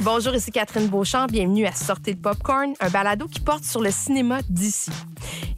Bonjour, 0.00 0.34
ici 0.34 0.50
Catherine 0.50 0.88
Beauchamp. 0.88 1.26
Bienvenue 1.26 1.66
à 1.66 1.72
Sortir 1.72 2.14
le 2.14 2.20
Popcorn, 2.20 2.72
un 2.80 2.88
balado 2.88 3.26
qui 3.26 3.40
porte 3.40 3.64
sur 3.64 3.82
le 3.82 3.90
cinéma 3.90 4.40
d'ici. 4.48 4.90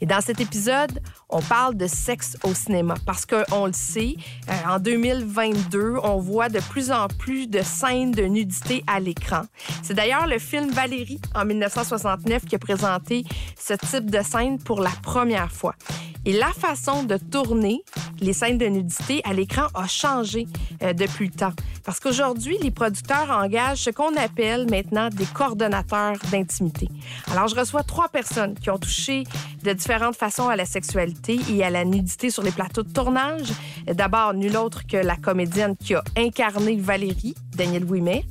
Et 0.01 0.05
dans 0.05 0.19
cet 0.19 0.41
épisode, 0.41 0.99
on 1.31 1.41
parle 1.41 1.75
de 1.75 1.87
sexe 1.87 2.37
au 2.43 2.53
cinéma 2.53 2.95
parce 3.05 3.25
qu'on 3.25 3.65
le 3.65 3.73
sait, 3.73 4.15
euh, 4.49 4.53
en 4.69 4.79
2022, 4.79 5.95
on 6.03 6.17
voit 6.19 6.49
de 6.49 6.59
plus 6.59 6.91
en 6.91 7.07
plus 7.07 7.47
de 7.47 7.61
scènes 7.61 8.11
de 8.11 8.23
nudité 8.23 8.83
à 8.87 8.99
l'écran. 8.99 9.43
C'est 9.81 9.93
d'ailleurs 9.93 10.27
le 10.27 10.39
film 10.39 10.69
Valérie 10.71 11.21
en 11.35 11.45
1969 11.45 12.45
qui 12.45 12.55
a 12.55 12.59
présenté 12.59 13.23
ce 13.59 13.73
type 13.73 14.09
de 14.09 14.21
scène 14.21 14.59
pour 14.59 14.81
la 14.81 14.91
première 15.01 15.51
fois. 15.51 15.75
Et 16.23 16.33
la 16.33 16.51
façon 16.51 17.03
de 17.03 17.17
tourner 17.17 17.83
les 18.19 18.33
scènes 18.33 18.59
de 18.59 18.67
nudité 18.67 19.21
à 19.23 19.33
l'écran 19.33 19.67
a 19.73 19.87
changé 19.87 20.47
euh, 20.83 20.93
depuis 20.93 21.27
le 21.27 21.33
temps. 21.33 21.53
Parce 21.83 21.99
qu'aujourd'hui, 21.99 22.57
les 22.61 22.69
producteurs 22.69 23.31
engagent 23.31 23.85
ce 23.85 23.89
qu'on 23.89 24.15
appelle 24.15 24.69
maintenant 24.69 25.09
des 25.09 25.25
coordonnateurs 25.25 26.17
d'intimité. 26.31 26.89
Alors, 27.31 27.47
je 27.47 27.55
reçois 27.55 27.81
trois 27.81 28.07
personnes 28.07 28.53
qui 28.53 28.69
ont 28.69 28.77
touché 28.77 29.23
de 29.63 29.73
différentes 29.73 30.15
façons 30.15 30.47
à 30.47 30.55
la 30.55 30.65
sexualité 30.65 31.20
et 31.29 31.63
à 31.63 31.69
la 31.69 31.85
nudité 31.85 32.29
sur 32.29 32.43
les 32.43 32.51
plateaux 32.51 32.83
de 32.83 32.91
tournage. 32.91 33.51
D'abord, 33.85 34.33
nul 34.33 34.57
autre 34.57 34.85
que 34.87 34.97
la 34.97 35.15
comédienne 35.15 35.75
qui 35.77 35.95
a 35.95 36.03
incarné 36.17 36.75
Valérie, 36.77 37.35
Danielle 37.55 37.85
Ouimet, 37.85 38.25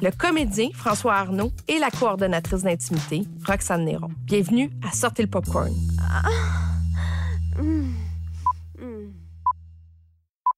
le 0.00 0.10
comédien 0.10 0.68
François 0.74 1.14
Arnaud 1.14 1.52
et 1.68 1.78
la 1.78 1.90
coordonnatrice 1.90 2.62
d'intimité, 2.62 3.22
Roxane 3.46 3.84
Néron. 3.84 4.10
Bienvenue 4.24 4.70
à 4.86 4.92
Sortez 4.92 5.22
le 5.22 5.30
popcorn. 5.30 5.72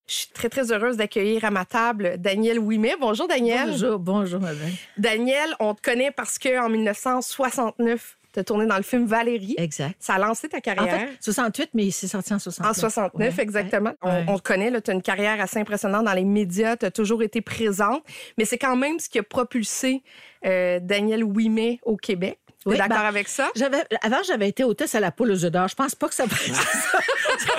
Je 0.07 0.13
suis 0.15 0.29
très, 0.33 0.49
très 0.49 0.71
heureuse 0.71 0.97
d'accueillir 0.97 1.45
à 1.45 1.51
ma 1.51 1.65
table 1.65 2.17
Daniel 2.19 2.59
Ouimet. 2.59 2.95
Bonjour, 3.01 3.27
Daniel. 3.27 3.71
Bonjour, 3.71 3.99
bonjour, 3.99 4.41
madame. 4.41 4.71
Daniel, 4.97 5.55
on 5.61 5.75
te 5.75 5.81
connaît 5.81 6.11
parce 6.11 6.39
qu'en 6.39 6.69
1969, 6.69 8.17
tu 8.35 8.41
as 8.41 8.45
tourné 8.45 8.67
dans 8.67 8.77
le 8.77 8.83
film 8.83 9.07
Valérie. 9.07 9.55
Exact. 9.57 9.95
Ça 9.99 10.15
a 10.15 10.19
lancé 10.19 10.49
ta 10.49 10.59
En 10.59 10.61
carrière. 10.61 11.09
fait, 11.09 11.17
68, 11.21 11.71
mais 11.73 11.91
c'est 11.91 12.09
sorti 12.09 12.35
en 12.35 12.39
69. 12.39 12.71
En 12.71 12.75
69, 12.75 13.37
Ouais. 13.37 13.43
exactement. 13.43 13.93
Ouais. 14.03 14.25
On, 14.29 14.35
on 14.35 14.39
te 14.39 14.43
connaît, 14.43 14.71
tu 14.83 14.91
as 14.91 14.95
une 14.95 15.03
carrière 15.03 15.41
assez 15.41 15.59
impressionnante 15.59 16.05
dans 16.05 16.13
les 16.13 16.25
médias, 16.25 16.77
tu 16.77 16.85
as 16.85 16.91
toujours 16.91 17.23
été 17.23 17.41
présente, 17.41 18.03
mais 18.37 18.45
c'est 18.45 18.59
quand 18.59 18.77
même 18.77 18.99
ce 18.99 19.09
qui 19.09 19.19
a 19.19 19.23
propulsé 19.23 20.03
euh, 20.45 20.79
Daniel 20.83 21.25
Ouimet 21.25 21.79
au 21.85 21.97
Québec. 21.97 22.39
Tu 22.63 22.71
Oui, 22.71 22.77
d'accord 22.79 22.99
ben, 22.99 23.05
avec 23.05 23.29
ça? 23.29 23.51
J'avais, 23.55 23.85
avant, 24.03 24.23
j'avais 24.27 24.49
été 24.49 24.65
hôtesse 24.65 24.95
à 24.95 25.01
la 25.01 25.11
poule 25.11 25.31
aux 25.31 25.45
œufs 25.45 25.51
d'or. 25.53 25.69
Je 25.69 25.75
pense 25.75 25.95
pas 25.95 26.09
que 26.09 26.15
ça 26.15 26.25
ça. 26.29 27.55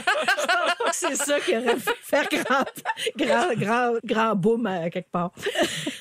C'est 0.98 1.16
ça 1.16 1.40
qui 1.40 1.56
aurait 1.58 1.78
fait 1.78 1.96
faire 2.02 2.28
grand, 2.32 2.66
grand, 3.18 3.54
grand, 3.56 3.94
grand 4.04 4.36
boom 4.36 4.66
à 4.68 4.90
quelque 4.90 5.12
part. 5.12 5.32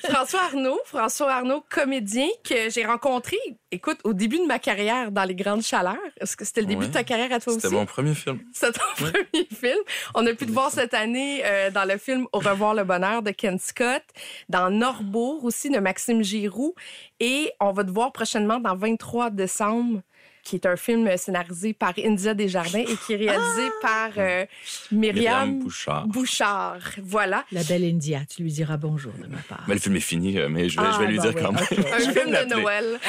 François 0.09 0.41
Arnaud, 0.43 0.79
François 0.85 1.31
Arnaud, 1.33 1.63
comédien 1.69 2.27
que 2.47 2.69
j'ai 2.69 2.85
rencontré, 2.85 3.37
écoute, 3.71 3.97
au 4.03 4.13
début 4.13 4.37
de 4.39 4.45
ma 4.45 4.59
carrière 4.59 5.11
dans 5.11 5.23
les 5.23 5.35
grandes 5.35 5.61
chaleurs. 5.63 5.97
Est-ce 6.19 6.37
que 6.37 6.45
c'était 6.45 6.61
le 6.61 6.67
début 6.67 6.81
Ouais. 6.83 6.87
de 6.87 6.93
ta 6.93 7.03
carrière 7.03 7.31
à 7.31 7.39
toi 7.39 7.53
aussi? 7.53 7.61
C'était 7.61 7.75
mon 7.75 7.85
premier 7.85 8.13
film. 8.15 8.39
C'est 8.53 8.71
ton 8.71 8.81
premier 8.95 9.47
film. 9.53 9.79
On 10.13 10.25
a 10.25 10.33
pu 10.33 10.45
te 10.45 10.51
voir 10.51 10.71
cette 10.71 10.93
année 10.93 11.41
euh, 11.45 11.71
dans 11.71 11.85
le 11.85 11.97
film 11.97 12.27
Au 12.31 12.39
revoir 12.39 12.73
le 12.73 12.83
bonheur 12.83 13.21
de 13.21 13.31
Ken 13.31 13.57
Scott, 13.59 14.03
dans 14.49 14.69
Norbourg 14.69 15.43
aussi 15.43 15.69
de 15.69 15.79
Maxime 15.79 16.23
Giroux. 16.23 16.73
Et 17.19 17.51
on 17.59 17.71
va 17.71 17.83
te 17.83 17.91
voir 17.91 18.11
prochainement 18.11 18.59
dans 18.59 18.75
23 18.75 19.29
décembre, 19.31 20.01
qui 20.45 20.55
est 20.55 20.65
un 20.65 20.77
film 20.77 21.17
scénarisé 21.17 21.73
par 21.73 21.93
India 21.97 22.33
Desjardins 22.33 22.79
et 22.79 22.95
qui 23.05 23.13
est 23.13 23.17
réalisé 23.17 23.69
par 23.81 24.11
euh, 24.17 24.45
Myriam, 24.91 25.15
Myriam 25.15 25.59
Bouchard. 25.59 26.07
Bouchard. 26.07 26.79
Voilà. 27.03 27.43
La 27.51 27.63
belle 27.63 27.83
India, 27.83 28.21
tu 28.29 28.43
lui 28.43 28.51
diras 28.53 28.77
bonjour 28.77 29.11
de 29.21 29.27
ma 29.27 29.39
part. 29.39 29.63
Mais 29.67 29.73
le 29.73 29.79
film 29.81 29.95
est 29.95 29.99
fini, 29.99 30.37
euh, 30.37 30.47
mais 30.47 30.69
je 30.69 30.79
vais, 30.79 30.85
Ah, 30.87 30.93
je 30.95 30.99
vais 31.03 31.07
lui 31.11 31.17
bah 31.17 31.23
dire 31.23 31.33
oui, 31.35 31.41
quand 31.41 31.51
même. 31.51 31.63
ok. 31.63 31.91
Un 31.93 31.99
film 32.13 32.31
de. 32.31 32.45
Noël. 32.45 32.99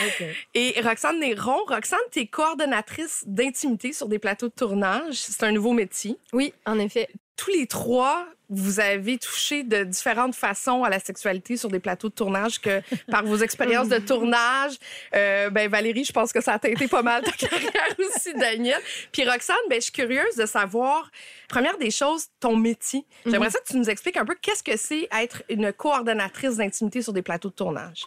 Et 0.54 0.74
Roxane 0.82 1.20
Néron, 1.20 1.58
Roxane, 1.68 1.98
tu 2.10 2.20
es 2.20 2.26
coordonnatrice 2.26 3.22
d'intimité 3.26 3.92
sur 3.92 4.08
des 4.08 4.18
plateaux 4.18 4.48
de 4.48 4.54
tournage. 4.54 5.14
C'est 5.14 5.44
un 5.44 5.52
nouveau 5.52 5.72
métier. 5.72 6.16
Oui, 6.32 6.54
en 6.64 6.78
effet. 6.78 7.08
Tous 7.36 7.50
les 7.50 7.66
trois, 7.66 8.26
vous 8.48 8.80
avez 8.80 9.18
touché 9.18 9.64
de 9.64 9.84
différentes 9.84 10.34
façons 10.34 10.84
à 10.84 10.90
la 10.90 11.00
sexualité 11.00 11.56
sur 11.56 11.68
des 11.68 11.80
plateaux 11.80 12.08
de 12.08 12.14
tournage 12.14 12.60
que 12.60 12.80
par 13.10 13.24
vos 13.24 13.36
expériences 13.38 13.88
de 13.88 13.98
tournage. 13.98 14.76
Euh, 15.14 15.50
ben 15.50 15.68
Valérie, 15.68 16.04
je 16.04 16.12
pense 16.12 16.32
que 16.32 16.40
ça 16.40 16.54
a 16.54 16.58
teinté 16.58 16.86
pas 16.88 17.02
mal 17.02 17.22
ta 17.22 17.32
carrière 17.48 17.96
aussi, 17.98 18.32
Daniel. 18.34 18.80
Puis 19.12 19.28
Roxane, 19.28 19.56
ben 19.68 19.76
je 19.76 19.84
suis 19.84 19.92
curieuse 19.92 20.36
de 20.36 20.46
savoir, 20.46 21.10
première 21.48 21.76
des 21.78 21.90
choses, 21.90 22.26
ton 22.40 22.56
métier. 22.56 23.04
J'aimerais 23.26 23.50
ça 23.50 23.58
que 23.60 23.66
tu 23.66 23.76
nous 23.76 23.90
expliques 23.90 24.16
un 24.16 24.24
peu 24.24 24.36
qu'est-ce 24.40 24.62
que 24.62 24.76
c'est 24.76 25.08
être 25.20 25.42
une 25.48 25.72
coordonnatrice 25.72 26.56
d'intimité 26.56 27.02
sur 27.02 27.12
des 27.12 27.22
plateaux 27.22 27.50
de 27.50 27.54
tournage. 27.54 28.04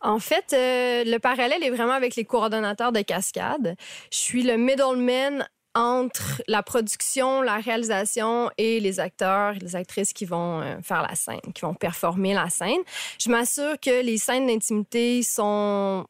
En 0.00 0.18
fait, 0.18 0.52
euh, 0.52 1.04
le 1.04 1.18
parallèle 1.18 1.62
est 1.62 1.70
vraiment 1.70 1.92
avec 1.92 2.16
les 2.16 2.24
coordonnateurs 2.24 2.90
de 2.90 3.02
cascade. 3.02 3.76
Je 4.10 4.18
suis 4.18 4.42
le 4.42 4.56
middleman 4.56 5.46
entre 5.74 6.42
la 6.48 6.62
production, 6.62 7.42
la 7.42 7.56
réalisation 7.56 8.50
et 8.58 8.80
les 8.80 9.00
acteurs, 9.00 9.54
les 9.54 9.76
actrices 9.76 10.12
qui 10.12 10.24
vont 10.24 10.60
euh, 10.60 10.76
faire 10.82 11.02
la 11.02 11.14
scène, 11.14 11.40
qui 11.54 11.62
vont 11.62 11.74
performer 11.74 12.34
la 12.34 12.50
scène. 12.50 12.80
Je 13.18 13.30
m'assure 13.30 13.78
que 13.80 14.02
les 14.02 14.18
scènes 14.18 14.46
d'intimité 14.46 15.22
sont 15.22 16.06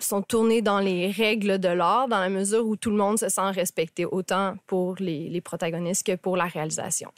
sont 0.00 0.22
tournées 0.22 0.62
dans 0.62 0.78
les 0.78 1.10
règles 1.10 1.58
de 1.58 1.68
l'art, 1.68 2.06
dans 2.08 2.20
la 2.20 2.28
mesure 2.28 2.64
où 2.66 2.76
tout 2.76 2.90
le 2.90 2.96
monde 2.96 3.18
se 3.18 3.28
sent 3.28 3.50
respecté, 3.50 4.04
autant 4.04 4.54
pour 4.66 4.94
les, 5.00 5.28
les 5.28 5.40
protagonistes 5.40 6.06
que 6.06 6.14
pour 6.14 6.36
la 6.36 6.44
réalisation. 6.46 7.10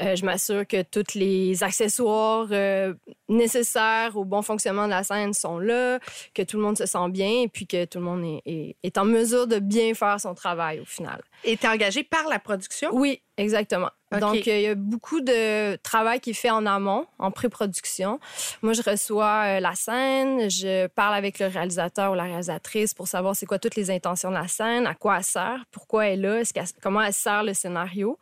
Euh, 0.00 0.16
je 0.16 0.24
m'assure 0.24 0.66
que 0.66 0.82
tous 0.82 1.14
les 1.14 1.62
accessoires 1.62 2.46
euh, 2.50 2.94
nécessaires 3.28 4.16
au 4.16 4.24
bon 4.24 4.42
fonctionnement 4.42 4.84
de 4.86 4.90
la 4.90 5.02
scène 5.04 5.34
sont 5.34 5.58
là, 5.58 5.98
que 6.34 6.42
tout 6.42 6.56
le 6.56 6.62
monde 6.62 6.78
se 6.78 6.86
sent 6.86 7.08
bien 7.10 7.42
et 7.42 7.48
puis 7.48 7.66
que 7.66 7.84
tout 7.84 7.98
le 7.98 8.04
monde 8.04 8.24
est, 8.24 8.42
est- 8.50 8.76
est 8.82 8.98
en 8.98 9.04
mesure 9.04 9.46
de 9.46 9.58
bien 9.58 9.92
faire 9.94 10.18
son 10.18 10.34
travail 10.34 10.80
au 10.80 10.84
final. 10.84 11.20
Et 11.44 11.56
tu 11.56 11.66
es 11.66 11.68
engagée 11.68 12.04
par 12.04 12.26
la 12.28 12.38
production? 12.38 12.88
Oui, 12.92 13.20
exactement. 13.36 13.90
Donc, 14.12 14.46
euh, 14.46 14.56
il 14.56 14.62
y 14.62 14.66
a 14.68 14.74
beaucoup 14.76 15.20
de 15.20 15.74
travail 15.76 16.20
qui 16.20 16.30
est 16.30 16.34
fait 16.34 16.50
en 16.50 16.66
amont, 16.66 17.06
en 17.18 17.32
pré-production. 17.32 18.20
Moi, 18.62 18.72
je 18.72 18.82
reçois 18.82 19.56
euh, 19.56 19.60
la 19.60 19.74
scène, 19.74 20.48
je 20.48 20.86
parle 20.86 21.14
avec 21.14 21.40
le 21.40 21.46
réalisateur 21.46 22.12
ou 22.12 22.14
la 22.14 22.24
réalisatrice 22.24 22.94
pour 22.94 23.08
savoir 23.08 23.34
c'est 23.34 23.46
quoi 23.46 23.58
toutes 23.58 23.74
les 23.74 23.90
intentions 23.90 24.30
de 24.30 24.36
la 24.36 24.46
scène, 24.46 24.86
à 24.86 24.94
quoi 24.94 25.16
elle 25.16 25.24
sert, 25.24 25.64
pourquoi 25.72 26.06
elle 26.06 26.24
est 26.24 26.44
là, 26.54 26.64
comment 26.80 27.02
elle 27.02 27.12
sert 27.12 27.42
le 27.42 27.54
scénario. 27.54 28.18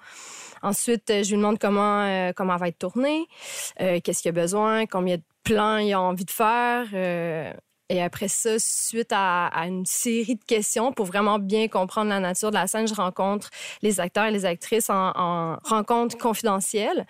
Ensuite, 0.63 1.11
euh, 1.11 1.23
je 1.25 1.31
lui 1.31 1.37
demande 1.37 1.59
comment, 1.59 2.03
euh, 2.03 2.33
comment 2.35 2.55
elle 2.55 2.61
va 2.61 2.69
être 2.69 2.79
tournée, 2.79 3.27
euh, 3.81 4.01
qu'est-ce 4.03 4.23
qu'il 4.23 4.29
y 4.29 4.39
a 4.39 4.41
besoin, 4.41 4.87
combien 4.87 5.17
de 5.17 5.23
plans 5.43 5.79
il 5.79 5.93
a 5.93 6.01
envie 6.01 6.25
de 6.25 6.31
faire. 6.31 6.87
Et 7.93 8.01
après 8.01 8.29
ça, 8.29 8.59
suite 8.59 9.11
à, 9.11 9.51
une 9.67 9.85
série 9.85 10.37
de 10.37 10.45
questions 10.45 10.93
pour 10.93 11.05
vraiment 11.05 11.39
bien 11.39 11.69
comprendre 11.69 12.09
la 12.09 12.21
nature 12.21 12.49
de 12.49 12.55
la 12.55 12.67
scène, 12.67 12.89
je 12.89 12.95
rencontre 12.95 13.51
les 13.83 14.01
acteurs 14.01 14.25
et 14.25 14.31
les 14.31 14.47
actrices 14.47 14.89
en, 14.89 15.13
en 15.15 15.59
rencontre 15.63 16.17
confidentielle. 16.17 17.07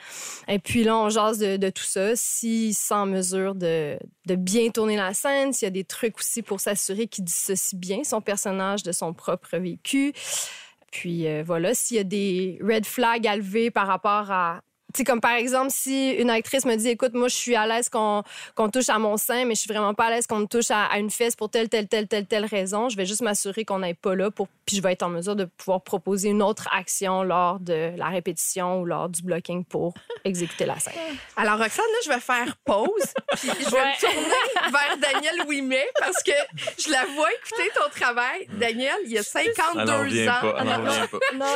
Et 0.49 0.59
puis 0.59 0.83
là, 0.83 0.97
on 0.97 1.09
jase 1.09 1.39
de, 1.39 1.71
tout 1.71 1.85
ça. 1.85 2.17
S'ils 2.17 2.75
sont 2.75 2.97
en 2.97 3.07
mesure 3.07 3.55
de, 3.55 3.97
bien 4.27 4.71
tourner 4.71 4.97
la 4.97 5.15
scène, 5.15 5.53
s'il 5.53 5.67
y 5.67 5.69
a 5.69 5.71
des 5.71 5.85
trucs 5.85 6.19
aussi 6.19 6.43
pour 6.43 6.59
s'assurer 6.59 7.07
qu'il 7.07 7.23
dissocie 7.23 7.79
bien 7.79 8.03
son 8.03 8.21
personnage 8.21 8.83
de 8.83 8.91
son 8.91 9.15
propre 9.15 9.59
vécu. 9.59 10.13
Puis 10.91 11.29
euh, 11.29 11.45
voilà, 11.47 11.75
s'il 11.75 11.99
y 11.99 12.01
a 12.01 12.05
des 12.05 12.59
red 12.61 12.87
flags 12.87 13.29
à 13.29 13.37
lever 13.37 13.71
par 13.71 13.87
rapport 13.87 14.33
à 14.33 14.63
sais, 14.99 15.05
comme 15.05 15.21
par 15.21 15.33
exemple, 15.33 15.71
si 15.71 16.11
une 16.11 16.31
actrice 16.31 16.65
me 16.65 16.75
dit, 16.77 16.89
écoute, 16.91 17.15
moi, 17.15 17.29
je 17.29 17.35
suis 17.35 17.55
à 17.57 17.67
l'aise 17.67 17.89
qu'on 17.89 18.23
qu'on 18.55 18.69
touche 18.69 18.89
à 18.89 18.99
mon 18.99 19.17
sein, 19.17 19.45
mais 19.45 19.55
je 19.55 19.61
suis 19.61 19.73
vraiment 19.73 19.95
pas 19.95 20.07
à 20.07 20.11
l'aise 20.11 20.27
qu'on 20.27 20.39
me 20.41 20.47
touche 20.47 20.71
à, 20.71 20.85
à 20.87 20.99
une 20.99 21.11
fesse 21.11 21.37
pour 21.37 21.49
telle, 21.51 21.69
telle, 21.69 21.89
telle, 21.89 22.09
telle, 22.09 22.27
telle 22.27 22.45
raison, 22.45 22.89
je 22.89 22.97
vais 22.97 23.07
juste 23.07 23.23
m'assurer 23.23 23.65
qu'on 23.65 23.79
n'est 23.81 23.95
pas 23.95 24.15
là 24.15 24.31
pour, 24.31 24.49
puis 24.67 24.77
je 24.77 24.83
vais 24.83 24.93
être 24.93 25.03
en 25.03 25.09
mesure 25.09 25.37
de 25.37 25.45
pouvoir 25.45 25.81
proposer 25.83 26.29
une 26.29 26.43
autre 26.43 26.69
action 26.73 27.23
lors 27.23 27.59
de 27.61 27.93
la 27.97 28.07
répétition 28.09 28.81
ou 28.81 28.85
lors 28.85 29.09
du 29.09 29.23
blocking 29.23 29.65
pour 29.65 29.95
exécuter 30.25 30.67
la 30.67 30.79
scène. 30.79 30.93
Alors, 31.37 31.59
Roxane, 31.59 31.85
là, 31.85 31.99
je 32.05 32.09
vais 32.11 32.21
faire 32.21 32.57
pause. 32.65 32.89
puis 33.37 33.49
je 33.61 33.71
vais 33.71 33.77
Ouais. 33.77 33.93
me 33.93 34.01
tourner 34.01 34.71
vers 34.73 34.97
Daniel 35.13 35.47
Ouimet 35.47 35.87
parce 35.99 36.23
que 36.23 36.33
je 36.79 36.91
la 36.91 37.05
vois 37.15 37.29
écouter 37.33 37.71
ton 37.75 37.89
travail. 37.91 38.47
Daniel, 38.53 38.95
il 39.05 39.13
y 39.13 39.19
a 39.19 39.23
52 39.23 39.81
Elle 39.83 39.91
en 39.91 39.99
revient 40.01 40.29
ans. 40.29 40.33
pas. 40.41 40.53
Revient 40.53 41.09
pas. 41.11 41.19
Non, 41.37 41.47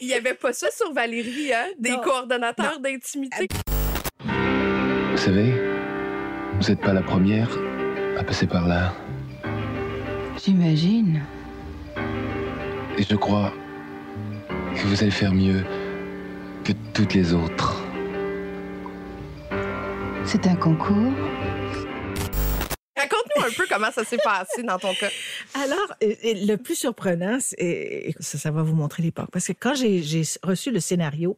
Il 0.00 0.06
n'y 0.08 0.14
avait 0.14 0.34
pas 0.34 0.52
ça 0.52 0.70
sur 0.70 0.92
Valérie, 0.92 1.52
hein? 1.52 1.66
Des 1.78 1.90
Non. 1.90 2.01
Coordonnateurs 2.02 2.80
d'intimité. 2.80 3.48
Vous 5.12 5.16
savez, 5.16 5.52
vous 6.60 6.68
n'êtes 6.68 6.80
pas 6.80 6.92
la 6.92 7.02
première 7.02 7.48
à 8.18 8.24
passer 8.24 8.46
par 8.46 8.66
là. 8.66 8.92
J'imagine. 10.44 11.22
Et 12.98 13.02
je 13.02 13.14
crois 13.16 13.52
que 14.74 14.86
vous 14.86 15.02
allez 15.02 15.10
faire 15.10 15.32
mieux 15.32 15.64
que 16.64 16.72
toutes 16.92 17.14
les 17.14 17.32
autres. 17.32 17.82
C'est 20.24 20.46
un 20.46 20.56
concours. 20.56 21.12
Raconte-nous 22.96 23.44
un 23.44 23.50
peu 23.56 23.64
comment 23.68 23.90
ça 23.90 24.04
s'est 24.04 24.18
passé 24.22 24.62
dans 24.62 24.78
ton 24.78 24.94
cas. 24.94 25.08
Alors, 25.54 25.94
le 26.00 26.56
plus 26.56 26.74
surprenant, 26.74 27.38
et 27.58 28.14
ça, 28.20 28.38
ça 28.38 28.50
va 28.50 28.62
vous 28.62 28.74
montrer 28.74 29.02
l'époque, 29.02 29.28
parce 29.32 29.48
que 29.48 29.52
quand 29.58 29.74
j'ai 29.74 30.02
reçu 30.42 30.70
le 30.70 30.80
scénario, 30.80 31.36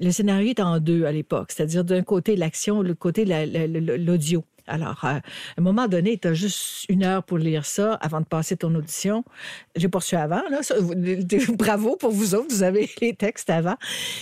le 0.00 0.10
scénario 0.10 0.50
est 0.50 0.60
en 0.60 0.80
deux 0.80 1.04
à 1.04 1.12
l'époque, 1.12 1.52
c'est-à-dire 1.52 1.84
d'un 1.84 2.02
côté 2.02 2.36
l'action, 2.36 2.82
de 2.82 2.88
l'autre 2.88 2.98
côté 3.00 3.24
la- 3.24 3.46
la- 3.46 3.66
la- 3.66 3.96
l'audio. 3.96 4.44
Alors, 4.70 5.02
euh, 5.04 5.08
à 5.16 5.20
un 5.56 5.62
moment 5.62 5.88
donné, 5.88 6.18
tu 6.18 6.28
as 6.28 6.34
juste 6.34 6.84
une 6.90 7.02
heure 7.02 7.22
pour 7.22 7.38
lire 7.38 7.64
ça 7.64 7.94
avant 7.94 8.20
de 8.20 8.26
passer 8.26 8.54
ton 8.54 8.74
audition. 8.74 9.24
J'ai 9.76 9.88
poursuivi 9.88 10.20
avant. 10.20 10.42
Là. 10.50 10.60
Bravo 11.54 11.96
pour 11.96 12.10
vous 12.10 12.34
autres, 12.34 12.48
vous 12.50 12.62
avez 12.62 12.90
les 13.00 13.14
textes 13.14 13.48
avant. 13.48 13.76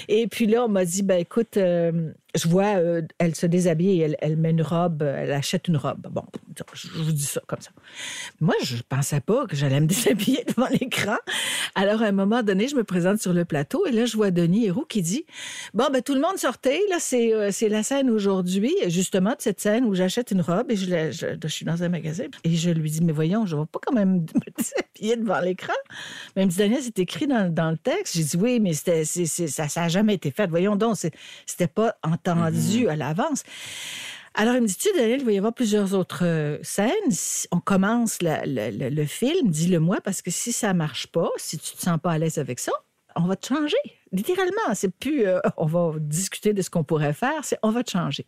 Et 0.06 0.28
puis 0.28 0.46
là, 0.46 0.64
on 0.64 0.68
m'a 0.68 0.84
dit, 0.84 1.02
ben 1.02 1.18
écoute, 1.18 1.56
euh, 1.56 2.12
je 2.36 2.48
vois, 2.48 2.76
euh, 2.76 3.02
elle 3.18 3.34
se 3.34 3.46
déshabille, 3.46 4.00
et 4.00 4.04
elle, 4.04 4.16
elle 4.20 4.36
met 4.36 4.50
une 4.50 4.62
robe, 4.62 5.02
elle 5.02 5.32
achète 5.32 5.68
une 5.68 5.76
robe. 5.76 6.06
Bon, 6.10 6.22
je 6.74 6.88
vous 6.88 7.12
dis 7.12 7.24
ça 7.24 7.40
comme 7.46 7.60
ça. 7.60 7.70
Moi, 8.40 8.54
je 8.62 8.76
pensais 8.88 9.20
pas 9.20 9.46
que 9.46 9.56
j'allais 9.56 9.80
me 9.80 9.86
déshabiller 9.94 10.44
devant 10.46 10.68
l'écran. 10.68 11.16
Alors, 11.74 12.02
à 12.02 12.06
un 12.06 12.12
moment 12.12 12.42
donné, 12.42 12.68
je 12.68 12.76
me 12.76 12.84
présente 12.84 13.20
sur 13.20 13.32
le 13.32 13.44
plateau 13.44 13.86
et 13.86 13.92
là, 13.92 14.06
je 14.06 14.16
vois 14.16 14.30
Denis 14.30 14.66
Héroux 14.66 14.84
qui 14.88 15.02
dit 15.02 15.24
Bon, 15.74 15.84
ben 15.92 16.02
tout 16.02 16.14
le 16.14 16.20
monde 16.20 16.36
sortait. 16.38 16.80
Là, 16.90 16.96
c'est 17.00 17.32
euh, 17.34 17.50
c'est 17.52 17.68
la 17.68 17.82
scène 17.82 18.10
aujourd'hui, 18.10 18.74
justement, 18.88 19.30
de 19.30 19.36
cette 19.40 19.60
scène 19.60 19.84
où 19.84 19.94
j'achète 19.94 20.30
une 20.30 20.40
robe 20.40 20.70
et 20.70 20.76
je, 20.76 20.84
je, 21.12 21.26
je 21.42 21.48
suis 21.48 21.64
dans 21.64 21.82
un 21.82 21.88
magasin. 21.88 22.24
Et 22.44 22.54
je 22.56 22.70
lui 22.70 22.90
dis 22.90 23.02
Mais 23.02 23.12
voyons, 23.12 23.46
je 23.46 23.56
ne 23.56 23.60
vais 23.62 23.66
pas 23.66 23.78
quand 23.84 23.94
même 23.94 24.20
me 24.34 24.50
déshabiller 24.56 25.16
devant 25.16 25.40
l'écran. 25.40 25.72
Mais 26.34 26.42
il 26.42 26.46
me 26.46 26.50
dit 26.50 26.58
Daniel, 26.58 26.82
c'est 26.82 26.98
écrit 26.98 27.26
dans, 27.26 27.52
dans 27.52 27.70
le 27.70 27.78
texte. 27.78 28.16
J'ai 28.16 28.24
dit 28.24 28.36
Oui, 28.36 28.60
mais 28.60 28.72
c'était- 28.74 29.04
c'est- 29.04 29.26
c'est- 29.26 29.46
ça 29.48 29.66
n'a 29.76 29.88
jamais 29.88 30.14
été 30.14 30.30
fait. 30.30 30.46
Voyons 30.48 30.76
donc, 30.76 30.96
c'est- 30.96 31.14
c'était 31.46 31.66
pas 31.68 31.96
entendu 32.28 32.88
à 32.88 32.96
l'avance. 32.96 33.42
Alors, 34.34 34.54
il 34.54 34.60
me 34.62 34.66
dit, 34.66 34.76
tu 34.76 34.88
Daniel, 34.96 35.20
il 35.20 35.24
va 35.24 35.32
y 35.32 35.38
avoir 35.38 35.54
plusieurs 35.54 35.94
autres 35.94 36.20
euh, 36.24 36.58
scènes. 36.62 36.90
On 37.52 37.60
commence 37.60 38.20
la- 38.20 38.44
la- 38.44 38.70
la- 38.70 38.90
le 38.90 39.04
film, 39.06 39.48
dis-le 39.50 39.80
moi, 39.80 39.98
parce 40.04 40.20
que 40.20 40.30
si 40.30 40.52
ça 40.52 40.74
marche 40.74 41.06
pas, 41.06 41.30
si 41.38 41.58
tu 41.58 41.72
te 41.74 41.80
sens 41.80 41.98
pas 42.02 42.12
à 42.12 42.18
l'aise 42.18 42.36
avec 42.38 42.58
ça, 42.60 42.72
on 43.14 43.22
va 43.22 43.36
te 43.36 43.46
changer. 43.46 43.76
Littéralement, 44.16 44.72
c'est 44.72 44.88
plus 44.88 45.26
euh, 45.26 45.40
on 45.58 45.66
va 45.66 45.92
discuter 45.98 46.54
de 46.54 46.62
ce 46.62 46.70
qu'on 46.70 46.84
pourrait 46.84 47.12
faire, 47.12 47.44
c'est 47.44 47.58
on 47.62 47.70
va 47.70 47.84
te 47.84 47.90
changer. 47.90 48.24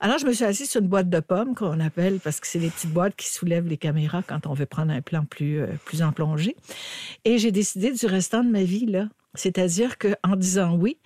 Alors, 0.00 0.18
je 0.18 0.26
me 0.26 0.32
suis 0.32 0.44
assise 0.44 0.68
sur 0.68 0.80
une 0.80 0.88
boîte 0.88 1.08
de 1.08 1.20
pommes 1.20 1.54
qu'on 1.54 1.78
appelle, 1.78 2.18
parce 2.18 2.40
que 2.40 2.48
c'est 2.48 2.58
les 2.58 2.68
petites 2.68 2.90
boîtes 2.90 3.14
qui 3.14 3.28
soulèvent 3.28 3.68
les 3.68 3.76
caméras 3.76 4.24
quand 4.26 4.48
on 4.48 4.54
veut 4.54 4.66
prendre 4.66 4.90
un 4.92 5.02
plan 5.02 5.24
plus, 5.24 5.60
euh, 5.60 5.68
plus 5.84 6.02
en 6.02 6.10
plongée. 6.10 6.56
Et 7.24 7.38
j'ai 7.38 7.52
décidé 7.52 7.92
du 7.92 8.06
restant 8.06 8.42
de 8.42 8.50
ma 8.50 8.64
vie, 8.64 8.86
là. 8.86 9.06
C'est-à-dire 9.34 9.96
qu'en 9.96 10.34
disant 10.34 10.74
oui, 10.74 10.98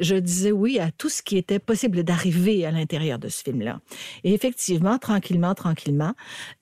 je 0.00 0.16
disais 0.16 0.50
oui 0.50 0.80
à 0.80 0.90
tout 0.90 1.08
ce 1.08 1.22
qui 1.22 1.36
était 1.36 1.60
possible 1.60 2.02
d'arriver 2.02 2.66
à 2.66 2.72
l'intérieur 2.72 3.20
de 3.20 3.28
ce 3.28 3.44
film-là. 3.44 3.80
Et 4.24 4.34
effectivement, 4.34 4.98
tranquillement, 4.98 5.54
tranquillement, 5.54 6.14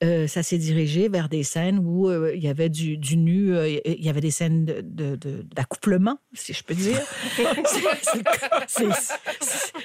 euh, 0.03 0.27
ça 0.27 0.43
s'est 0.43 0.59
dirigé 0.59 1.09
vers 1.09 1.27
des 1.27 1.41
scènes 1.41 1.79
où 1.79 2.11
il 2.11 2.43
y 2.43 2.47
avait 2.47 2.69
du, 2.69 3.17
nu, 3.17 3.55
il 3.83 4.05
y 4.05 4.09
avait 4.09 4.21
des 4.21 4.29
scènes 4.29 4.65
d'accouplement, 4.65 6.19
si 6.33 6.53
je 6.53 6.63
peux 6.63 6.75
dire. 6.75 7.01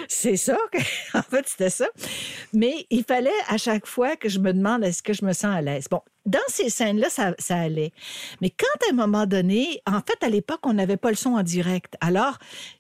C'est- 0.09 0.37
ça. 0.37 0.57
En 1.15 1.23
fait, 1.23 1.49
c'était 1.49 1.71
ça. 1.71 1.87
Mais 2.53 2.87
il 2.91 3.05
fallait 3.05 3.31
à 3.49 3.57
chaque 3.57 3.87
fois 3.87 4.17
que 4.17 4.29
je 4.29 4.39
me 4.39 4.53
demande 4.53 4.85
est-ce 4.85 5.03
que 5.03 5.13
je 5.13 5.25
me 5.25 5.33
sens 5.33 5.57
à 5.57 5.61
l'aise? 5.63 5.87
Bon, 5.91 6.01
dans 6.27 6.39
ces 6.49 6.71
scènes-là, 6.71 7.11
ça, 7.11 7.35
ça 7.39 7.57
allait. 7.57 7.93
Mais 8.41 8.51
quand 8.51 8.87
à 8.89 8.93
un 8.93 8.95
moment 8.97 9.27
donné, 9.27 9.81
en 9.87 10.01
fait, 10.01 10.25
à 10.25 10.29
l'époque, 10.29 10.61
on 10.65 10.73
n'avait 10.75 10.97
pas 10.97 11.11
le 11.11 11.17
son 11.17 11.31
en 11.31 11.43
direct. 11.43 11.95
Alors, 12.01 12.39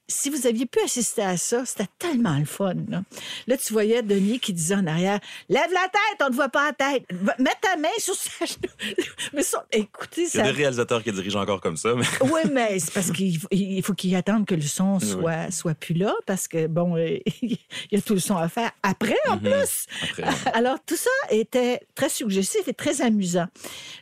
si 0.09 0.29
vous 0.31 0.47
aviez 0.47 0.67
pu 0.67 0.79
assister 0.81 1.23
à 1.23 1.37
ça, 1.37 1.65
c'était 1.65 1.89
tellement 1.99 2.39
le 2.39 2.45
fun. 2.45 2.75
Là, 2.89 3.03
Là, 3.47 3.57
tu 3.57 3.73
voyais 3.73 4.03
Denis 4.03 4.41
qui 4.41 4.53
disait 4.53 4.75
en 4.75 4.87
arrière 4.87 5.19
Lève 5.49 5.71
la 5.73 5.89
tête, 5.89 6.21
on 6.27 6.29
ne 6.31 6.35
voit 6.35 6.51
pas 6.51 6.67
la 6.67 6.73
tête. 6.93 7.05
Mets 7.39 7.51
ta 7.63 7.77
main 7.77 7.89
sur 7.99 8.15
sa 8.15 8.31
genou. 8.45 9.05
Mais 9.33 9.43
ça, 9.43 9.65
écoutez, 9.73 10.23
Il 10.23 10.25
y 10.25 10.27
a 10.27 10.31
ça. 10.31 10.43
des 10.43 10.51
réalisateurs 10.51 11.03
qui 11.03 11.13
dirigent 11.13 11.41
encore 11.41 11.61
comme 11.61 11.77
ça, 11.77 11.95
mais 11.95 12.05
Oui, 12.31 12.41
mais 12.53 12.79
c'est 12.79 12.93
parce 12.93 13.11
qu'il 13.11 13.39
faut, 13.39 13.49
il 13.51 13.83
faut 13.83 13.95
qu'ils 13.95 14.15
attendent 14.15 14.47
que 14.47 14.55
le 14.55 14.61
son 14.63 15.01
soit, 15.01 15.51
soit 15.51 15.75
plus 15.75 15.95
là, 15.95 16.15
parce 16.27 16.47
que, 16.47 16.67
bon, 16.67 16.97
euh, 16.97 17.19
il 17.43 17.59
y 17.91 17.97
a 17.97 18.03
tout 18.03 18.15
le 18.15 18.21
son 18.21 18.37
à 18.37 18.49
faire 18.49 18.71
après, 18.83 19.17
en 19.29 19.39
plus. 19.39 19.87
après, 20.03 20.23
ouais. 20.25 20.29
Alors, 20.53 20.77
tout 20.85 20.97
ça 20.97 21.11
était 21.31 21.81
très 21.95 22.09
suggestif 22.11 22.69
et 22.69 22.75
très 22.75 23.01
amusant. 23.01 23.32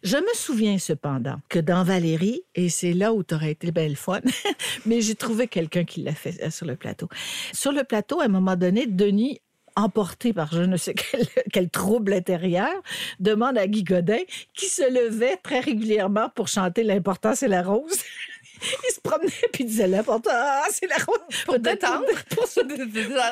Je 0.03 0.17
me 0.17 0.35
souviens 0.35 0.79
cependant 0.79 1.37
que 1.49 1.59
dans 1.59 1.85
Valérie, 1.85 2.43
et 2.55 2.69
c'est 2.69 2.93
là 2.93 3.13
où 3.13 3.23
tu 3.23 3.35
aurais 3.35 3.53
été 3.53 3.71
belle 3.73 3.97
fun, 3.97 4.21
mais 4.87 5.01
j'ai 5.01 5.15
trouvé 5.15 5.49
quelqu'un 5.49 5.85
qui 5.85 6.03
l'a 6.03 6.15
fait 6.15 6.43
euh, 6.43 6.51
sur 6.51 6.67
le 6.67 6.77
plateau. 6.77 7.09
Sur 7.53 7.73
le 7.73 7.85
plateau, 7.85 8.21
à 8.21 8.25
un 8.25 8.29
moment 8.29 8.57
donné, 8.57 8.87
Denis 8.87 9.41
emporté 9.77 10.33
par 10.33 10.53
je 10.53 10.63
ne 10.63 10.77
sais 10.77 10.95
quel, 11.11 11.27
quel 11.53 11.71
trouble 11.71 12.13
intérieur, 12.13 12.73
demande 13.19 13.59
à 13.59 13.67
Guy 13.67 13.85
Godin, 13.85 14.21
qui 14.55 14.67
se 14.67 14.83
levait 14.93 15.37
très 15.37 15.61
régulièrement 15.61 16.29
pour 16.35 16.49
chanter 16.49 16.83
L'important, 16.83 17.35
c'est 17.35 17.49
la 17.49 17.63
rose. 17.63 17.99
Il 18.89 18.95
se 18.95 19.01
promenait 19.01 19.31
puis 19.53 19.65
il 19.65 19.67
disait 19.67 19.89
L'important, 19.89 20.31
c'est 20.71 20.87
la 20.87 20.97
rose. 20.97 21.19
Pour 21.45 21.59
détendre. 21.59 22.05
Pour, 22.31 22.47
se- 22.47 22.61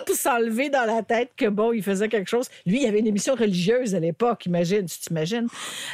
pour 0.05 0.17
s'enlever 0.17 0.69
dans 0.71 0.85
la 0.85 1.03
tête 1.03 1.31
que 1.37 1.47
bon, 1.47 1.73
il 1.73 1.83
faisait 1.83 2.09
quelque 2.09 2.29
chose. 2.29 2.47
Lui, 2.67 2.83
il 2.83 2.87
avait 2.87 2.99
une 2.99 3.07
émission 3.07 3.35
religieuse 3.35 3.95
à 3.95 4.01
l'époque, 4.01 4.47
imagine, 4.47 4.87
tu 4.87 4.99
t'imagines. 4.99 5.47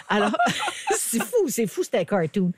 Alors, 0.09 0.37
c'est 0.97 1.23
fou, 1.23 1.49
c'est 1.49 1.67
fou, 1.67 1.83
c'était 1.83 1.99
un 1.99 2.05
cartoon. 2.05 2.53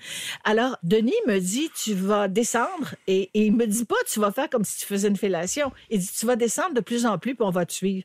Alors, 0.44 0.76
Denis 0.82 1.12
me 1.26 1.38
dit, 1.38 1.70
tu 1.82 1.94
vas 1.94 2.28
descendre, 2.28 2.94
et, 3.06 3.31
et 3.34 3.46
il 3.46 3.55
me 3.55 3.67
dit 3.67 3.84
pas, 3.84 3.96
tu 4.11 4.20
vas 4.20 4.31
faire 4.32 4.49
comme 4.49 4.64
si 4.64 4.78
tu 4.78 4.87
faisais 4.87 5.08
une 5.08 5.17
fellation. 5.17 5.73
Il 5.90 5.99
dit, 6.00 6.11
tu 6.19 6.26
vas 6.26 6.37
descendre 6.37 6.75
de 6.75 6.81
plus 6.81 7.06
en 7.06 7.19
plus, 7.19 7.34
puis 7.34 7.44
on 7.44 7.50
va 7.50 7.67
te 7.67 7.73
suivre. 7.73 8.05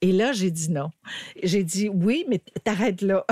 Et 0.00 0.12
là, 0.12 0.32
j'ai 0.32 0.50
dit 0.50 0.70
non. 0.70 0.90
J'ai 1.42 1.64
dit 1.64 1.88
oui, 1.88 2.24
mais 2.28 2.40
t'arrêtes 2.64 3.02
là. 3.02 3.26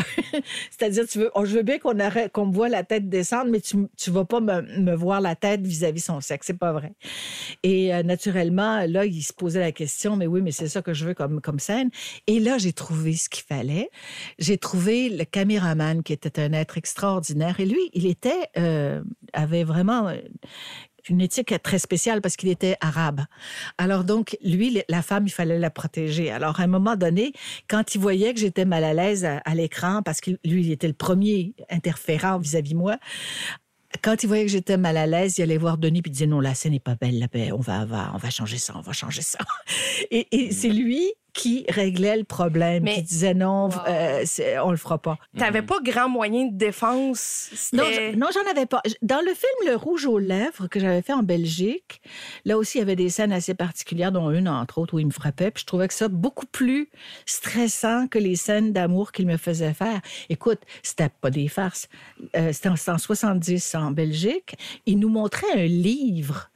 C'est-à-dire, 0.71 1.07
tu 1.07 1.19
veux, 1.19 1.31
oh, 1.35 1.45
je 1.45 1.57
veux 1.57 1.63
bien 1.63 1.79
qu'on 1.79 1.99
arrête, 2.01 2.33
qu'on 2.33 2.47
me 2.47 2.53
voit 2.53 2.69
la 2.69 2.83
tête 2.83 3.09
descendre, 3.09 3.51
mais 3.51 3.61
tu, 3.61 3.77
tu 3.97 4.11
vas 4.11 4.25
pas 4.25 4.41
me, 4.41 4.61
me 4.83 4.95
voir 4.95 5.21
la 5.21 5.35
tête 5.35 5.67
vis-à-vis 5.67 6.01
son 6.05 6.21
sexe. 6.21 6.47
C'est 6.49 6.59
pas 6.59 6.73
vrai. 6.73 6.93
Et 7.63 7.95
euh, 7.95 8.03
naturellement, 8.03 8.85
là, 8.87 9.05
il 9.05 9.23
se 9.23 9.33
posait 9.33 9.61
la 9.61 9.73
question, 9.73 10.17
mais 10.17 10.27
oui, 10.27 10.43
mais 10.43 10.53
c'est 10.53 10.69
ça 10.69 10.83
que 10.83 10.95
je 10.95 11.07
veux 11.07 11.15
comme, 11.15 11.59
scène. 11.59 11.91
Et 12.27 12.41
là, 12.41 12.59
j'ai 12.59 12.73
trouvé 12.73 13.15
ce 13.15 13.29
qu'il 13.29 13.45
fallait. 13.45 13.91
J'ai 14.39 14.59
trouvé 14.59 15.09
le 15.09 15.25
caméraman 15.25 16.03
qui 16.03 16.13
était 16.13 16.41
un 16.41 16.53
être 16.53 16.79
extraordinaire. 16.79 17.61
Et 17.61 17.67
lui, 17.67 17.91
il 17.93 18.07
était, 18.07 18.49
euh, 18.57 19.03
avait 19.33 19.65
vraiment 19.65 20.13
une 21.11 21.21
éthique 21.21 21.55
très 21.63 21.79
spéciale 21.79 22.21
parce 22.21 22.37
qu'il 22.37 22.49
était 22.49 22.77
arabe. 22.81 23.23
Alors 23.79 24.05
donc, 24.05 24.37
lui, 24.43 24.83
la 24.89 25.03
femme, 25.03 25.27
il 25.27 25.31
fallait 25.31 25.59
la 25.59 25.71
protéger. 25.71 26.31
Alors, 26.31 26.61
à 26.61 26.65
un 26.65 26.69
moment 26.69 26.97
donné, 26.97 27.33
quand 27.69 27.95
il 27.95 28.01
voyait 28.01 28.35
que 28.35 28.41
j'étais 28.41 28.65
mal 28.65 28.85
à 28.85 28.95
l'aise 28.95 29.25
à, 29.25 29.55
l'écran, 29.55 30.03
parce 30.03 30.21
que 30.21 30.33
lui, 30.45 30.67
il 30.67 30.73
était 30.73 30.89
le 30.89 30.95
premier 30.95 31.55
interférent 31.71 32.39
vis-à-vis 32.39 32.75
moi, 32.75 32.99
quand 34.03 34.23
il 34.23 34.27
voyait 34.27 34.45
que 34.45 34.51
j'étais 34.51 34.77
mal 34.77 34.97
à 34.97 35.07
l'aise, 35.07 35.39
il 35.39 35.43
allait 35.43 35.59
voir 35.59 35.79
Denis 35.79 36.03
puis 36.03 36.11
il 36.11 36.13
disait 36.13 36.27
non, 36.27 36.41
la 36.41 36.55
scène 36.55 36.73
n'est 36.73 36.81
pas 36.81 36.95
belle, 36.95 37.19
la 37.19 37.29
paix. 37.29 37.53
On 37.53 37.61
va, 37.61 37.83
on 37.83 37.87
va, 37.87 38.13
on 38.15 38.19
va 38.19 38.31
changer 38.31 38.59
ça, 38.59 38.75
on 38.77 38.81
va 38.81 38.93
changer 38.93 39.23
ça. 39.23 39.39
Et, 40.11 40.27
et 40.31 40.53
c'est 40.53 40.71
lui 40.71 41.13
qui 41.39 41.65
réglait 41.69 42.17
le 42.17 42.25
problème, 42.25 42.83
Mais- 42.83 42.97
qui 42.97 43.03
disait 43.03 43.33
non, 43.33 43.69
Wow. 43.69 43.75
euh, 43.89 44.25
on 44.65 44.73
le 44.73 44.77
fera 44.77 44.99
pas. 44.99 45.19
T'avais 45.39 45.63
pas 45.63 45.79
grand 45.83 46.09
moyen 46.09 46.47
de 46.47 46.57
défense? 46.57 47.71
Non, 47.73 47.85
j'en 48.35 48.51
avais 48.51 48.67
pas. 48.67 48.83
Dans 49.03 49.21
le 49.21 49.33
film 49.35 49.71
Le 49.71 49.77
Rouge 49.77 50.05
aux 50.07 50.19
lèvres 50.19 50.67
que 50.67 50.81
j'avais 50.81 51.01
fait 51.03 51.13
en 51.13 51.23
Belgique, 51.23 52.01
là 52.45 52.59
aussi, 52.59 52.79
il 52.79 52.81
y 52.81 52.83
avait 52.83 52.97
des 52.97 53.09
scènes 53.09 53.33
assez 53.33 53.55
particulières, 53.55 54.11
dont 54.11 54.31
une, 54.33 54.49
entre 54.49 54.79
autres, 54.79 54.95
où 54.95 54.99
il 54.99 55.07
me 55.07 55.13
frappait. 55.13 55.53
Puis 55.53 55.61
je 55.63 55.67
trouvais 55.67 55.87
que 55.87 55.95
ça 55.95 56.09
beaucoup 56.09 56.47
plus 56.47 56.89
stressant 57.25 58.09
que 58.09 58.19
les 58.19 58.35
scènes 58.35 58.73
d'amour 58.73 59.13
qu'il 59.13 59.27
me 59.27 59.37
faisait 59.37 59.75
faire. 59.75 60.01
Écoute, 60.29 60.59
c'était 60.83 61.09
pas 61.21 61.31
des 61.31 61.47
farces. 61.47 61.89
Euh, 62.37 62.53
c'était 62.53 62.69
en, 62.69 62.75
en 62.75 62.99
70 62.99 63.75
en 63.77 63.93
Belgique. 63.93 64.57
Il 64.87 64.99
nous 64.99 65.09
montrait 65.09 65.47
un 65.55 65.67
livre 65.67 66.51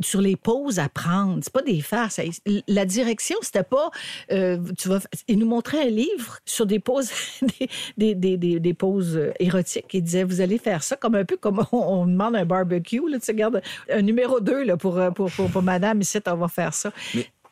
sur 0.00 0.20
les 0.20 0.36
pauses 0.36 0.78
à 0.78 0.88
prendre. 0.88 1.38
C'est 1.42 1.52
pas 1.52 1.62
des 1.62 1.80
farces. 1.80 2.20
La 2.68 2.84
direction, 2.84 3.36
c'était 3.42 3.62
pas. 3.62 3.90
euh, 4.30 4.58
tu 4.78 4.88
vas, 4.88 5.00
il 5.28 5.38
nous 5.38 5.46
montrait 5.46 5.86
un 5.86 5.90
livre 5.90 6.38
sur 6.44 6.66
des 6.66 6.78
pauses, 6.78 7.10
des, 7.96 8.14
des, 8.14 8.36
des, 8.36 8.60
des, 8.60 8.76
euh, 8.82 9.32
érotiques. 9.38 9.92
Il 9.92 10.02
disait, 10.02 10.24
vous 10.24 10.40
allez 10.40 10.58
faire 10.58 10.82
ça 10.82 10.96
comme 10.96 11.14
un 11.14 11.24
peu 11.24 11.36
comme 11.36 11.64
on, 11.72 12.06
demande 12.06 12.36
un 12.36 12.44
barbecue. 12.44 13.02
Là, 13.08 13.18
tu 13.18 13.26
sais, 13.26 13.32
regarde, 13.32 13.62
un 13.90 14.02
numéro 14.02 14.40
2 14.40 14.64
là, 14.64 14.76
pour, 14.76 14.98
euh, 14.98 15.10
pour, 15.10 15.30
pour, 15.30 15.50
pour 15.50 15.62
madame, 15.62 16.00
ici, 16.00 16.18
on 16.26 16.36
va 16.36 16.48
faire 16.48 16.74
ça. 16.74 16.92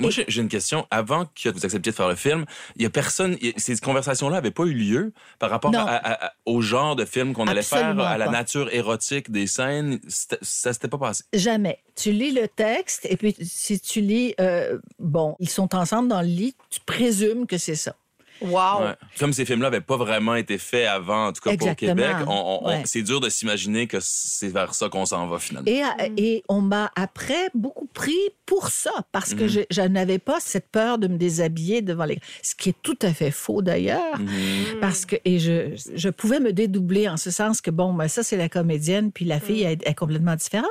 Moi, 0.00 0.10
j'ai 0.10 0.40
une 0.40 0.48
question. 0.48 0.86
Avant 0.90 1.26
que 1.26 1.48
vous 1.50 1.64
acceptiez 1.64 1.92
de 1.92 1.96
faire 1.96 2.08
le 2.08 2.14
film, 2.16 2.44
il 2.76 2.82
y 2.82 2.86
a 2.86 2.90
personne. 2.90 3.36
y- 3.40 3.52
Ces 3.56 3.76
conversations-là 3.78 4.36
n'avaient 4.36 4.50
pas 4.50 4.64
eu 4.64 4.72
lieu 4.74 5.12
par 5.38 5.50
rapport 5.50 5.70
à- 5.86 6.26
à- 6.26 6.32
au 6.46 6.60
genre 6.60 6.96
de 6.96 7.04
film 7.04 7.32
qu'on 7.32 7.46
allait 7.46 7.62
faire, 7.62 7.94
à 8.06 8.18
la 8.18 8.24
nature 8.32 8.72
érotique 8.72 9.30
des 9.30 9.46
scènes. 9.46 10.00
Ça 10.42 10.72
s'était 10.72 10.88
pas 10.88 10.98
passé. 10.98 11.24
Jamais. 11.32 11.78
Tu 11.94 12.12
lis 12.12 12.32
le 12.32 12.48
texte 12.48 13.06
et 13.10 13.16
puis 13.16 13.36
si 13.42 13.78
tu 13.80 14.00
lis, 14.00 14.34
euh, 14.40 14.78
bon, 14.98 15.36
ils 15.38 15.50
sont 15.50 15.74
ensemble 15.74 16.08
dans 16.08 16.22
le 16.22 16.28
lit, 16.28 16.54
tu 16.70 16.80
présumes 16.80 17.46
que 17.46 17.58
c'est 17.58 17.74
ça. 17.74 17.94
Wow. 18.40 18.82
Ouais. 18.82 18.94
Comme 19.18 19.32
ces 19.32 19.44
films-là 19.44 19.68
n'avaient 19.70 19.80
pas 19.82 19.96
vraiment 19.96 20.34
été 20.34 20.58
faits 20.58 20.86
avant, 20.86 21.26
en 21.28 21.32
tout 21.32 21.40
cas 21.42 21.50
Exactement. 21.52 21.94
pour 21.94 22.04
Québec, 22.04 22.16
on- 22.26 22.30
on- 22.32 22.60
on- 22.64 22.68
Ouais. 22.68 22.82
c'est 22.86 23.02
dur 23.02 23.20
de 23.20 23.28
s'imaginer 23.28 23.86
que 23.86 23.98
c'est 24.00 24.48
vers 24.48 24.74
ça 24.74 24.88
qu'on 24.88 25.04
s'en 25.06 25.26
va 25.26 25.38
finalement. 25.38 25.66
Et, 25.70 25.82
euh, 25.82 26.08
et 26.16 26.42
on 26.48 26.60
m'a 26.60 26.90
après 26.96 27.48
beaucoup 27.54 27.86
pris 27.92 28.16
pour 28.46 28.68
ça, 28.68 28.90
parce 29.12 29.34
que 29.34 29.44
Mhm. 29.44 29.48
je, 29.48 29.60
je 29.70 29.80
n'avais 29.82 30.18
pas 30.18 30.38
cette 30.40 30.68
peur 30.70 30.98
de 30.98 31.06
me 31.06 31.16
déshabiller 31.16 31.82
devant 31.82 32.04
les... 32.04 32.18
Ce 32.42 32.54
qui 32.54 32.70
est 32.70 32.76
tout 32.82 32.98
à 33.02 33.12
fait 33.12 33.30
faux 33.30 33.62
d'ailleurs. 33.62 34.18
Mhm. 34.18 34.80
Parce 34.80 35.06
que, 35.06 35.16
et 35.24 35.38
je, 35.38 35.76
je 35.94 36.08
pouvais 36.08 36.40
me 36.40 36.52
dédoubler 36.52 37.08
en 37.08 37.16
ce 37.16 37.30
sens 37.30 37.60
que, 37.60 37.70
bon, 37.70 37.92
ben, 37.94 38.08
ça, 38.08 38.22
c'est 38.22 38.36
la 38.36 38.48
comédienne, 38.48 39.12
puis 39.12 39.24
la 39.24 39.38
fille 39.40 39.62
elle, 39.62 39.78
est 39.84 39.94
complètement 39.94 40.34
différente. 40.36 40.66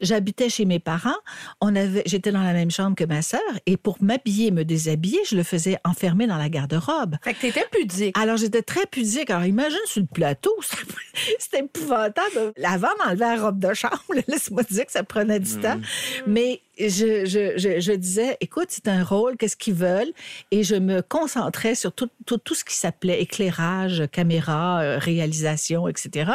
J'habitais 0.00 0.48
chez 0.48 0.64
mes 0.64 0.78
parents, 0.78 1.16
on 1.60 1.74
avait, 1.74 2.02
j'étais 2.06 2.32
dans 2.32 2.42
la 2.42 2.52
même 2.52 2.70
chambre 2.70 2.94
que 2.96 3.04
ma 3.04 3.22
sœur, 3.22 3.40
et 3.66 3.76
pour 3.76 3.96
m'habiller, 4.00 4.50
me 4.50 4.64
déshabiller, 4.64 5.20
je 5.28 5.36
le 5.36 5.42
faisais 5.42 5.78
enfermer 5.84 6.26
dans 6.26 6.36
la 6.38 6.48
garde-robe. 6.48 7.05
Fait 7.22 7.34
que 7.34 7.40
t'étais 7.40 7.64
pudique. 7.70 8.16
Alors, 8.18 8.36
j'étais 8.36 8.62
très 8.62 8.86
pudique. 8.86 9.30
Alors, 9.30 9.44
imagine 9.44 9.78
sur 9.86 10.00
le 10.02 10.06
plateau, 10.06 10.54
c'était- 11.38 11.58
épouvantable. 11.58 12.52
Avant 12.64 12.88
d'enlever 12.98 13.20
la 13.20 13.36
robe 13.36 13.58
de 13.58 13.72
chambre, 13.74 13.96
laisse-moi 14.28 14.64
te 14.64 14.72
dire 14.74 14.86
que 14.86 14.92
ça 14.92 15.02
prenait 15.04 15.40
du 15.40 15.56
temps. 15.58 15.80
Mais 16.26 16.60
je, 16.78 17.94
disais, 17.94 18.36
écoute, 18.40 18.66
c'est 18.68 18.88
un 18.88 19.02
rôle, 19.02 19.36
qu'est-ce 19.36 19.56
qu'ils 19.56 19.74
veulent? 19.74 20.12
Et 20.50 20.62
je 20.62 20.74
me 20.74 21.00
concentrais 21.02 21.74
sur 21.74 21.92
tout, 21.92 22.08
tout, 22.26 22.54
ce 22.54 22.64
qui 22.64 22.74
s'appelait 22.74 23.22
éclairage, 23.22 24.04
caméra, 24.12 24.82
euh, 24.82 24.98
réalisation, 24.98 25.88
etc. 25.88 26.32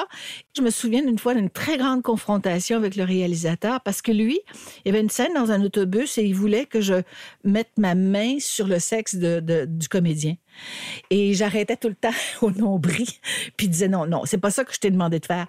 Je 0.56 0.62
me 0.62 0.70
souviens 0.70 1.04
d'une 1.04 1.20
fois 1.20 1.36
d'une 1.36 1.50
très 1.50 1.78
grande 1.78 2.02
confrontation 2.02 2.78
avec 2.78 2.96
le 2.96 3.04
réalisateur 3.04 3.82
parce 3.82 4.02
que 4.02 4.12
lui, 4.12 4.40
il 4.84 4.88
y 4.88 4.90
avait 4.90 5.02
une 5.02 5.10
scène 5.10 5.34
dans 5.34 5.52
un 5.52 5.62
autobus 5.64 6.18
et 6.18 6.24
il 6.24 6.36
voulait 6.36 6.66
que 6.66 6.82
je 6.82 6.96
mette 7.44 7.72
ma 7.78 7.96
main 7.96 8.38
sur 8.40 8.68
le 8.68 8.80
sexe 8.80 9.16
du 9.16 9.88
comédien. 9.90 10.36
Et 11.10 11.34
j'arrêtais 11.34 11.78
tout 11.78 11.90
le 11.90 11.96
temps 12.02 12.10
au 12.42 12.52
nombril. 12.52 13.08
Puis 13.58 13.68
il 13.68 13.70
disait 13.70 13.88
non, 13.88 14.06
non, 14.08 14.24
c'est 14.26 14.38
pas 14.38 14.52
ça 14.52 14.64
que 14.64 14.74
je 14.74 14.80
t'ai 14.80 14.92
demandé 14.92 15.20
de 15.20 15.26
faire. 15.26 15.48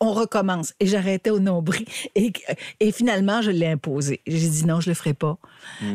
On 0.00 0.12
recommence. 0.12 0.74
Et 0.80 0.86
j'arrêtais 0.86 1.30
au 1.30 1.38
nombril. 1.38 1.84
Et, 2.14 2.32
et 2.80 2.92
finalement, 2.92 3.40
je 3.42 3.50
l'ai 3.50 3.66
imposé. 3.66 4.20
J'ai 4.26 4.48
dit 4.48 4.64
non, 4.66 4.80
je 4.80 4.90
le 4.90 4.94
ferai 4.94 5.14
pas. 5.14 5.38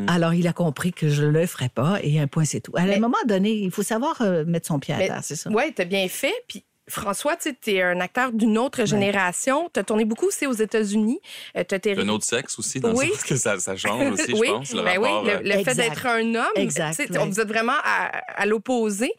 Alors, 0.07 0.33
il 0.33 0.47
a 0.47 0.53
compris 0.53 0.91
que 0.93 1.09
je 1.09 1.23
le 1.25 1.45
ferai 1.45 1.69
pas. 1.69 1.99
Et 2.03 2.19
un 2.19 2.27
point, 2.27 2.45
c'est 2.45 2.61
tout. 2.61 2.71
À 2.75 2.83
Mais- 2.83 2.95
un 2.95 2.99
moment 2.99 3.17
donné, 3.27 3.51
il 3.51 3.71
faut 3.71 3.83
savoir 3.83 4.21
euh, 4.21 4.45
mettre 4.45 4.67
son 4.67 4.79
pied 4.79 4.93
à 4.93 4.97
Mais- 4.97 5.07
terre, 5.07 5.19
c'est 5.23 5.35
ça. 5.35 5.49
Oui, 5.51 5.63
t'as 5.75 5.85
bien 5.85 6.07
fait. 6.07 6.33
Puis 6.47 6.63
François, 6.89 7.35
tu 7.37 7.55
es 7.67 7.81
un 7.81 7.99
acteur 8.01 8.31
d'une 8.31 8.57
autre 8.57 8.85
génération. 8.85 9.69
T'as 9.71 9.83
tourné 9.83 10.05
beaucoup 10.05 10.27
aussi 10.27 10.47
aux 10.47 10.53
États-Unis. 10.53 11.19
Euh, 11.57 11.63
t'as 11.67 11.77
été- 11.77 11.97
Un 11.97 12.09
autre 12.09 12.25
sexe 12.25 12.57
aussi, 12.59 12.79
dans 12.79 12.93
Oui. 12.93 13.07
le 13.09 13.13
sens 13.13 13.23
que 13.23 13.35
ça, 13.35 13.59
ça 13.59 13.75
change 13.75 14.11
aussi, 14.19 14.33
oui, 14.33 14.47
je 14.47 14.51
pense, 14.53 14.73
le 14.73 14.81
ben 14.83 14.99
rapport. 15.01 15.23
oui, 15.23 15.29
euh, 15.29 15.39
le, 15.41 15.57
le 15.57 15.63
fait 15.63 15.75
d'être 15.75 16.05
un 16.05 16.35
homme. 16.35 16.45
Exact, 16.55 16.95
tu. 17.11 17.17
Vous 17.17 17.39
êtes 17.39 17.47
vraiment 17.47 17.77
à, 17.83 18.05
à 18.35 18.45
l'opposé. 18.45 19.11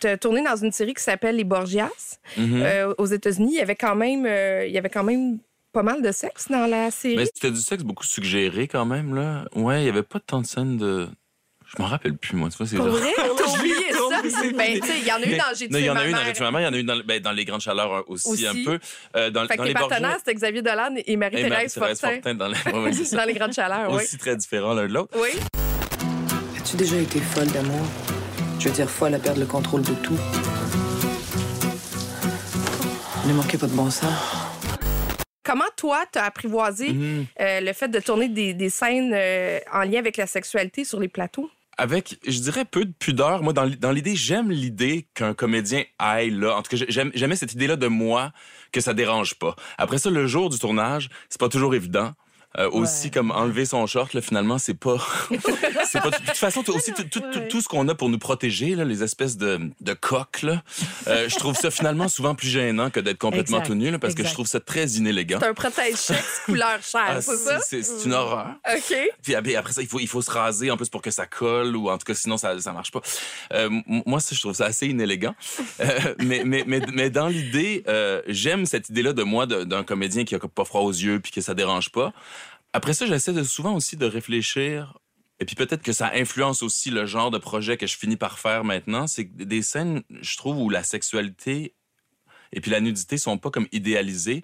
Tu 0.00 0.06
as 0.06 0.16
tourné 0.18 0.42
dans 0.42 0.56
une 0.56 0.72
série 0.72 0.94
qui 0.94 1.02
s'appelle 1.02 1.36
Les 1.36 1.44
Borgias 1.44 2.18
mhm. 2.36 2.62
euh, 2.62 2.94
aux 2.98 3.06
États-Unis. 3.06 3.52
Il 3.54 3.58
y 3.58 3.62
avait 3.62 3.76
quand 3.76 3.94
même, 3.94 4.26
euh, 4.26 4.66
il 4.66 4.72
y 4.72 4.78
avait 4.78 4.90
quand 4.90 5.04
même 5.04 5.38
pas 5.72 5.82
mal 5.82 6.02
de 6.02 6.12
sexe 6.12 6.48
dans 6.48 6.66
la 6.66 6.90
série. 6.90 7.16
Mais 7.16 7.26
c'était 7.26 7.50
du 7.50 7.60
sexe 7.60 7.82
beaucoup 7.84 8.04
suggéré 8.04 8.68
quand 8.68 8.84
même, 8.86 9.14
là. 9.14 9.44
Ouais, 9.54 9.80
il 9.80 9.84
n'y 9.84 9.88
avait 9.90 10.02
pas 10.02 10.20
tant 10.20 10.40
de 10.40 10.46
scènes 10.46 10.76
de. 10.78 11.08
Je 11.66 11.82
m'en 11.82 11.88
rappelle 11.88 12.16
plus, 12.16 12.34
moi. 12.34 12.48
Tu 12.48 12.56
vois, 12.56 12.66
c'est 12.66 12.76
vrai, 12.76 13.12
Ben, 14.56 14.80
tu 14.80 14.88
il 15.00 15.06
y 15.06 15.12
en 15.12 15.16
a 15.16 15.26
eu 15.26 15.36
dans 15.36 15.44
J'ai 15.56 15.68
tué 15.68 15.78
il 15.80 15.84
y 15.86 15.90
en 15.90 15.94
ma 15.94 16.00
a 16.00 16.06
eu 16.06 16.12
dans. 16.12 16.18
J'ai 16.24 16.32
tué 16.32 16.44
il 16.44 16.62
y 16.62 16.66
en 16.66 16.72
a 16.72 16.76
eu 16.78 16.84
dans, 16.84 16.98
ben, 17.04 17.20
dans 17.22 17.32
Les 17.32 17.44
Grandes 17.44 17.60
Chaleurs 17.60 17.92
euh, 17.92 18.02
aussi, 18.08 18.28
Aussi. 18.28 18.46
un 18.46 18.54
peu. 18.64 18.78
Euh, 19.16 19.30
dans, 19.30 19.46
Fait 19.46 19.56
dans 19.56 19.62
que 19.64 19.68
les 19.68 19.74
partenaires, 19.74 20.16
c'était 20.18 20.34
Xavier 20.34 20.62
Dolan 20.62 20.94
et 20.96 21.12
et 21.12 21.16
Marie-Thérèse 21.16 21.76
Marie-Thérèse 21.76 22.00
Fortin. 22.00 22.14
Fortin 22.14 22.34
dans 22.34 22.48
les, 22.48 22.54
ouais, 22.72 22.84
ouais. 22.90 23.10
Dans 23.16 23.24
les 23.24 23.34
grandes 23.34 23.52
chaleurs, 23.52 23.90
oui. 23.90 24.02
Aussi 24.02 24.18
très 24.18 24.36
différents 24.36 24.74
l'un 24.74 24.86
de 24.86 24.92
l'autre. 24.94 25.16
Oui. 25.16 25.30
As-tu 26.58 26.76
déjà 26.76 26.96
été 26.96 27.20
folle 27.20 27.46
d'amour? 27.48 27.84
Je 28.60 28.68
veux 28.68 28.74
dire 28.74 28.90
folle 28.90 29.14
à 29.14 29.18
perdre 29.18 29.40
le 29.40 29.46
contrôle 29.46 29.82
de 29.82 29.94
tout. 29.94 30.18
Ne 33.26 33.34
manquez 33.34 33.58
pas 33.58 33.66
de 33.66 33.72
bon 33.72 33.90
sens. 33.90 34.12
Comment 35.44 35.64
toi, 35.76 36.04
t'as 36.12 36.24
apprivoisé 36.24 36.90
Mhm. 36.92 37.26
euh, 37.40 37.60
le 37.60 37.72
fait 37.72 37.88
de 37.88 38.00
tourner 38.00 38.28
des, 38.28 38.52
des 38.54 38.68
scènes 38.68 39.12
euh, 39.14 39.58
en 39.72 39.80
lien 39.80 39.98
avec 39.98 40.16
la 40.18 40.26
sexualité 40.26 40.84
sur 40.84 41.00
les 41.00 41.08
plateaux? 41.08 41.50
Avec, 41.80 42.18
je 42.26 42.40
dirais, 42.40 42.64
peu 42.64 42.84
de 42.84 42.92
pudeur. 42.92 43.42
Moi, 43.42 43.52
dans, 43.52 43.92
l'idée, 43.92 44.16
j'aime 44.16 44.50
l'idée 44.50 45.06
qu'un 45.14 45.32
comédien 45.32 45.84
aille 45.98 46.30
là. 46.30 46.56
En 46.56 46.62
tout 46.62 46.76
cas, 46.76 46.84
j'aimais 46.88 47.36
cette 47.36 47.52
idée-là 47.52 47.76
de 47.76 47.86
moi, 47.86 48.32
que 48.72 48.80
ça 48.80 48.94
dérange 48.94 49.36
pas. 49.36 49.54
Après 49.78 49.98
ça, 49.98 50.10
le 50.10 50.26
jour 50.26 50.50
du 50.50 50.58
tournage, 50.58 51.08
c'est 51.28 51.40
pas 51.40 51.48
toujours 51.48 51.76
évident. 51.76 52.14
Euh, 52.56 52.68
Aussi, 52.70 53.10
comme 53.10 53.30
enlever 53.30 53.66
son 53.66 53.86
short, 53.86 54.14
là, 54.14 54.22
finalement, 54.22 54.56
c'est 54.58 54.72
pas. 54.74 54.96
c'est 55.86 56.00
pas. 56.00 56.10
De 56.10 56.16
toute 56.16 56.30
façon, 56.36 56.62
tout- 56.62 56.72
aussi, 56.74 56.92
tout, 56.94 57.04
tout, 57.04 57.20
tout- 57.32 57.40
tout 57.50 57.60
ce 57.60 57.68
qu'on 57.68 57.86
a 57.88 57.94
pour 57.94 58.08
nous 58.08 58.18
protéger, 58.18 58.74
là, 58.74 58.84
les 58.84 59.02
espèces 59.02 59.36
de, 59.36 59.60
de 59.80 59.92
coques, 59.92 60.40
là, 60.42 60.62
euh, 61.08 61.28
je 61.28 61.36
trouve 61.36 61.54
ça 61.54 61.70
finalement 61.70 62.08
souvent 62.08 62.34
plus 62.34 62.48
gênant 62.48 62.88
que 62.90 63.00
d'être 63.00 63.18
complètement 63.18 63.58
Exact, 63.58 63.68
tout 63.70 63.74
nu, 63.74 63.90
là, 63.90 63.98
parce 63.98 64.14
que 64.14 64.24
je 64.24 64.32
trouve 64.32 64.46
ça 64.46 64.60
très 64.60 64.86
inélégant. 64.92 65.38
C'est 65.40 65.46
un 65.48 65.54
protège-sexe 65.54 66.40
couleur 66.46 66.82
chair, 66.82 67.04
Ah, 67.06 67.20
c'est 67.22 67.36
ça? 67.36 67.58
c'est 67.60 67.82
une 68.06 68.14
horreur. 68.14 68.54
OK. 68.74 68.96
Puis 69.22 69.34
après 69.34 69.54
après 69.54 69.72
ça, 69.74 69.82
il 69.82 69.88
faut, 69.88 70.00
il 70.00 70.08
faut 70.08 70.22
se 70.22 70.30
raser 70.30 70.70
en 70.70 70.78
plus 70.78 70.88
pour 70.88 71.02
que 71.02 71.10
ça 71.10 71.26
colle 71.26 71.76
ou 71.76 71.90
en 71.90 71.98
tout 71.98 72.06
cas 72.06 72.14
sinon 72.14 72.38
ça 72.38 72.58
ça 72.60 72.72
marche 72.72 72.90
pas. 72.92 73.02
Euh, 73.52 73.68
moi, 73.86 74.20
ça, 74.20 74.34
je 74.34 74.40
trouve 74.40 74.54
ça 74.54 74.64
assez 74.64 74.86
inélégant. 74.86 75.34
Mais, 76.18 76.42
mais, 76.44 76.64
mais, 76.66 76.80
mais 76.92 77.10
dans 77.10 77.28
l'idée, 77.28 77.84
j'aime 78.26 78.64
cette 78.66 78.88
idée-là 78.88 79.12
de 79.12 79.22
moi, 79.22 79.46
d'un 79.46 79.84
comédien 79.84 80.24
qui 80.24 80.34
a 80.34 80.38
pas 80.38 80.64
froid 80.64 80.80
aux 80.80 80.90
yeux 80.92 81.20
puis 81.20 81.30
que 81.30 81.40
ça 81.42 81.54
dérange 81.54 81.90
pas. 81.90 82.12
Après 82.72 82.92
ça, 82.94 83.06
j'essaie 83.06 83.42
souvent 83.44 83.74
aussi 83.74 83.96
de 83.96 84.06
réfléchir. 84.06 84.98
Et 85.40 85.44
puis 85.44 85.54
peut-être 85.54 85.82
que 85.82 85.92
ça 85.92 86.10
influence 86.14 86.62
aussi 86.62 86.90
le 86.90 87.06
genre 87.06 87.30
de 87.30 87.38
projet 87.38 87.76
que 87.76 87.86
je 87.86 87.96
finis 87.96 88.16
par 88.16 88.38
faire 88.38 88.64
maintenant. 88.64 89.06
C'est 89.06 89.24
des 89.24 89.62
scènes, 89.62 90.02
je 90.20 90.36
trouve, 90.36 90.58
où 90.58 90.68
la 90.70 90.82
sexualité 90.82 91.74
et 92.52 92.60
puis 92.60 92.70
la 92.70 92.80
nudité 92.80 93.18
sont 93.18 93.38
pas 93.38 93.50
comme 93.50 93.68
idéalisées. 93.72 94.42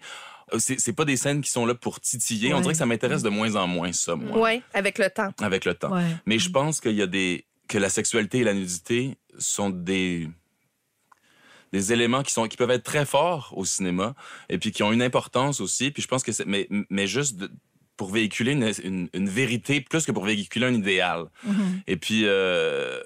Euh, 0.53 0.59
C'est 0.59 0.93
pas 0.93 1.05
des 1.07 1.17
scènes 1.17 1.41
qui 1.41 1.51
sont 1.51 1.67
là 1.67 1.75
pour 1.75 2.01
titiller. 2.01 2.53
On 2.55 2.61
dirait 2.61 2.75
que 2.75 2.79
ça 2.79 2.87
m'intéresse 2.87 3.23
de 3.23 3.29
moins 3.31 3.57
en 3.57 3.67
moins, 3.67 3.93
ça, 3.93 4.15
moi 4.15 4.39
Oui, 4.41 4.63
avec 4.75 4.99
le 4.99 5.09
temps. 5.11 5.31
avec 5.41 5.65
le 5.65 5.75
temps. 5.75 5.91
Ouais. 5.93 6.05
Mais 6.27 6.39
je 6.39 6.51
pense 6.51 6.81
qu'il 6.81 6.95
y 6.95 7.03
a 7.03 7.07
des 7.07 7.47
que 7.67 7.79
la 7.79 7.89
sexualité 7.89 8.39
et 8.41 8.45
la 8.45 8.53
nudité 8.55 9.17
sont 9.39 9.71
des 9.71 10.29
des 11.73 11.93
éléments 11.93 12.23
qui 12.23 12.33
sont 12.33 12.47
qui 12.47 12.57
peuvent 12.57 12.71
être 12.71 12.85
très 12.85 13.05
forts 13.07 13.53
au 13.57 13.65
cinéma 13.65 14.15
et 14.49 14.59
puis 14.59 14.71
qui 14.71 14.83
ont 14.83 14.93
une 14.93 15.03
importance 15.03 15.61
aussi. 15.61 15.91
Puis 15.91 16.03
je 16.03 16.09
pense 16.09 16.23
que 16.23 16.31
c'est 16.31 16.47
mais 16.47 16.69
mais 16.91 17.07
juste 17.07 17.37
de- 17.37 17.51
pour 17.97 18.11
véhiculer 18.11 18.53
une, 18.53 18.73
une, 18.83 19.09
une 19.13 19.29
vérité 19.29 19.81
plus 19.81 20.05
que 20.05 20.13
pour 20.13 20.25
véhiculer 20.25 20.67
un 20.67 20.75
idéal. 20.75 21.27
Mhm. 21.45 21.83
Et 21.87 21.97
puis 21.97 22.23
euh, 22.25 23.01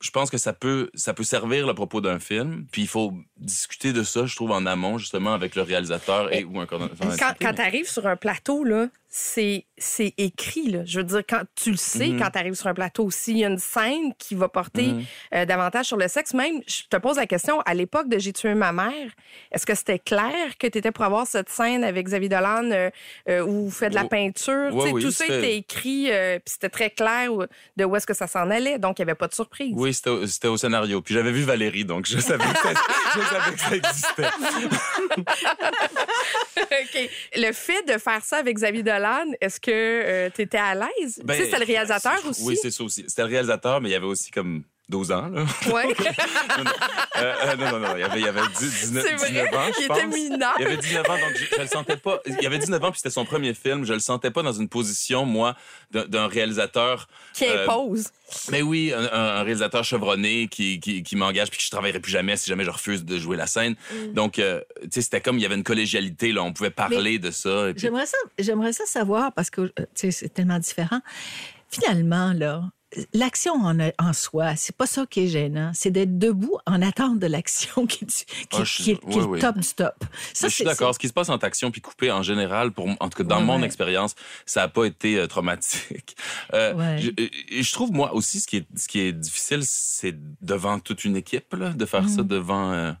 je 0.00 0.10
pense 0.10 0.30
que 0.30 0.36
ça 0.36 0.52
peut 0.52 0.90
ça 0.94 1.14
peut 1.14 1.24
servir 1.24 1.66
le 1.66 1.74
propos 1.74 2.00
d'un 2.00 2.18
film. 2.18 2.66
Puis 2.70 2.82
il 2.82 2.88
faut 2.88 3.14
discuter 3.38 3.92
de 3.92 4.02
ça, 4.02 4.26
je 4.26 4.36
trouve, 4.36 4.50
en 4.50 4.66
amont 4.66 4.98
justement 4.98 5.32
avec 5.32 5.54
le 5.54 5.62
réalisateur 5.62 6.32
et, 6.32 6.44
ou 6.44 6.60
un 6.60 6.66
coordonnateur. 6.66 7.16
Quand, 7.18 7.34
quand 7.40 7.54
tu 7.54 7.62
arrives 7.62 7.88
sur 7.88 8.06
un 8.06 8.16
plateau, 8.16 8.64
là, 8.64 8.88
c'est, 9.16 9.64
écrit. 10.18 10.72
Là. 10.72 10.80
Je 10.84 10.98
veux 10.98 11.04
dire, 11.04 11.22
quand 11.28 11.42
tu 11.54 11.70
le 11.70 11.76
sais, 11.76 12.08
Mhm. 12.08 12.18
quand 12.20 12.30
tu 12.30 12.38
arrives 12.38 12.54
sur 12.54 12.66
un 12.66 12.74
plateau, 12.74 13.10
s'il 13.12 13.38
y 13.38 13.44
a 13.44 13.48
une 13.48 13.58
scène 13.58 14.12
qui 14.18 14.34
va 14.34 14.48
porter 14.48 14.88
Mhm. 14.88 15.04
euh, 15.34 15.44
davantage 15.44 15.86
sur 15.86 15.96
le 15.96 16.08
sexe, 16.08 16.34
même, 16.34 16.60
je 16.66 16.82
te 16.90 16.96
pose 16.96 17.16
la 17.16 17.26
question, 17.26 17.60
à 17.60 17.74
l'époque 17.74 18.08
de 18.08 18.18
J'ai 18.18 18.32
tué 18.32 18.54
ma 18.54 18.72
mère, 18.72 19.12
est-ce 19.52 19.66
que 19.66 19.74
c'était 19.76 20.00
clair 20.00 20.58
que 20.58 20.66
tu 20.66 20.78
étais 20.78 20.90
pour 20.90 21.04
avoir 21.04 21.26
cette 21.28 21.48
scène 21.48 21.84
avec 21.84 22.06
Xavier 22.06 22.28
Dolan 22.28 22.70
euh, 22.72 22.90
euh, 23.28 23.40
où 23.44 23.66
vous 23.66 23.70
faites 23.70 23.90
de 23.90 23.94
la 23.94 24.04
Oh. 24.04 24.08
peinture? 24.08 24.74
Ouais, 24.74 24.90
oui, 24.92 25.02
tout 25.02 25.10
ça 25.12 25.26
était 25.26 25.56
écrit, 25.58 26.10
euh, 26.10 26.38
puis 26.40 26.52
c'était 26.54 26.68
très 26.70 26.90
clair 26.90 27.30
de 27.76 27.84
où 27.84 27.94
est-ce 27.94 28.06
que 28.08 28.14
ça 28.14 28.26
s'en 28.26 28.50
allait, 28.50 28.78
donc 28.80 28.98
il 28.98 29.02
n'y 29.02 29.10
avait 29.10 29.14
pas 29.18 29.28
de 29.28 29.34
surprise. 29.34 29.74
Oui, 29.76 29.94
c'était 29.94 30.10
au, 30.10 30.26
c'était 30.26 30.48
au 30.48 30.56
scénario. 30.56 31.00
Puis 31.02 31.14
j'avais 31.14 31.30
vu 31.32 31.42
Valérie, 31.42 31.84
donc 31.84 32.06
je 32.06 32.18
savais 32.18 32.42
que 32.44 32.58
ça, 32.58 32.72
je 33.14 33.20
savais 33.20 33.54
que 33.54 33.60
ça 33.60 33.76
existait. 33.76 34.28
OK. 36.94 37.10
Le 37.36 37.52
fait 37.52 37.82
de 37.86 37.98
faire 37.98 38.24
ça 38.24 38.36
avec 38.38 38.56
Xavier 38.56 38.82
Dolan, 38.82 39.26
est-ce 39.40 39.60
que 39.60 40.28
tu 40.30 40.42
étais 40.42 40.58
à 40.58 40.74
l'aise? 40.74 41.20
Ben, 41.24 41.36
tu 41.36 41.44
sais, 41.44 41.50
c'est 41.50 41.58
le 41.58 41.64
réalisateur 41.64 42.20
aussi. 42.26 42.42
Oui, 42.44 42.56
c'est 42.60 42.70
ça 42.70 42.84
aussi. 42.84 43.04
C'était 43.08 43.22
le 43.22 43.28
réalisateur, 43.28 43.80
mais 43.80 43.88
il 43.88 43.92
y 43.92 43.96
avait 43.96 44.06
aussi 44.06 44.30
comme 44.30 44.64
12 44.90 45.12
ans. 45.12 45.28
Là. 45.28 45.44
Ouais. 45.72 45.86
non, 46.58 46.64
non. 46.64 46.70
Euh, 47.16 47.34
euh, 47.44 47.56
non, 47.56 47.70
non, 47.72 47.78
non. 47.78 47.96
Il 47.96 48.00
y 48.00 48.02
avait, 48.02 48.20
il 48.20 48.24
y 48.24 48.28
avait 48.28 48.42
10, 48.58 48.80
19, 48.80 49.04
C'est 49.06 49.14
vrai, 49.16 49.28
19 49.30 49.54
ans, 49.54 49.66
je 49.74 49.80
il 49.80 49.84
était 49.84 50.06
mineur. 50.06 50.54
Il 50.58 50.62
y 50.62 50.66
avait 50.66 50.76
19 50.76 51.10
ans, 51.10 51.18
donc 51.18 51.36
je, 51.36 51.44
je 51.56 51.60
le 51.62 51.66
sentais 51.66 51.96
pas. 51.96 52.20
Il 52.26 52.42
y 52.42 52.46
avait 52.46 52.58
19 52.58 52.84
ans, 52.84 52.90
puis 52.90 52.98
c'était 52.98 53.14
son 53.14 53.24
premier 53.24 53.54
film. 53.54 53.84
Je 53.86 53.94
le 53.94 54.00
sentais 54.00 54.30
pas 54.30 54.42
dans 54.42 54.52
une 54.52 54.68
position, 54.68 55.24
moi, 55.24 55.56
d'un 55.90 56.26
réalisateur. 56.26 57.08
Qui 57.32 57.46
euh, 57.46 57.64
impose. 57.64 58.08
mais 58.50 58.60
oui, 58.60 58.92
un, 58.94 59.42
réalisateur 59.42 59.84
chevronné 59.84 60.48
qui, 60.48 60.80
qui, 60.80 61.02
qui 61.02 61.16
m'engage 61.16 61.48
puis 61.48 61.58
que 61.58 61.64
je 61.64 61.70
travaillerai 61.70 62.00
plus 62.00 62.12
jamais 62.12 62.36
si 62.36 62.50
jamais 62.50 62.64
je 62.64 62.70
refuse 62.70 63.04
de 63.04 63.18
jouer 63.18 63.38
la 63.38 63.46
scène. 63.46 63.76
Mm. 63.90 64.12
Donc, 64.12 64.38
euh, 64.38 64.60
tu 64.82 64.88
sais, 64.92 65.02
c'était 65.02 65.22
comme 65.22 65.38
il 65.38 65.42
y 65.42 65.46
avait 65.46 65.54
une 65.54 65.64
collégialité, 65.64 66.32
là. 66.32 66.42
On 66.42 66.52
pouvait 66.52 66.70
parler 66.70 67.18
de 67.18 67.30
ça. 67.30 67.68
puis- 67.72 67.80
J'aimerais 67.80 68.06
ça, 68.06 68.18
j'aimerais 68.38 68.74
ça 68.74 68.84
savoir 68.84 69.32
parce 69.32 69.48
que 69.48 69.62
tu 69.62 69.84
sais, 69.94 70.10
c'est 70.10 70.28
tellement 70.28 70.58
différent. 70.58 71.00
Finalement, 71.70 72.32
là, 72.32 72.62
l'action 73.12 73.54
en, 73.54 73.78
en 73.98 74.12
soi, 74.12 74.56
c'est 74.56 74.74
pas 74.76 74.86
ça 74.86 75.06
qui 75.06 75.20
est 75.24 75.28
gênant. 75.28 75.72
C'est 75.74 75.90
d'être 75.90 76.18
debout 76.18 76.58
en 76.66 76.82
attente 76.82 77.18
de 77.18 77.26
l'action 77.26 77.86
qui, 77.86 78.06
qui, 78.06 78.24
Ah, 78.52 78.64
je- 78.64 78.82
qui 78.82 78.90
est, 78.92 78.96
qui 78.96 79.06
est 79.10 79.14
oui, 79.16 79.20
le 79.20 79.26
oui. 79.26 79.38
top 79.40 79.58
du 79.58 79.68
top. 79.68 79.94
Ça, 80.32 80.48
je 80.48 80.54
suis 80.54 80.58
c'est- 80.58 80.64
d'accord. 80.64 80.94
Ce 80.94 80.98
qui 80.98 81.08
se 81.08 81.12
passe 81.12 81.28
en 81.28 81.36
action 81.36 81.70
puis 81.70 81.80
coupé, 81.80 82.10
en 82.10 82.22
général, 82.22 82.72
pour, 82.72 82.88
en 82.88 83.08
tout 83.08 83.18
cas 83.18 83.24
dans 83.24 83.38
Ouais, 83.38 83.44
mon 83.44 83.60
ouais. 83.60 83.66
expérience, 83.66 84.14
ça 84.46 84.60
n'a 84.62 84.68
pas 84.68 84.84
été 84.84 85.18
euh, 85.18 85.26
traumatique. 85.26 86.16
Euh, 86.52 86.74
Ouais. 86.74 86.98
je, 87.00 87.10
euh, 87.10 87.28
je 87.62 87.72
trouve, 87.72 87.92
moi 87.92 88.14
aussi, 88.14 88.40
ce 88.40 88.46
qui 88.46 88.58
est, 88.58 88.66
ce 88.76 88.88
qui 88.88 89.00
est 89.00 89.12
difficile, 89.12 89.60
c'est 89.62 90.14
devant 90.42 90.78
toute 90.78 91.04
une 91.04 91.16
équipe, 91.16 91.54
là, 91.54 91.70
de 91.70 91.86
faire 91.86 92.08
ça 92.08 92.22
Mm. 92.22 92.26
devant, 92.28 92.72
euh, 92.72 92.92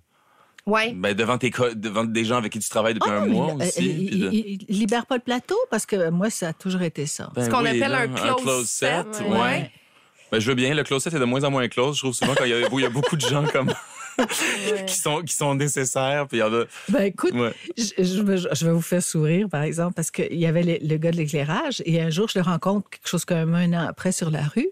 Ouais. 0.66 0.92
ben, 0.94 1.12
devant, 1.14 1.36
tes, 1.36 1.50
co- 1.50 1.74
devant 1.74 2.04
des 2.04 2.24
gens 2.24 2.36
avec 2.38 2.52
qui 2.52 2.58
tu 2.58 2.68
travailles 2.70 2.94
depuis 2.94 3.10
Ah, 3.12 3.20
un 3.22 3.26
mois 3.26 3.54
il- 3.58 3.62
euh, 3.62 3.66
aussi. 3.66 3.84
il, 3.84 4.06
puis 4.08 4.18
de- 4.18 4.30
il- 4.32 4.66
libère 4.70 5.04
pas 5.06 5.16
le 5.16 5.20
plateau 5.22 5.56
parce 5.70 5.84
que 5.84 6.08
moi, 6.08 6.30
ça 6.30 6.48
a 6.48 6.52
toujours 6.54 6.80
été 6.82 7.04
ça. 7.06 7.30
Ben 7.34 7.44
Ce 7.44 7.50
qu'on 7.50 7.62
oui, 7.62 7.68
appelle 7.68 7.90
là, 7.90 8.00
un 8.02 8.34
close 8.34 8.66
set, 8.68 9.06
ouais. 9.20 9.38
ouais. 9.38 9.70
Ben, 10.34 10.40
je 10.40 10.48
veux 10.48 10.54
bien, 10.54 10.74
le 10.74 10.82
close 10.82 11.02
set 11.02 11.14
est 11.14 11.18
de 11.18 11.24
moins 11.24 11.44
en 11.44 11.50
moins 11.50 11.66
close. 11.68 11.96
Je 11.96 12.00
trouve 12.02 12.14
souvent 12.14 12.34
qu'il 12.34 12.48
y, 12.48 12.52
a- 12.54 12.68
il 12.70 12.80
y 12.80 12.84
a 12.84 12.90
beaucoup 12.90 13.16
de 13.16 13.20
gens 13.20 13.44
comme 13.46 13.72
Ouais. 14.16 14.84
qui 14.86 14.96
sont 14.96 15.22
qui 15.22 15.34
sont 15.34 15.54
nécessaires. 15.56 16.26
Puis 16.28 16.38
y 16.38 16.42
en 16.42 16.52
a. 16.54 16.64
Ben 16.88 17.02
écoute, 17.02 17.32
Ouais. 17.34 17.52
je, 17.76 18.02
je 18.04 18.22
vais- 18.22 18.36
je 18.52 18.64
vais 18.66 18.72
vous 18.72 18.80
faire 18.80 19.02
sourire, 19.02 19.48
par 19.48 19.62
exemple, 19.62 19.94
parce 19.94 20.10
qu'il 20.12 20.34
y 20.38 20.46
avait 20.46 20.62
le, 20.62 20.78
le 20.86 20.96
gars 20.98 21.10
de 21.10 21.16
l'éclairage 21.16 21.82
et 21.84 22.00
un 22.00 22.10
jour, 22.10 22.28
je 22.28 22.38
le 22.38 22.44
rencontre 22.44 22.88
quelque 22.90 23.08
chose 23.08 23.24
comme 23.24 23.54
un 23.54 23.72
an 23.72 23.86
après 23.88 24.12
sur 24.12 24.30
la 24.30 24.42
rue 24.42 24.68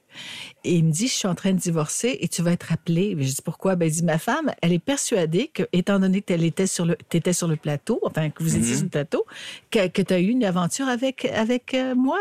et 0.65 0.75
il 0.75 0.85
me 0.85 0.93
dit, 0.93 1.09
je 1.09 1.13
suis 1.15 1.29
en 1.29 1.35
train 1.35 1.53
de 1.53 1.59
divorcer 1.59 2.17
et 2.21 2.29
tu 2.29 2.43
vas 2.43 2.53
être 2.53 2.73
appelé. 2.73 3.17
Je 3.19 3.27
dis, 3.29 3.43
pourquoi? 3.45 3.77
Ben, 3.77 3.87
il 3.87 3.93
dit, 3.93 4.03
ma 4.05 4.19
femme, 4.19 4.53
elle 4.63 4.73
est 4.73 4.79
persuadée 4.79 5.49
que, 5.53 5.65
étant 5.73 5.99
donné 5.99 6.21
que 6.23 6.33
tu 6.35 6.45
étais 6.45 6.67
sur 6.67 6.85
le, 6.85 6.97
t'étais 7.09 7.33
sur 7.33 7.49
le 7.49 7.57
plateau, 7.57 7.99
enfin, 8.03 8.31
que 8.31 8.43
vous 8.43 8.57
étiez 8.57 8.71
Mhm. 8.71 8.75
sur 8.77 8.83
le 8.85 8.89
plateau, 8.91 9.27
que, 9.71 9.89
que 9.89 10.03
tu 10.03 10.15
as 10.15 10.19
eu 10.21 10.29
une 10.29 10.45
aventure 10.45 10.89
avec, 10.89 11.25
avec 11.27 11.75
euh, 11.75 11.95
moi. 11.95 12.19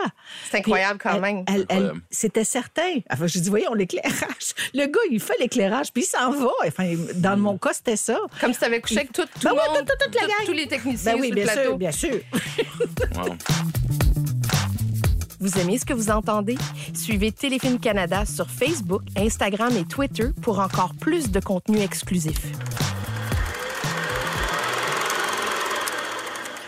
C'est 0.50 0.58
incroyable 0.60 1.00
Puis 1.00 1.10
quand 1.10 1.16
elle- 1.16 1.22
même. 1.22 1.44
elle-. 1.70 1.94
C'était 2.10 2.44
certain. 2.44 3.00
Enfin, 3.10 3.28
je 3.28 3.40
dis, 3.40 3.50
voyons, 3.50 3.74
l'éclairage. 3.74 4.54
Le 4.74 4.86
gars, 4.86 5.00
il 5.12 5.20
fait 5.20 5.38
l'éclairage, 5.40 5.92
puis 5.94 6.04
il 6.04 6.06
s'en 6.06 6.32
va. 6.32 6.50
Enfin, 6.68 6.94
dans 7.16 7.38
mon 7.38 7.58
cas, 7.58 7.74
c'était 7.74 7.96
ça. 7.96 8.18
Comme 8.40 8.54
si 8.54 8.60
tu 8.60 8.66
avais 8.66 8.82
couché 8.82 8.98
avec 8.98 9.12
tout, 9.14 9.24
tout 9.24 9.30
Ben 9.44 9.52
le 9.52 9.56
oui, 9.56 9.62
monde, 9.80 9.88
toute- 9.88 9.98
toute 10.00 10.16
la 10.16 10.22
tout- 10.22 10.28
gang. 10.28 10.46
tous 10.46 10.54
les 10.54 10.68
techniciens 10.68 11.14
Ben 11.14 11.20
oui, 11.22 11.28
sur 11.28 11.36
bien 11.36 11.46
le 11.46 11.52
plateau. 11.52 11.70
sûr, 11.70 11.78
bien 11.78 11.92
sûr. 11.92 12.20
Wow. 13.16 13.36
Vous 15.42 15.58
aimez 15.58 15.80
ce 15.80 15.86
que 15.86 15.94
vous 15.94 16.12
entendez? 16.12 16.56
Suivez 16.94 17.32
Téléfilm 17.32 17.80
Canada 17.80 18.26
sur 18.28 18.48
Facebook, 18.48 19.02
Instagram 19.18 19.76
et 19.76 19.86
Twitter 19.86 20.26
pour 20.44 20.60
encore 20.60 20.94
plus 21.00 21.32
de 21.32 21.40
contenu 21.40 21.80
exclusif. 21.80 22.38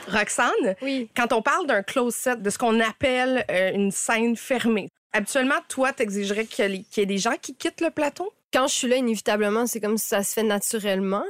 Roxane, 0.10 0.76
Oui. 0.82 1.08
quand 1.16 1.34
on 1.34 1.42
parle 1.42 1.66
d'un 1.68 1.82
close 1.84 2.14
set, 2.16 2.42
de 2.42 2.50
ce 2.50 2.58
qu'on 2.58 2.80
appelle 2.80 3.46
euh, 3.50 3.72
une 3.74 3.92
scène 3.92 4.36
fermée, 4.36 4.90
habituellement, 5.12 5.56
toi, 5.70 5.92
t'exigerais 5.94 6.46
qu'il 6.46 6.74
y, 6.76 6.86
y 6.98 7.00
ait 7.02 7.06
des 7.06 7.18
gens 7.18 7.34
qui 7.42 7.56
quittent 7.56 7.82
le 7.82 7.90
plateau? 7.90 8.32
Quand 8.52 8.68
je 8.68 8.74
suis 8.74 8.88
là, 8.88 8.98
inévitablement, 8.98 9.66
c'est 9.66 9.80
comme 9.80 9.98
si 9.98 10.08
ça 10.08 10.22
se 10.24 10.34
fait 10.34 10.44
naturellement. 10.44 11.24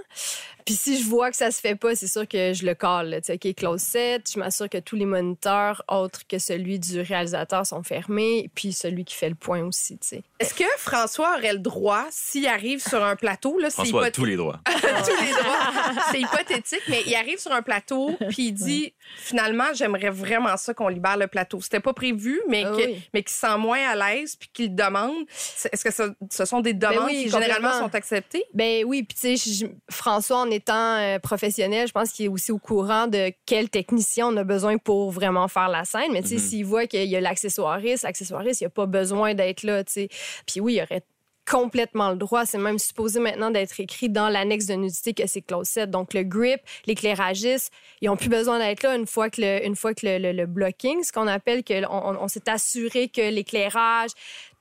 Puis 0.66 0.76
si 0.76 1.02
je 1.02 1.08
vois 1.10 1.30
que 1.32 1.38
ça 1.38 1.52
se 1.52 1.60
fait 1.60 1.76
pas, 1.76 1.96
c'est 1.96 2.08
sûr 2.08 2.28
que 2.28 2.54
je 2.54 2.66
le 2.66 2.74
cale. 2.76 3.10
là. 3.10 3.22
Tu 3.22 3.28
sais, 3.28 3.34
OK, 3.44 3.54
close 3.56 3.82
set, 3.82 4.30
je 4.34 4.40
m'assure 4.40 4.70
que 4.70 4.78
tous 4.78 4.96
les 4.96 5.06
moniteurs 5.06 5.84
autres 5.88 6.22
que 6.28 6.40
celui 6.40 6.80
du 6.80 7.02
réalisateur 7.02 7.66
sont 7.66 7.84
fermés, 7.84 8.50
puis 8.56 8.74
celui 8.74 9.04
qui 9.06 9.16
fait 9.16 9.30
le 9.30 9.36
point 9.36 9.62
aussi, 9.64 9.98
tu 9.98 10.08
sais. 10.08 10.24
Est-ce 10.40 10.54
que 10.54 10.64
François 10.78 11.36
aurait 11.38 11.54
le 11.54 11.60
droit, 11.60 12.06
s'il 12.12 12.48
arrive 12.48 12.82
sur 12.82 13.04
un 13.04 13.16
plateau, 13.16 13.58
là, 13.60 13.70
c'est 13.70 13.76
François 13.76 14.06
a 14.06 14.08
hypothétique- 14.08 14.16
tous 14.16 14.26
les 14.26 14.36
droits. 14.36 14.60
tous 14.66 15.24
les 15.26 15.32
droits. 15.32 16.04
C'est 16.12 16.20
hypothétique, 16.22 16.82
mais 16.90 17.02
il 17.06 17.16
arrive 17.16 17.40
sur 17.40 17.52
un 17.52 17.62
plateau, 17.62 18.18
puis 18.30 18.48
il 18.48 18.52
dit 18.54 18.94
finalement, 19.18 19.74
j'aimerais 19.74 20.10
vraiment 20.10 20.56
ça 20.58 20.74
qu'on 20.74 20.88
libère 20.88 21.18
le 21.18 21.28
plateau. 21.28 21.62
C'était 21.62 21.80
pas 21.80 21.94
prévu, 21.94 22.42
mais 22.48 22.64
Ah 22.66 22.72
que- 22.72 22.86
oui. 22.86 23.02
mais 23.14 23.24
qu'il 23.24 23.32
se 23.34 23.40
sent 23.40 23.58
moins 23.58 23.80
à 23.90 23.96
l'aise, 23.96 24.36
puis 24.36 24.50
qu'il 24.54 24.76
demande. 24.76 25.26
Est-ce 25.72 25.84
que 25.84 25.92
ce, 25.94 26.14
ce 26.32 26.46
sont 26.46 26.62
des 26.62 26.74
demandes 26.74 26.96
Ben 26.98 27.06
oui, 27.06 27.24
qui 27.26 27.30
généralement 27.30 27.80
sont 27.80 27.94
acceptées? 27.96 28.44
Ben 28.54 28.84
oui, 28.86 29.04
puis 29.04 29.18
tu 29.20 29.38
sais, 29.38 29.70
François, 29.90 30.38
en 30.38 30.50
étant 30.54 30.98
euh, 30.98 31.20
professionnel, 31.20 31.88
je 31.88 31.92
pense 31.92 32.12
qu'il 32.12 32.26
est 32.26 32.30
aussi 32.30 32.52
au 32.52 32.58
courant 32.58 33.08
de 33.08 33.32
quel 33.46 33.70
technicien 33.70 34.28
on 34.28 34.38
a 34.38 34.44
besoin 34.44 34.78
pour 34.78 35.12
vraiment 35.12 35.48
faire 35.48 35.70
la 35.70 35.86
scène. 35.86 36.12
Mais 36.14 36.22
tu 36.22 36.30
sais, 36.30 36.36
Mhm. 36.36 36.42
s'il 36.42 36.66
voit 36.66 36.88
qu'il 36.88 37.06
y 37.10 37.16
a 37.16 37.22
l'accessoiriste, 37.22 38.04
l'accessoiriste, 38.04 38.62
il 38.62 38.64
n'y 38.64 38.68
a 38.68 38.72
pas 38.72 38.86
besoin 38.86 39.34
d'être 39.34 39.64
là, 39.64 39.84
tu 39.84 39.92
sais. 39.94 40.10
Puis 40.48 40.60
oui, 40.62 40.76
il 40.76 40.82
aurait 40.82 41.04
complètement 41.50 42.12
le 42.12 42.16
droit. 42.16 42.46
C'est 42.46 42.58
même 42.58 42.80
supposé 42.80 43.20
maintenant 43.20 43.52
d'être 43.52 43.78
écrit 43.80 44.08
dans 44.08 44.30
l'annexe 44.30 44.66
de 44.68 44.76
nudité 44.76 45.14
que 45.14 45.28
c'est 45.28 45.42
close 45.42 45.68
set. 45.68 45.90
Donc, 45.92 46.14
le 46.14 46.24
grip, 46.24 46.62
l'éclairagiste, 46.86 47.70
ils 48.02 48.06
n'ont 48.08 48.16
plus 48.16 48.30
besoin 48.30 48.60
d'être 48.60 48.82
là 48.84 48.96
une 48.96 49.06
fois 49.08 49.30
que 49.30 49.42
le, 49.42 49.66
une 49.66 49.76
fois 49.76 49.94
que 49.94 50.06
le, 50.06 50.20
le- 50.20 50.32
le 50.32 50.46
blocking, 50.46 51.04
ce 51.04 51.12
qu'on 51.12 51.28
appelle, 51.28 51.64
que 51.66 51.86
on, 51.88 52.12
on- 52.12 52.24
on 52.24 52.28
s'est 52.30 52.48
assuré 52.50 53.10
que 53.10 53.30
l'éclairage, 53.30 54.12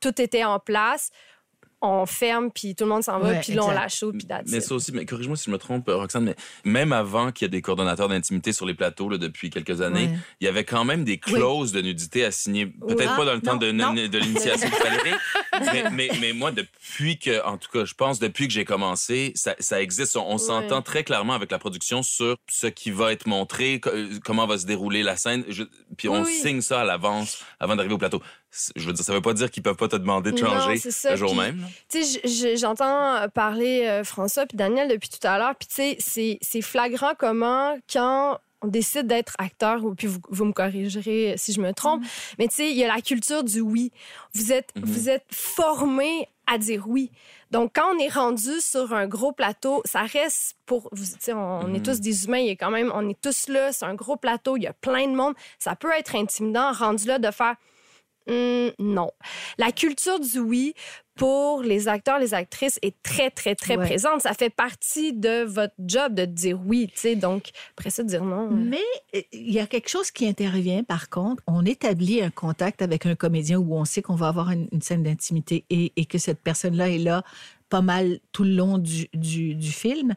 tout 0.01 0.21
était 0.21 0.43
en 0.45 0.59
place. 0.59 1.11
On 1.85 2.07
ferme, 2.07 2.51
puis 2.53 2.77
tout 2.77 2.85
le 2.85 2.91
monde 2.91 3.03
s'en 3.03 3.19
va, 3.19 3.31
Ouais, 3.31 3.41
puis 3.41 3.55
là, 3.55 3.65
on 3.65 3.71
lâche 3.73 4.05
au, 4.05 4.13
puis 4.13 4.25
Mais 4.47 4.59
it. 4.59 4.63
ça 4.63 4.75
aussi, 4.77 4.93
mais 4.93 5.05
corrige-moi 5.05 5.37
si 5.37 5.47
je 5.47 5.51
me 5.51 5.59
trompe, 5.59 5.89
euh, 5.89 5.97
Roxane, 5.97 6.23
mais 6.25 6.37
même 6.65 6.93
avant 6.93 7.33
qu'il 7.33 7.45
y 7.45 7.47
ait 7.47 7.49
des 7.49 7.61
coordonnateurs 7.61 8.09
d'intimité 8.09 8.53
sur 8.53 8.67
les 8.67 8.75
plateaux 8.75 9.09
là, 9.09 9.19
depuis 9.19 9.51
quelques 9.51 9.81
années, 9.81 10.05
Ouais. 10.05 10.19
il 10.41 10.45
y 10.45 10.49
avait 10.49 10.63
quand 10.65 10.85
même 10.85 11.03
des 11.05 11.19
clauses 11.19 11.73
de 11.73 11.81
nudité 11.83 12.25
à 12.25 12.31
signer. 12.31 12.67
Peut-être 12.67 13.11
Ah, 13.15 13.17
pas 13.17 13.25
dans 13.25 13.35
le 13.35 13.41
temps 13.41 13.55
non, 13.59 13.95
de, 13.95 14.19
l'initiation 14.19 14.69
de 14.69 14.75
Valérie, 14.77 15.19
mais, 15.73 15.91
mais, 15.91 16.11
mais 16.21 16.33
moi, 16.33 16.53
depuis 16.53 17.19
que, 17.19 17.45
en 17.45 17.59
tout 17.59 17.69
cas, 17.73 17.85
je 17.85 17.95
pense 17.95 18.19
depuis 18.21 18.47
que 18.47 18.53
j'ai 18.55 18.65
commencé, 18.65 19.33
ça, 19.35 19.57
ça 19.59 19.83
existe. 19.83 20.17
On, 20.17 20.25
on 20.31 20.39
s'entend 20.39 20.83
très 20.83 21.03
clairement 21.03 21.35
avec 21.35 21.51
la 21.51 21.59
production 21.59 22.03
sur 22.05 22.37
ce 22.49 22.69
qui 22.69 22.91
va 22.93 23.13
être 23.13 23.27
montré, 23.27 23.81
euh, 23.87 24.09
comment 24.25 24.47
va 24.47 24.57
se 24.59 24.67
dérouler 24.67 25.03
la 25.03 25.17
scène, 25.17 25.45
Je- 25.49 25.65
puis 25.97 26.09
on 26.09 26.23
oui. 26.23 26.33
signe 26.33 26.61
ça 26.61 26.83
à 26.83 26.85
l'avance 26.85 27.43
avant 27.59 27.75
d'arriver 27.75 27.95
au 27.95 27.99
plateau. 27.99 28.23
Je 28.77 28.87
veux 28.87 28.93
dire, 28.93 29.05
ça 29.05 29.15
veut 29.15 29.23
pas 29.23 29.33
dire 29.33 29.51
qu'ils 29.51 29.63
peuvent 29.63 29.77
pas 29.77 29.89
te 29.89 29.97
demander 29.97 30.31
de 30.33 30.41
Non, 30.43 30.51
changer 30.51 30.77
ça, 30.91 31.11
le 31.13 31.17
jour 31.17 31.35
même. 31.35 31.67
Tu 31.89 32.03
sais, 32.05 32.21
je- 32.25 32.29
je- 32.29 32.57
j'entends 32.57 33.27
parler 33.31 33.87
euh, 33.87 34.05
François 34.05 34.45
puis 34.47 34.57
Daniel 34.59 34.89
depuis 34.89 35.09
tout 35.09 35.27
à 35.27 35.39
l'heure, 35.39 35.55
puis 35.57 35.67
tu 35.69 35.75
sais, 35.75 35.97
c'est- 35.99 36.39
c'est 36.43 36.61
flagrant 36.61 37.13
comment, 37.19 37.77
quand 37.91 38.39
on 38.65 38.69
décide 38.69 39.07
d'être 39.07 39.35
acteur, 39.39 39.83
ou 39.85 39.95
puis 39.95 40.07
vous, 40.07 40.21
vous 40.29 40.45
me 40.45 40.53
corrigerez 40.53 41.35
si 41.39 41.53
je 41.53 41.61
me 41.61 41.73
trompe, 41.73 42.03
mais 42.39 42.47
tu 42.47 42.57
sais, 42.57 42.71
il 42.71 42.77
y 42.77 42.85
a 42.85 42.95
la 42.95 43.01
culture 43.01 43.43
du 43.43 43.61
oui. 43.61 43.91
Vous 44.35 44.53
êtes, 44.53 44.71
Mhm. 44.77 44.85
vous 44.85 45.09
êtes 45.09 45.25
formé 45.31 46.29
à 46.47 46.59
dire 46.59 46.85
oui. 46.89 47.11
Donc, 47.51 47.73
quand 47.75 47.95
on 47.95 47.99
est 47.99 48.09
rendu 48.09 48.61
sur 48.61 48.93
un 48.93 49.07
gros 49.07 49.33
plateau, 49.33 49.83
ça 49.85 50.03
reste 50.03 50.57
pour... 50.67 50.89
vous- 50.93 51.05
Tu 51.05 51.13
sais, 51.21 51.33
on, 51.33 51.61
on 51.61 51.69
est 51.75 51.79
Mhm. 51.79 51.83
tous 51.83 52.01
des 52.01 52.25
humains, 52.27 52.39
il 52.39 52.47
y 52.49 52.51
a 52.51 52.57
quand 52.57 52.71
même... 52.71 52.91
On 52.95 53.09
est 53.09 53.21
tous 53.21 53.49
là, 53.49 53.73
c'est 53.73 53.85
un 53.85 53.95
gros 53.95 54.17
plateau, 54.17 54.57
il 54.57 54.63
y 54.63 54.67
a 54.67 54.73
plein 54.73 55.07
de 55.09 55.15
monde. 55.15 55.35
Ça 55.59 55.75
peut 55.75 55.91
être 55.93 56.15
intimidant, 56.15 56.73
rendu 56.73 57.07
là, 57.07 57.19
de 57.19 57.31
faire... 57.31 57.57
Hum, 58.29 58.71
non. 58.79 59.11
La 59.59 59.73
culture 59.73 60.21
du 60.21 60.39
oui 60.39 60.75
pour 61.15 61.63
les 61.63 61.89
acteurs, 61.89 62.19
les 62.19 62.33
actrices 62.33 62.79
est 62.83 62.95
très, 63.03 63.31
très, 63.31 63.55
très 63.55 63.77
Ouais. 63.77 63.85
présente. 63.85 64.23
Ça 64.23 64.33
fait 64.33 64.49
partie 64.51 65.13
de 65.13 65.43
votre 65.45 65.75
job 65.79 66.15
de 66.15 66.25
dire 66.25 66.59
oui, 66.65 66.89
tu 66.93 66.99
sais. 67.01 67.17
Donc, 67.17 67.51
après 67.77 67.91
ça, 67.91 68.03
de 68.03 68.09
dire 68.09 68.25
non. 68.25 68.49
Mais 68.51 68.79
euh, 69.15 69.21
il 69.33 69.53
y 69.53 69.61
a 69.61 69.67
quelque 69.67 69.89
chose 69.89 70.11
qui 70.11 70.27
intervient, 70.27 70.83
par 70.85 71.11
contre. 71.11 71.43
On 71.47 71.65
établit 71.67 72.23
un 72.23 72.31
contact 72.31 72.81
avec 72.81 73.05
un 73.07 73.15
comédien 73.15 73.59
où 73.59 73.75
on 73.77 73.85
sait 73.85 74.03
qu'on 74.03 74.15
va 74.15 74.29
avoir 74.29 74.51
une, 74.51 74.69
une 74.73 74.81
scène 74.83 75.03
d'intimité 75.03 75.65
et, 75.69 75.93
et 75.97 76.07
que 76.07 76.19
cette 76.19 76.41
personne-là 76.41 76.89
est 76.91 76.99
là 76.99 77.23
pas 77.69 77.83
mal 77.83 78.21
tout 78.33 78.45
le 78.45 78.55
long 78.55 78.79
du, 78.79 79.09
du, 79.15 79.55
du 79.55 79.71
film. 79.73 80.15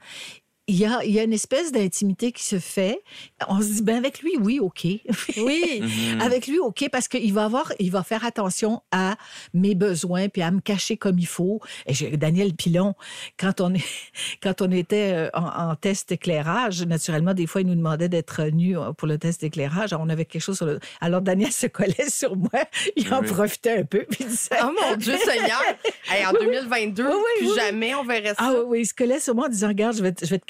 Il 0.67 0.77
y, 0.77 0.85
a, 0.85 1.03
il 1.03 1.11
y 1.11 1.19
a 1.19 1.23
une 1.23 1.33
espèce 1.33 1.71
d'intimité 1.71 2.31
qui 2.31 2.43
se 2.43 2.57
fait. 2.57 2.99
On 3.47 3.61
se 3.61 3.67
dit, 3.67 3.81
ben 3.83 3.97
avec 3.97 4.21
lui, 4.21 4.31
oui, 4.39 4.59
OK. 4.59 4.85
Oui. 4.85 5.01
Mhm. 5.85 6.21
Avec 6.21 6.47
lui, 6.47 6.57
OK, 6.59 6.87
parce 6.91 7.07
qu'il 7.07 7.31
va 7.33 7.45
avoir, 7.45 7.71
il 7.79 7.91
va 7.91 8.01
faire 8.03 8.25
attention 8.25 8.81
à 8.91 9.15
mes 9.53 9.75
besoins 9.75 10.29
puis 10.29 10.41
à 10.41 10.49
me 10.51 10.61
cacher 10.61 10.97
comme 10.97 11.19
il 11.19 11.27
faut. 11.27 11.59
Et 11.85 12.17
Daniel 12.17 12.53
Pilon, 12.55 12.95
quand 13.39 13.61
on, 13.61 13.73
est, 13.75 13.83
quand 14.43 14.61
on 14.61 14.71
était 14.71 15.11
euh, 15.13 15.29
en, 15.33 15.69
en 15.71 15.75
test 15.75 16.11
éclairage, 16.11 16.81
naturellement, 16.83 17.33
des 17.33 17.45
fois, 17.45 17.61
il 17.61 17.67
nous 17.67 17.75
demandait 17.75 18.09
d'être 18.09 18.41
nus 18.45 18.77
euh, 18.77 18.91
pour 18.93 19.07
le 19.07 19.17
test 19.19 19.41
d'éclairage. 19.41 19.93
On 19.93 20.09
avait 20.09 20.25
quelque 20.25 20.41
chose 20.41 20.57
sur 20.57 20.65
le. 20.65 20.79
Alors, 21.01 21.21
Daniel 21.21 21.51
se 21.51 21.67
collait 21.67 22.09
sur 22.09 22.35
moi. 22.35 22.49
Il 22.95 23.13
en 23.13 23.21
Oui. 23.21 23.27
profitait 23.27 23.77
un 23.79 23.83
peu. 23.85 24.05
Puis 24.09 24.19
il 24.21 24.27
disait, 24.27 24.55
Oh 24.63 24.71
mon 24.81 24.95
Dieu 24.95 25.15
Seigneur! 25.17 25.61
Hey, 26.09 26.25
en 26.25 26.31
Oui, 26.31 26.37
oui. 26.41 26.45
2022, 26.47 27.03
Oui, 27.05 27.11
oui, 27.13 27.47
plus 27.47 27.55
jamais 27.55 27.93
on 27.95 28.03
verrait 28.03 28.29
ça. 28.29 28.35
Ah 28.39 28.51
oui, 28.53 28.63
oui, 28.67 28.79
il 28.81 28.85
se 28.87 28.93
collait 28.93 29.19
sur 29.19 29.35
moi 29.35 29.45
en 29.45 29.49
disant 29.49 29.67
Regarde, 29.67 29.95
je 29.97 30.01
vais, 30.03 30.11
te- 30.13 30.25
je 30.25 30.29
vais 30.31 30.39
te 30.39 30.45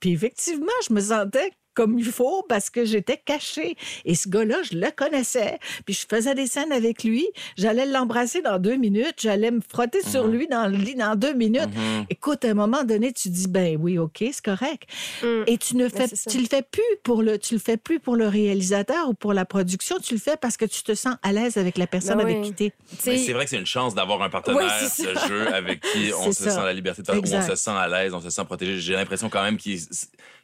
Puis 0.00 0.12
effectivement, 0.12 0.66
je 0.86 0.92
me 0.92 1.00
sentais 1.00 1.50
comme 1.78 1.96
il 1.96 2.04
faut 2.06 2.44
parce 2.48 2.70
que 2.70 2.84
j'étais 2.84 3.16
cachée. 3.24 3.76
Et 4.04 4.16
ce 4.16 4.28
gars-là, 4.28 4.56
je 4.68 4.76
le 4.76 4.90
connaissais. 4.90 5.58
Puis 5.86 5.94
je 5.94 6.06
faisais 6.12 6.34
des 6.34 6.48
scènes 6.48 6.72
avec 6.72 7.04
lui. 7.04 7.24
J'allais 7.56 7.86
l'embrasser 7.86 8.42
dans 8.42 8.58
deux 8.58 8.74
minutes. 8.74 9.14
J'allais 9.18 9.52
me 9.52 9.60
frotter 9.60 10.02
sur 10.02 10.26
lui 10.26 10.48
dans 10.48 10.66
le 10.66 10.76
lit 10.76 10.96
dans 10.96 11.14
deux 11.14 11.34
minutes. 11.34 11.68
Mhm. 11.74 12.06
Écoute, 12.10 12.44
à 12.44 12.48
un 12.50 12.54
moment 12.54 12.82
donné, 12.82 13.12
tu 13.12 13.28
dis 13.28 13.46
ben 13.46 13.78
oui, 13.80 13.96
ok, 13.96 14.24
c'est 14.32 14.44
correct. 14.44 14.88
Hum. 15.22 15.44
Et 15.46 15.56
tu 15.56 15.76
ne 15.76 15.88
fais, 15.88 16.08
c'est 16.08 16.16
ça. 16.16 16.30
tu 16.32 16.38
le 16.40 16.46
fais 16.46 16.62
plus 16.62 16.82
pour 17.04 17.22
le, 17.22 17.38
tu 17.38 17.54
le 17.54 17.60
fais 17.60 17.76
plus 17.76 18.00
pour 18.00 18.16
le 18.16 18.26
réalisateur 18.26 19.08
ou 19.08 19.14
pour 19.14 19.32
la 19.32 19.44
production. 19.44 19.96
Tu 20.02 20.14
le 20.14 20.20
fais 20.20 20.36
parce 20.36 20.56
que 20.56 20.64
tu 20.64 20.82
te 20.82 20.94
sens 20.96 21.14
à 21.22 21.32
l'aise 21.32 21.56
avec 21.58 21.78
la 21.78 21.86
personne 21.86 22.16
Ben 22.18 22.24
avec 22.24 22.38
oui. 22.38 22.46
qui 22.48 22.52
t'es. 22.54 22.72
Tu 23.00 23.08
Mais 23.10 23.18
c'est 23.18 23.32
vrai 23.32 23.44
que 23.44 23.50
c'est 23.50 23.58
une 23.58 23.66
chance 23.66 23.94
d'avoir 23.94 24.20
un 24.22 24.30
partenaire 24.30 24.64
de 24.82 24.88
ça. 24.88 25.28
jeu 25.28 25.46
avec 25.54 25.80
qui 25.80 26.12
on 26.18 26.32
se 26.32 26.42
ça. 26.44 26.50
sent 26.50 26.60
la 26.64 26.72
liberté, 26.72 27.02
de 27.02 27.06
faire- 27.06 27.16
où 27.16 27.20
on 27.22 27.48
se 27.48 27.54
sent 27.54 27.70
à 27.70 27.86
l'aise, 27.86 28.12
on 28.14 28.20
se 28.20 28.30
sent 28.30 28.44
protégé. 28.44 28.80
J'ai 28.80 28.94
l'impression 28.94 29.28
quand 29.28 29.42
même 29.44 29.56
qu'il 29.58 29.78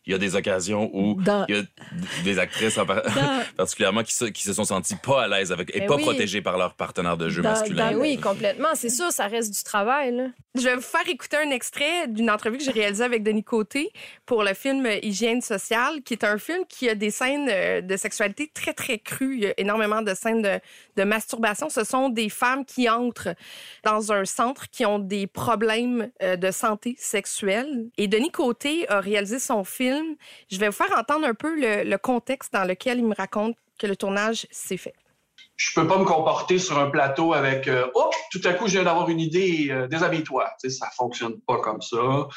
il 0.06 0.12
y 0.12 0.14
a 0.14 0.18
des 0.18 0.36
occasions 0.36 0.90
où 0.92 1.14
Dans- 1.22 1.46
il 1.48 1.56
y 1.56 1.58
a 1.58 1.62
des 2.24 2.38
actrices 2.38 2.76
en 2.78 2.86
par- 2.86 3.02
Dans- 3.02 3.42
particulièrement 3.56 4.02
qui 4.02 4.14
se, 4.14 4.26
qui 4.26 4.42
se 4.42 4.52
sont 4.52 4.64
senties 4.64 4.96
pas 4.96 5.22
à 5.24 5.28
l'aise 5.28 5.50
avec 5.52 5.74
et 5.74 5.80
Ben 5.80 5.86
pas 5.88 5.96
oui. 5.96 6.02
protégées 6.02 6.42
par 6.42 6.58
leur 6.58 6.74
partenaire 6.74 7.16
de 7.16 7.28
jeu 7.28 7.42
Dans- 7.42 7.50
masculin. 7.50 7.92
Ben 7.92 7.98
oui, 7.98 8.18
complètement. 8.18 8.68
C'est 8.74 8.90
sûr, 8.90 9.10
ça 9.12 9.26
reste 9.26 9.52
du 9.56 9.62
travail. 9.62 10.14
Là. 10.14 10.26
Je 10.56 10.62
vais 10.62 10.74
vous 10.76 10.80
faire 10.82 11.08
écouter 11.08 11.36
un 11.38 11.50
extrait 11.50 12.06
d'une 12.08 12.30
entrevue 12.30 12.58
que 12.58 12.64
j'ai 12.64 12.70
réalisée 12.70 13.02
avec 13.04 13.22
Denis 13.22 13.42
Côté 13.44 13.90
pour 14.26 14.44
le 14.44 14.54
film 14.54 14.86
Hygiène 15.02 15.40
sociale, 15.40 16.02
qui 16.04 16.14
est 16.14 16.24
un 16.24 16.38
film 16.38 16.64
qui 16.68 16.88
a 16.88 16.94
des 16.94 17.10
scènes 17.10 17.48
euh, 17.50 17.80
de 17.80 17.96
sexualité 17.96 18.50
très, 18.54 18.72
très 18.72 18.98
crues. 18.98 19.34
Il 19.36 19.42
y 19.44 19.46
a 19.46 19.54
énormément 19.58 20.02
de 20.02 20.14
scènes 20.14 20.42
de, 20.42 20.60
de 20.96 21.02
masturbation. 21.04 21.68
Ce 21.70 21.82
sont 21.84 22.08
des 22.08 22.28
femmes 22.28 22.64
qui 22.64 22.88
entrent 22.88 23.34
dans 23.84 24.12
un 24.12 24.24
centre 24.24 24.68
qui 24.70 24.84
ont 24.86 24.98
des 24.98 25.26
problèmes 25.26 26.10
euh, 26.22 26.36
de 26.36 26.50
santé 26.50 26.94
sexuelle. 26.98 27.86
Et 27.98 28.06
Denis 28.06 28.30
Côté 28.30 28.88
a 28.88 29.00
réalisé 29.00 29.38
son 29.38 29.64
film. 29.64 29.93
Je 30.50 30.58
vais 30.58 30.66
vous 30.66 30.74
faire 30.74 30.96
entendre 30.98 31.26
un 31.26 31.34
peu 31.34 31.54
le, 31.56 31.96
contexte 31.96 32.52
dans 32.52 32.64
lequel 32.64 32.98
il 32.98 33.06
me 33.06 33.14
raconte 33.14 33.56
que 33.78 33.86
le 33.86 33.96
tournage 33.96 34.46
s'est 34.50 34.76
fait. 34.76 34.94
je 35.56 35.72
peux 35.74 35.86
pas 35.86 35.98
me 35.98 36.04
comporter 36.04 36.58
sur 36.58 36.78
un 36.78 36.90
plateau 36.90 37.32
avec 37.32 37.68
euh, 37.68 37.86
tout 38.30 38.40
à 38.44 38.52
coup 38.52 38.66
je 38.66 38.72
viens 38.72 38.84
d'avoir 38.84 39.08
une 39.08 39.20
idée 39.20 39.68
euh, 39.70 39.86
déshabille-toi. 39.86 40.50
Ça 40.68 40.90
fonctionne 40.96 41.40
pas 41.46 41.58
comme 41.58 41.80
ça. 41.82 42.28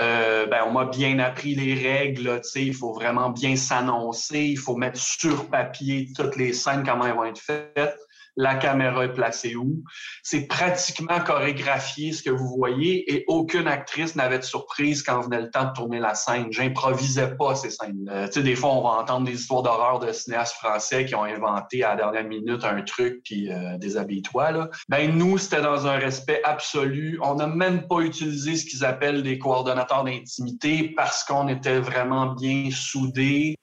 Euh, 0.00 0.46
ben 0.46 0.64
on 0.66 0.72
m'a 0.72 0.86
bien 0.86 1.18
appris 1.18 1.54
les 1.54 1.74
règles 1.74 2.40
il 2.54 2.74
faut 2.74 2.92
vraiment 2.92 3.30
bien 3.30 3.56
s'annoncer 3.56 4.40
il 4.40 4.58
faut 4.58 4.76
mettre 4.76 4.98
sur 4.98 5.48
papier 5.48 6.08
toutes 6.16 6.36
les 6.36 6.52
scènes 6.52 6.84
comment 6.84 7.06
elles 7.06 7.14
vont 7.14 7.24
être 7.24 7.40
faites 7.40 7.98
la 8.36 8.54
caméra 8.54 9.04
est 9.04 9.12
placée 9.12 9.56
où? 9.56 9.82
C'est 10.22 10.46
pratiquement 10.46 11.20
chorégraphié 11.20 12.12
ce 12.12 12.22
que 12.22 12.30
vous 12.30 12.48
voyez 12.48 13.12
et 13.12 13.24
aucune 13.28 13.68
actrice 13.68 14.16
n'avait 14.16 14.38
de 14.38 14.44
surprise 14.44 15.02
quand 15.02 15.20
venait 15.20 15.40
le 15.40 15.50
temps 15.50 15.64
de 15.64 15.72
tourner 15.72 15.98
la 15.98 16.14
scène 16.14 16.46
j'improvisais 16.50 17.36
pas 17.36 17.54
ces 17.54 17.70
scènes 17.70 18.04
là 18.04 18.28
tu 18.28 18.34
sais 18.34 18.42
des 18.42 18.56
fois 18.56 18.70
on 18.70 18.82
va 18.82 19.00
entendre 19.00 19.26
des 19.26 19.34
histoires 19.34 19.62
d'horreur 19.62 19.98
de 19.98 20.12
cinéastes 20.12 20.54
français 20.54 21.04
qui 21.04 21.14
ont 21.14 21.24
inventé 21.24 21.82
à 21.84 21.90
la 21.90 21.96
dernière 21.96 22.24
minute 22.24 22.64
un 22.64 22.82
truc 22.82 23.20
puis 23.24 23.50
euh, 23.52 23.76
déshabille-toi 23.78 24.52
là. 24.52 24.70
Ben 24.88 25.16
nous 25.16 25.38
c'était 25.38 25.62
dans 25.62 25.86
un 25.86 25.96
respect 25.96 26.40
absolu. 26.44 27.18
On 27.22 27.34
n'a 27.34 27.46
même 27.46 27.86
pas 27.86 28.00
utilisé 28.00 28.56
ce 28.56 28.64
qu'ils 28.64 28.84
appellent 28.84 29.22
des 29.22 29.38
coordonnateurs 29.38 30.04
d'intimité 30.04 30.92
parce 30.96 31.24
qu'on 31.24 31.48
était 31.48 31.80
vraiment 31.80 32.34
bien 32.34 32.70
soudés. 32.70 33.56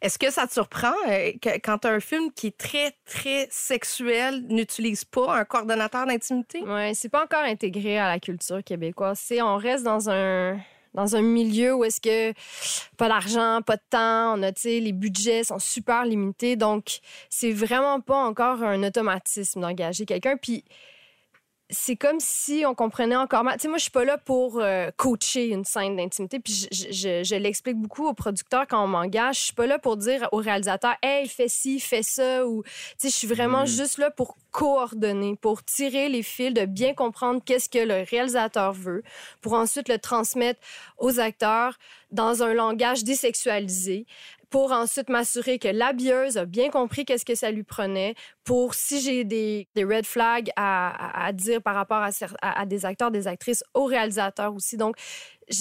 Est-ce 0.00 0.18
que 0.18 0.30
ça 0.30 0.46
te 0.46 0.52
surprend 0.52 0.92
euh, 1.08 1.32
que, 1.42 1.58
quand 1.58 1.84
un 1.84 2.00
film 2.00 2.30
qui 2.32 2.48
est 2.48 2.58
très, 2.58 2.92
très 3.04 3.48
sexuel 3.50 4.44
n'utilise 4.48 5.04
pas 5.04 5.36
un 5.38 5.44
coordonnateur 5.44 6.06
d'intimité? 6.06 6.62
Ouais, 6.62 6.92
c'est 6.94 7.08
pas 7.08 7.24
encore 7.24 7.42
intégré 7.44 7.98
à 7.98 8.08
la 8.08 8.20
culture 8.20 8.62
québécoise. 8.62 9.20
On 9.40 9.56
reste 9.56 9.84
dans 9.84 10.08
un 10.10 10.58
dans 10.94 11.16
un 11.16 11.22
milieu 11.22 11.74
où 11.74 11.84
est-ce 11.84 12.00
que 12.00 12.32
pas 12.96 13.08
d'argent, 13.08 13.60
pas 13.62 13.76
de 13.76 13.82
temps, 13.90 14.38
on 14.38 14.42
a 14.42 14.50
les 14.64 14.92
budgets 14.92 15.44
sont 15.44 15.58
super 15.58 16.04
limités 16.04 16.56
donc 16.56 16.98
c'est 17.28 17.52
vraiment 17.52 18.00
pas 18.00 18.16
encore 18.16 18.62
un 18.62 18.82
automatisme 18.82 19.60
d'engager 19.60 20.06
quelqu'un 20.06 20.36
puis 20.36 20.64
c'est 21.70 21.96
comme 21.96 22.18
si 22.18 22.64
on 22.66 22.74
comprenait 22.74 23.16
encore 23.16 23.44
mal. 23.44 23.56
Tu 23.56 23.62
sais, 23.62 23.68
moi, 23.68 23.76
je 23.76 23.82
suis 23.82 23.90
pas 23.90 24.04
là 24.04 24.16
pour 24.16 24.58
euh, 24.58 24.90
coacher 24.96 25.48
une 25.48 25.64
scène 25.64 25.96
d'intimité. 25.96 26.40
Puis 26.40 26.52
je, 26.54 26.66
je- 26.70 26.92
je- 26.92 27.24
je 27.24 27.34
l'explique 27.34 27.76
beaucoup 27.76 28.06
aux 28.06 28.14
producteurs 28.14 28.66
quand 28.66 28.82
on 28.82 28.86
m'engage. 28.86 29.36
Je 29.38 29.44
suis 29.46 29.52
pas 29.54 29.66
là 29.66 29.78
pour 29.78 29.96
dire 29.98 30.28
au 30.32 30.38
réalisateur, 30.38 30.94
hey, 31.02 31.28
fais 31.28 31.48
ci, 31.48 31.78
fais 31.78 32.02
ça. 32.02 32.46
Ou, 32.46 32.62
tu 32.62 32.70
sais, 32.96 33.08
je 33.10 33.14
suis 33.14 33.26
vraiment 33.28 33.66
juste 33.66 33.98
là 33.98 34.10
pour 34.10 34.36
coordonner, 34.50 35.36
pour 35.36 35.62
tirer 35.62 36.08
les 36.08 36.22
fils, 36.22 36.54
de 36.54 36.64
bien 36.64 36.94
comprendre 36.94 37.42
qu'est-ce 37.44 37.68
que 37.68 37.78
le 37.78 38.04
réalisateur 38.08 38.72
veut, 38.72 39.02
pour 39.42 39.52
ensuite 39.52 39.88
le 39.88 39.98
transmettre 39.98 40.60
aux 40.96 41.20
acteurs 41.20 41.78
dans 42.10 42.42
un 42.42 42.54
langage 42.54 43.04
désexualisé 43.04 44.06
pour 44.50 44.72
ensuite 44.72 45.10
m'assurer 45.10 45.58
que 45.58 45.68
l'habilleuse 45.68 46.38
a 46.38 46.46
bien 46.46 46.70
compris 46.70 47.04
qu'est-ce 47.04 47.26
que 47.26 47.34
ça 47.34 47.50
lui 47.50 47.64
prenait, 47.64 48.14
pour 48.48 48.72
si 48.72 49.02
j'ai 49.02 49.24
des, 49.24 49.68
des 49.74 49.84
red 49.84 50.06
flags 50.06 50.48
à, 50.56 50.88
à- 50.88 51.26
à 51.26 51.32
dire 51.32 51.60
par 51.62 51.74
rapport 51.74 51.98
à, 51.98 52.08
cer- 52.08 52.34
à- 52.40 52.60
à 52.60 52.64
des 52.64 52.86
acteurs, 52.86 53.10
des 53.10 53.26
actrices, 53.28 53.62
aux 53.74 53.84
réalisateurs 53.84 54.54
aussi. 54.54 54.78
Donc, 54.78 54.96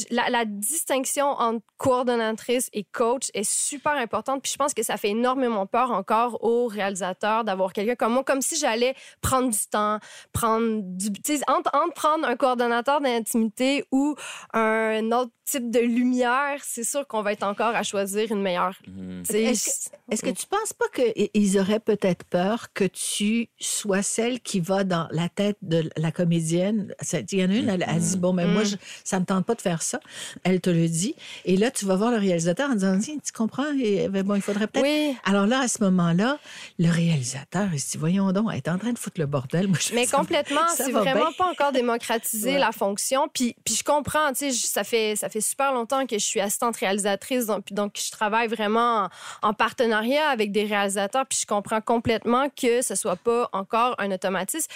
la, 0.09 0.29
la 0.29 0.43
distinction 0.45 1.25
entre 1.27 1.65
coordonnatrice 1.77 2.69
et 2.73 2.83
coach 2.85 3.29
est 3.33 3.49
super 3.49 3.93
importante. 3.93 4.41
Puis 4.43 4.51
je 4.51 4.57
pense 4.57 4.73
que 4.73 4.83
ça 4.83 4.97
fait 4.97 5.09
énormément 5.09 5.65
peur 5.65 5.91
encore 5.91 6.43
aux 6.43 6.67
réalisateurs 6.67 7.43
d'avoir 7.45 7.71
quelqu'un 7.73 7.95
comme 7.95 8.13
moi, 8.13 8.23
comme 8.23 8.41
si 8.41 8.57
j'allais 8.57 8.95
prendre 9.21 9.49
du 9.49 9.67
temps, 9.71 9.99
prendre 10.33 10.81
du... 10.83 11.11
Tu 11.13 11.37
sais, 11.37 11.41
entre, 11.47 11.69
entre 11.73 11.93
prendre 11.93 12.25
un 12.27 12.35
coordonnateur 12.35 12.99
d'intimité 13.01 13.85
ou 13.91 14.15
un 14.53 15.09
autre 15.13 15.31
type 15.45 15.71
de 15.71 15.79
lumière, 15.79 16.59
c'est 16.63 16.83
sûr 16.83 17.07
qu'on 17.07 17.21
va 17.21 17.31
être 17.31 17.43
encore 17.43 17.73
à 17.73 17.83
choisir 17.83 18.29
une 18.29 18.41
meilleure. 18.41 18.77
Mhm. 18.85 19.23
Sais, 19.23 19.43
Est-ce 19.43 19.89
Est-ce 20.11 20.21
que 20.21 20.31
tu 20.31 20.45
penses 20.47 20.73
pas 20.73 20.87
qu'ils 20.93 21.57
auraient 21.59 21.79
peut-être 21.79 22.25
peur 22.25 22.67
que 22.77 22.83
tu 22.85 23.49
sois 23.59 24.03
celle 24.03 24.39
qui 24.39 24.59
va 24.59 24.83
dans 24.83 25.07
la 25.11 25.29
tête 25.29 25.57
de 25.63 25.89
la 25.97 26.11
comédienne? 26.11 26.93
Il 27.31 27.39
y 27.39 27.43
en 27.43 27.49
a 27.49 27.53
une, 27.55 27.69
elle, 27.69 27.83
elle 27.87 27.99
dit, 27.99 28.17
bon, 28.17 28.33
mais 28.33 28.45
moi, 28.45 28.61
Mm. 28.61 28.65
je, 28.65 28.75
ça 29.03 29.19
me 29.19 29.25
tente 29.25 29.45
pas 29.45 29.55
de 29.55 29.61
faire 29.61 29.81
ça. 29.81 29.99
Elle 30.43 30.61
te 30.61 30.69
le 30.69 30.87
dit. 30.87 31.15
Et 31.45 31.57
là, 31.57 31.71
tu 31.71 31.85
vas 31.85 31.95
voir 31.95 32.11
le 32.11 32.17
réalisateur 32.17 32.69
en 32.69 32.73
disant, 32.75 32.99
Tiens, 33.01 33.15
tu 33.23 33.31
comprends? 33.31 33.65
Et, 33.81 34.07
ben, 34.09 34.21
bon, 34.23 34.35
il 34.35 34.41
faudrait 34.41 34.67
peut-être... 34.67 34.85
Oui, 34.85 35.15
Alors 35.25 35.47
là, 35.47 35.61
à 35.61 35.67
ce 35.67 35.83
moment-là, 35.83 36.37
le 36.77 36.89
réalisateur, 36.91 37.67
il 37.73 37.79
se 37.79 37.91
dit, 37.91 37.97
voyons 37.97 38.31
donc, 38.31 38.47
elle 38.51 38.57
est 38.57 38.69
en 38.69 38.77
train 38.77 38.93
de 38.93 38.99
foutre 38.99 39.19
le 39.19 39.25
bordel. 39.25 39.67
Moi, 39.67 39.77
je- 39.81 39.95
Mais 39.95 40.05
complètement, 40.05 40.61
c'est 40.75 40.91
vraiment 40.91 41.29
bien. 41.29 41.31
pas 41.37 41.49
encore 41.51 41.71
démocratisé 41.71 42.53
Ouais. 42.53 42.59
la 42.59 42.71
fonction. 42.71 43.27
Puis, 43.33 43.55
puis 43.65 43.73
je 43.75 43.83
comprends, 43.83 44.29
tu 44.33 44.51
sais, 44.51 44.51
ça 44.51 44.83
fait 44.83 45.15
ça 45.15 45.29
fait 45.29 45.41
super 45.41 45.73
longtemps 45.73 46.05
que 46.05 46.19
je 46.19 46.23
suis 46.25 46.39
assistante 46.39 46.77
réalisatrice, 46.77 47.47
donc, 47.47 47.73
donc 47.73 47.95
je 47.97 48.11
travaille 48.11 48.47
vraiment 48.47 49.09
en, 49.41 49.49
en 49.49 49.53
partenariat 49.53 50.27
avec 50.29 50.51
des 50.51 50.65
réalisateurs. 50.65 51.25
Puis 51.25 51.39
je 51.41 51.45
comprends 51.47 51.81
complètement 51.81 52.47
que 52.49 52.66
ce 52.81 52.95
soit 52.95 53.15
pas 53.15 53.49
encore 53.53 53.95
un 53.97 54.11
automatisme. 54.11 54.69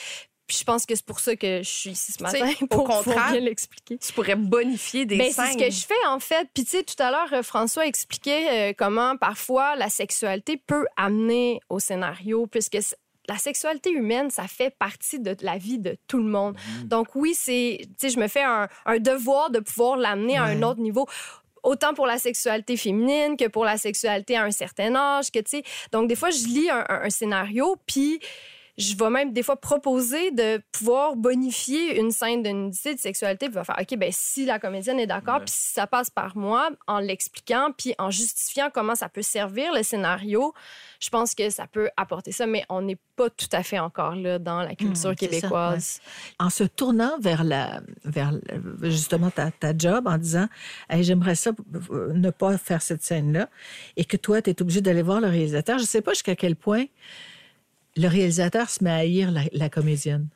Puis 0.48 0.58
je 0.60 0.64
pense 0.66 0.86
que 0.86 0.96
c'est 0.96 1.06
pour 1.06 1.22
ça 1.22 1.36
que 1.38 1.60
je 1.64 1.70
suis 1.70 1.90
ici 1.92 2.12
ce 2.12 2.22
matin 2.22 2.52
au 2.62 2.68
pour 2.68 2.84
pouvoir 3.04 3.32
l'expliquer. 3.34 3.98
Tu 3.98 4.12
pourrais 4.12 4.36
bonifier 4.36 5.06
des 5.06 5.18
Ben, 5.18 5.32
scènes. 5.32 5.46
c'est 5.46 5.54
ce 5.54 5.58
que 5.66 5.72
je 5.72 5.86
fais, 5.88 6.08
en 6.08 6.20
fait. 6.20 6.50
Puis, 6.54 6.66
tu 6.66 6.72
sais, 6.72 6.84
tout 6.84 7.02
à 7.02 7.10
l'heure, 7.10 7.32
euh, 7.32 7.42
François 7.42 7.86
expliquait 7.88 8.72
euh, 8.72 8.74
comment 8.78 9.16
parfois 9.16 9.78
la 9.78 9.88
sexualité 9.88 10.58
peut 10.58 10.86
amener 10.98 11.62
au 11.70 11.80
scénario, 11.80 12.48
puisque 12.48 12.78
la 13.30 13.38
sexualité 13.38 13.92
humaine, 13.92 14.30
ça 14.30 14.46
fait 14.48 14.76
partie 14.78 15.20
de 15.22 15.38
la 15.42 15.58
vie 15.58 15.80
de 15.80 15.96
tout 16.08 16.18
le 16.18 16.26
monde. 16.28 16.58
Donc, 16.84 17.16
oui, 17.16 17.34
c'est, 17.34 17.78
tu 17.84 17.90
sais, 17.98 18.10
je 18.10 18.20
me 18.20 18.28
fais 18.28 18.44
un, 18.44 18.68
un 18.86 19.00
devoir 19.00 19.52
de 19.52 19.60
pouvoir 19.60 19.96
l'amener 19.96 20.38
à 20.38 20.44
un 20.44 20.64
autre 20.64 20.82
niveau. 20.82 21.08
Autant 21.64 21.94
pour 21.94 22.08
la 22.08 22.18
sexualité 22.18 22.76
féminine 22.76 23.38
que 23.38 23.48
pour 23.48 23.66
la 23.66 23.78
sexualité 23.78 24.36
à 24.36 24.44
un 24.44 24.52
certain 24.52 24.96
âge, 24.96 25.32
que 25.32 25.40
tu 25.40 25.58
sais. 25.58 25.64
Donc, 25.92 26.08
des 26.08 26.16
fois, 26.16 26.32
je 26.32 26.46
lis 26.48 26.70
un, 26.70 27.10
scénario, 27.10 27.76
puis 27.86 28.20
je 28.82 28.98
vais 28.98 29.10
même 29.10 29.32
des 29.34 29.44
fois 29.44 29.56
proposer 29.56 30.32
de 30.32 30.62
pouvoir 30.72 31.16
bonifier 31.16 32.00
une 32.00 32.12
scène 32.12 32.42
de 32.44 32.50
nudité, 32.50 32.96
de 32.96 33.00
sexualité, 33.00 33.46
puis 33.48 33.56
va 33.56 33.64
faire, 33.64 33.78
OK, 33.80 33.98
ben 33.98 34.10
si 34.12 34.46
la 34.46 34.60
comédienne 34.60 35.00
est 35.00 35.08
d'accord, 35.08 35.36
Ouais. 35.36 35.46
puis 35.46 35.54
si 35.56 35.74
ça 35.74 35.88
passe 35.88 36.10
par 36.10 36.36
moi, 36.36 36.70
en 36.88 37.00
l'expliquant, 37.00 37.70
puis 37.78 37.94
en 38.00 38.10
justifiant 38.10 38.70
comment 38.74 38.96
ça 38.96 39.08
peut 39.10 39.22
servir 39.22 39.74
le 39.74 39.84
scénario, 39.84 40.54
je 41.00 41.10
pense 41.10 41.36
que 41.36 41.50
ça 41.50 41.68
peut 41.68 41.90
apporter 41.98 42.32
ça, 42.32 42.46
mais 42.48 42.64
on 42.70 42.82
n'est 42.82 42.98
pas 43.16 43.30
tout 43.30 43.48
à 43.52 43.64
fait 43.64 43.80
encore 43.80 44.16
là 44.16 44.40
dans 44.40 44.62
la 44.62 44.76
culture 44.76 45.10
ça, 45.10 45.16
québécoise. 45.16 46.00
en 46.40 46.50
se 46.50 46.64
tournant 46.64 47.18
vers 47.20 47.44
la 47.44 47.82
vers 48.04 48.34
justement 48.82 49.30
ta, 49.30 49.52
ta 49.52 49.78
job 49.78 50.08
en 50.08 50.18
disant 50.18 50.48
Hey, 50.90 51.04
j'aimerais 51.04 51.36
ça 51.36 51.52
ne 52.14 52.30
pas 52.32 52.58
faire 52.58 52.82
cette 52.82 53.04
scène 53.04 53.34
là 53.34 53.50
et 53.98 54.06
que 54.06 54.18
toi 54.18 54.42
tu 54.42 54.50
es 54.50 54.62
obligé 54.62 54.82
d'aller 54.82 55.02
voir 55.04 55.22
le 55.22 55.28
réalisateur 55.28 55.78
je 55.78 55.84
sais 55.86 56.02
pas 56.02 56.14
jusqu'à 56.14 56.36
quel 56.36 56.56
point 56.56 56.86
le 57.98 58.08
réalisateur 58.08 58.70
se 58.70 58.84
met 58.84 58.90
à 58.92 58.96
haïr 58.96 59.32
la, 59.32 59.42
la 59.54 59.70
comédienne 59.70 60.28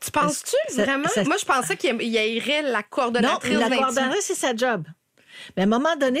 Tu 0.00 0.10
penses-tu 0.10 0.56
vraiment? 0.80 1.08
ça- 1.08 1.24
Moi, 1.24 1.36
je 1.40 1.44
pensais 1.44 1.76
qu'il 1.76 2.00
irait 2.02 2.62
la 2.62 2.78
non 2.78 2.82
coordonnatrice 2.90 3.52
la 3.52 3.58
d'intimité. 3.60 3.76
coordonnatrice 3.82 4.24
c'est 4.26 4.34
sa 4.34 4.54
job 4.54 4.84
mais 5.56 5.62
à 5.62 5.66
un 5.66 5.68
moment 5.68 5.94
donné, 5.94 6.20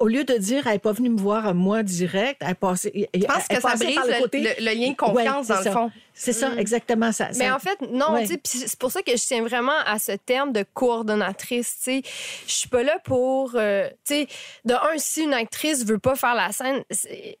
au 0.00 0.08
lieu 0.08 0.24
de 0.24 0.32
dire, 0.34 0.66
elle 0.66 0.72
n'est 0.74 0.78
pas 0.78 0.92
venue 0.92 1.10
me 1.10 1.18
voir 1.20 1.46
à 1.46 1.52
moi 1.52 1.82
direct, 1.82 2.40
elle 2.40 2.54
passée. 2.54 3.10
Je 3.14 3.20
pense 3.26 3.46
que 3.46 3.60
ça 3.60 3.74
brise 3.74 3.98
le, 4.06 4.38
le- 4.40 4.64
le 4.64 4.74
lien 4.80 4.90
de 4.92 4.96
confiance 4.96 5.48
Ouais, 5.50 5.54
dans 5.54 5.62
le 5.64 5.70
fond? 5.70 5.90
C'est 6.20 6.32
ça, 6.32 6.50
exactement 6.56 7.12
ça. 7.12 7.28
Mais 7.36 7.46
ça- 7.46 7.54
en 7.54 7.58
fait, 7.60 7.80
non, 7.92 8.12
Ouais. 8.12 8.26
c'est 8.44 8.76
pour 8.78 8.90
ça 8.90 9.02
que 9.02 9.12
je 9.12 9.24
tiens 9.24 9.42
vraiment 9.44 9.76
à 9.86 9.98
ce 10.00 10.12
terme 10.12 10.52
de 10.52 10.64
coordonnatrice. 10.74 11.78
Je 11.86 12.00
suis 12.46 12.68
pas 12.68 12.82
là 12.82 12.98
pour, 13.04 13.52
euh, 13.54 13.88
de 14.10 14.72
un, 14.74 14.98
si 14.98 15.22
une 15.22 15.32
actrice 15.34 15.84
veut 15.84 15.98
pas 15.98 16.16
faire 16.16 16.34
la 16.34 16.50
scène, 16.52 16.82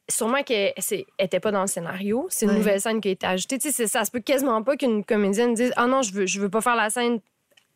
sûrement 0.08 0.42
qu'elle 0.42 0.72
c'est- 0.78 1.06
elle 1.18 1.26
était 1.26 1.40
pas 1.40 1.50
dans 1.50 1.62
le 1.62 1.66
scénario, 1.66 2.26
c'est 2.30 2.44
une 2.46 2.52
Ouais. 2.52 2.58
nouvelle 2.58 2.80
scène 2.80 3.00
qui 3.00 3.08
a 3.08 3.10
été 3.12 3.26
ajoutée, 3.26 3.58
ça 3.60 4.04
se 4.04 4.10
peut 4.10 4.20
quasiment 4.20 4.62
pas 4.62 4.76
qu'une 4.76 5.04
comédienne 5.04 5.54
dise, 5.54 5.72
ah 5.76 5.86
non, 5.86 6.02
je 6.02 6.12
veux, 6.12 6.26
je 6.26 6.40
veux 6.40 6.48
pas 6.50 6.60
faire 6.60 6.76
la 6.76 6.88
scène 6.90 7.20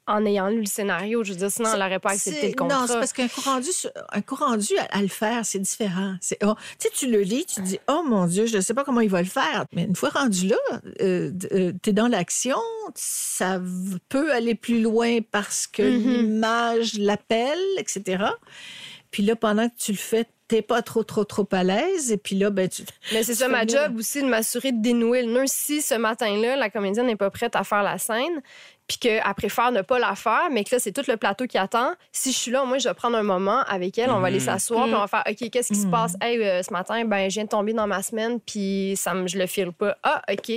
en 0.08 0.26
ayant 0.26 0.48
lu 0.48 0.60
le 0.60 0.66
scénario, 0.66 1.22
je 1.22 1.32
veux 1.32 1.38
dire, 1.38 1.50
sinon 1.50 1.70
elle 1.72 1.78
n'aurait 1.80 2.00
pas 2.00 2.10
accepté 2.10 2.40
C'est- 2.40 2.48
le 2.48 2.54
contrat. 2.54 2.80
Non, 2.80 2.86
c'est 2.88 2.94
parce 2.94 3.12
qu'un 3.12 3.28
cours 3.28 3.44
rendu, 3.44 3.68
un 4.12 4.20
cours 4.20 4.38
rendu 4.40 4.76
à, 4.78 4.84
à 4.96 5.00
le 5.00 5.08
faire, 5.08 5.46
c'est 5.46 5.60
différent. 5.60 6.16
C'est, 6.20 6.38
oh, 6.44 6.54
tu 6.78 6.88
sais, 6.88 6.90
tu 6.92 7.10
le 7.10 7.20
lis, 7.20 7.46
tu 7.46 7.56
te 7.56 7.60
dis, 7.60 7.78
oh 7.88 8.02
mon 8.04 8.26
Dieu, 8.26 8.46
je 8.46 8.56
ne 8.56 8.60
sais 8.60 8.74
pas 8.74 8.82
comment 8.84 9.00
il 9.00 9.10
va 9.10 9.22
le 9.22 9.28
faire. 9.28 9.64
Mais 9.72 9.84
une 9.84 9.94
fois 9.94 10.08
rendu 10.10 10.48
là, 10.48 10.56
euh, 11.00 11.30
tu 11.82 11.90
es 11.90 11.92
dans 11.92 12.08
l'action, 12.08 12.58
ça 12.96 13.60
peut 14.08 14.32
aller 14.32 14.54
plus 14.56 14.82
loin 14.82 15.18
parce 15.30 15.66
que 15.68 15.82
Mhm. 15.82 16.12
l'image 16.12 16.94
l'appelle, 16.98 17.58
etc. 17.78 18.24
Puis 19.12 19.22
là, 19.22 19.36
pendant 19.36 19.68
que 19.68 19.74
tu 19.78 19.92
le 19.92 19.98
fais, 19.98 20.26
t'es 20.52 20.62
pas 20.62 20.82
trop, 20.82 21.02
trop, 21.02 21.24
trop 21.24 21.48
à 21.52 21.64
l'aise. 21.64 22.12
Et 22.12 22.18
puis 22.18 22.36
là, 22.36 22.50
ben, 22.50 22.68
tu. 22.68 22.82
Mais 23.12 23.22
c'est 23.22 23.34
ça 23.34 23.48
ma 23.48 23.66
job 23.66 23.96
aussi, 23.96 24.20
de 24.22 24.26
m'assurer 24.28 24.72
de 24.72 24.82
dénouer 24.82 25.22
le 25.22 25.32
nœud. 25.32 25.44
Si 25.46 25.80
ce 25.80 25.94
matin-là, 25.94 26.56
la 26.56 26.68
comédienne 26.68 27.06
n'est 27.06 27.16
pas 27.16 27.30
prête 27.30 27.56
à 27.56 27.64
faire 27.64 27.82
la 27.82 27.96
scène, 27.98 28.42
puis 28.86 28.98
qu'elle 28.98 29.22
préfère 29.36 29.72
ne 29.72 29.80
pas 29.80 29.98
la 29.98 30.14
faire, 30.14 30.48
mais 30.50 30.64
que 30.64 30.74
là, 30.74 30.78
c'est 30.78 30.92
tout 30.92 31.04
le 31.08 31.16
plateau 31.16 31.46
qui 31.46 31.56
attend, 31.56 31.92
si 32.10 32.32
je 32.32 32.36
suis 32.36 32.50
là, 32.50 32.64
moi, 32.66 32.76
je 32.78 32.88
vais 32.88 32.94
prendre 32.94 33.16
un 33.16 33.22
moment 33.22 33.60
avec 33.62 33.96
elle, 33.96 34.10
on 34.10 34.20
va 34.20 34.26
aller 34.26 34.38
Mhm. 34.40 34.44
s'asseoir, 34.44 34.84
puis 34.84 34.94
on 34.94 34.98
va 34.98 35.06
faire 35.06 35.24
OK, 35.26 35.48
qu'est-ce 35.50 35.72
qui 35.72 35.78
se 35.78 35.86
Mhm. 35.86 35.90
passe? 35.90 36.16
Hey, 36.20 36.42
euh, 36.42 36.62
ce 36.62 36.70
matin, 36.72 37.02
ben, 37.06 37.30
je 37.30 37.34
viens 37.34 37.44
de 37.44 37.48
tomber 37.48 37.72
dans 37.72 37.86
ma 37.86 38.02
semaine, 38.02 38.38
puis 38.40 38.94
ça 38.98 39.14
me, 39.14 39.26
je 39.28 39.38
le 39.38 39.46
file 39.46 39.72
pas. 39.72 39.96
Ah, 40.02 40.20
OK. 40.30 40.52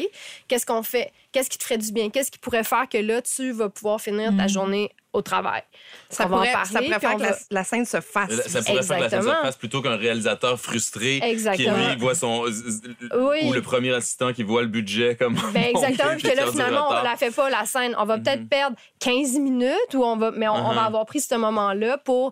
Qu'est-ce 0.49 0.65
qu'on 0.65 0.84
fait? 0.84 1.12
Qu'est-ce 1.31 1.49
qui 1.49 1.58
te 1.58 1.63
ferait 1.63 1.77
du 1.77 1.91
bien? 1.93 2.10
Qu'est-ce 2.10 2.31
qui 2.31 2.39
pourrait 2.39 2.63
faire 2.65 2.89
que 2.89 2.97
là, 2.97 3.21
tu 3.21 3.51
vas 3.51 3.69
pouvoir 3.69 4.01
finir 4.01 4.36
ta 4.36 4.43
Mhm. 4.43 4.49
journée 4.49 4.91
au 5.15 5.21
travail? 5.21 5.62
Ça 6.10 6.25
On 6.25 6.30
va 6.30 6.36
en 6.36 6.39
pourrait, 6.39 6.51
parler, 6.51 6.67
ça 6.69 6.80
pourrait 6.80 6.91
puis 6.91 6.99
faire 6.99 7.12
on 7.13 7.17
que 7.17 7.23
la, 7.23 7.32
va- 7.32 7.38
la 7.51 7.63
scène 7.63 7.86
se 7.86 8.01
fasse. 8.01 8.32
Ça 8.47 8.62
pourrait 8.62 8.84
faire 8.84 8.97
que 8.97 9.01
la 9.04 9.10
scène 9.10 9.21
se 9.23 9.28
fasse 9.28 9.56
plutôt 9.58 9.82
qu'un 9.82 9.95
réalisateur 9.95 10.60
frustré 10.60 11.19
qui, 11.21 11.28
Exactement. 11.28 11.78
lui, 11.89 11.95
voit 11.97 12.15
son... 12.15 12.43
Oui. 12.43 13.39
Ou 13.47 13.54
le 13.54 13.62
premier 13.62 13.93
assistant 13.93 14.34
qui 14.34 14.43
voit 14.43 14.62
le 14.62 14.67
budget 14.67 15.15
comme... 15.15 15.36
Ben 15.54 15.63
exactement, 15.75 16.12
puis 16.17 16.30
que 16.30 16.36
là, 16.36 16.47
finalement, 16.51 16.86
on 16.86 16.89
retard. 16.89 17.04
la 17.04 17.15
fait 17.17 17.32
pas, 17.32 17.49
la 17.49 17.65
scène. 17.65 17.95
On 17.97 18.06
va 18.06 18.17
peut-être 18.17 18.47
perdre 18.49 18.75
15 18.99 19.39
minutes, 19.39 19.93
ou 19.93 20.04
on 20.04 20.17
va, 20.17 20.32
mais 20.32 20.47
on, 20.47 20.54
on 20.54 20.69
va 20.73 20.82
Mhm. 20.82 20.88
avoir 20.88 21.06
pris 21.06 21.21
ce 21.21 21.36
moment-là 21.36 21.97
pour 21.97 22.32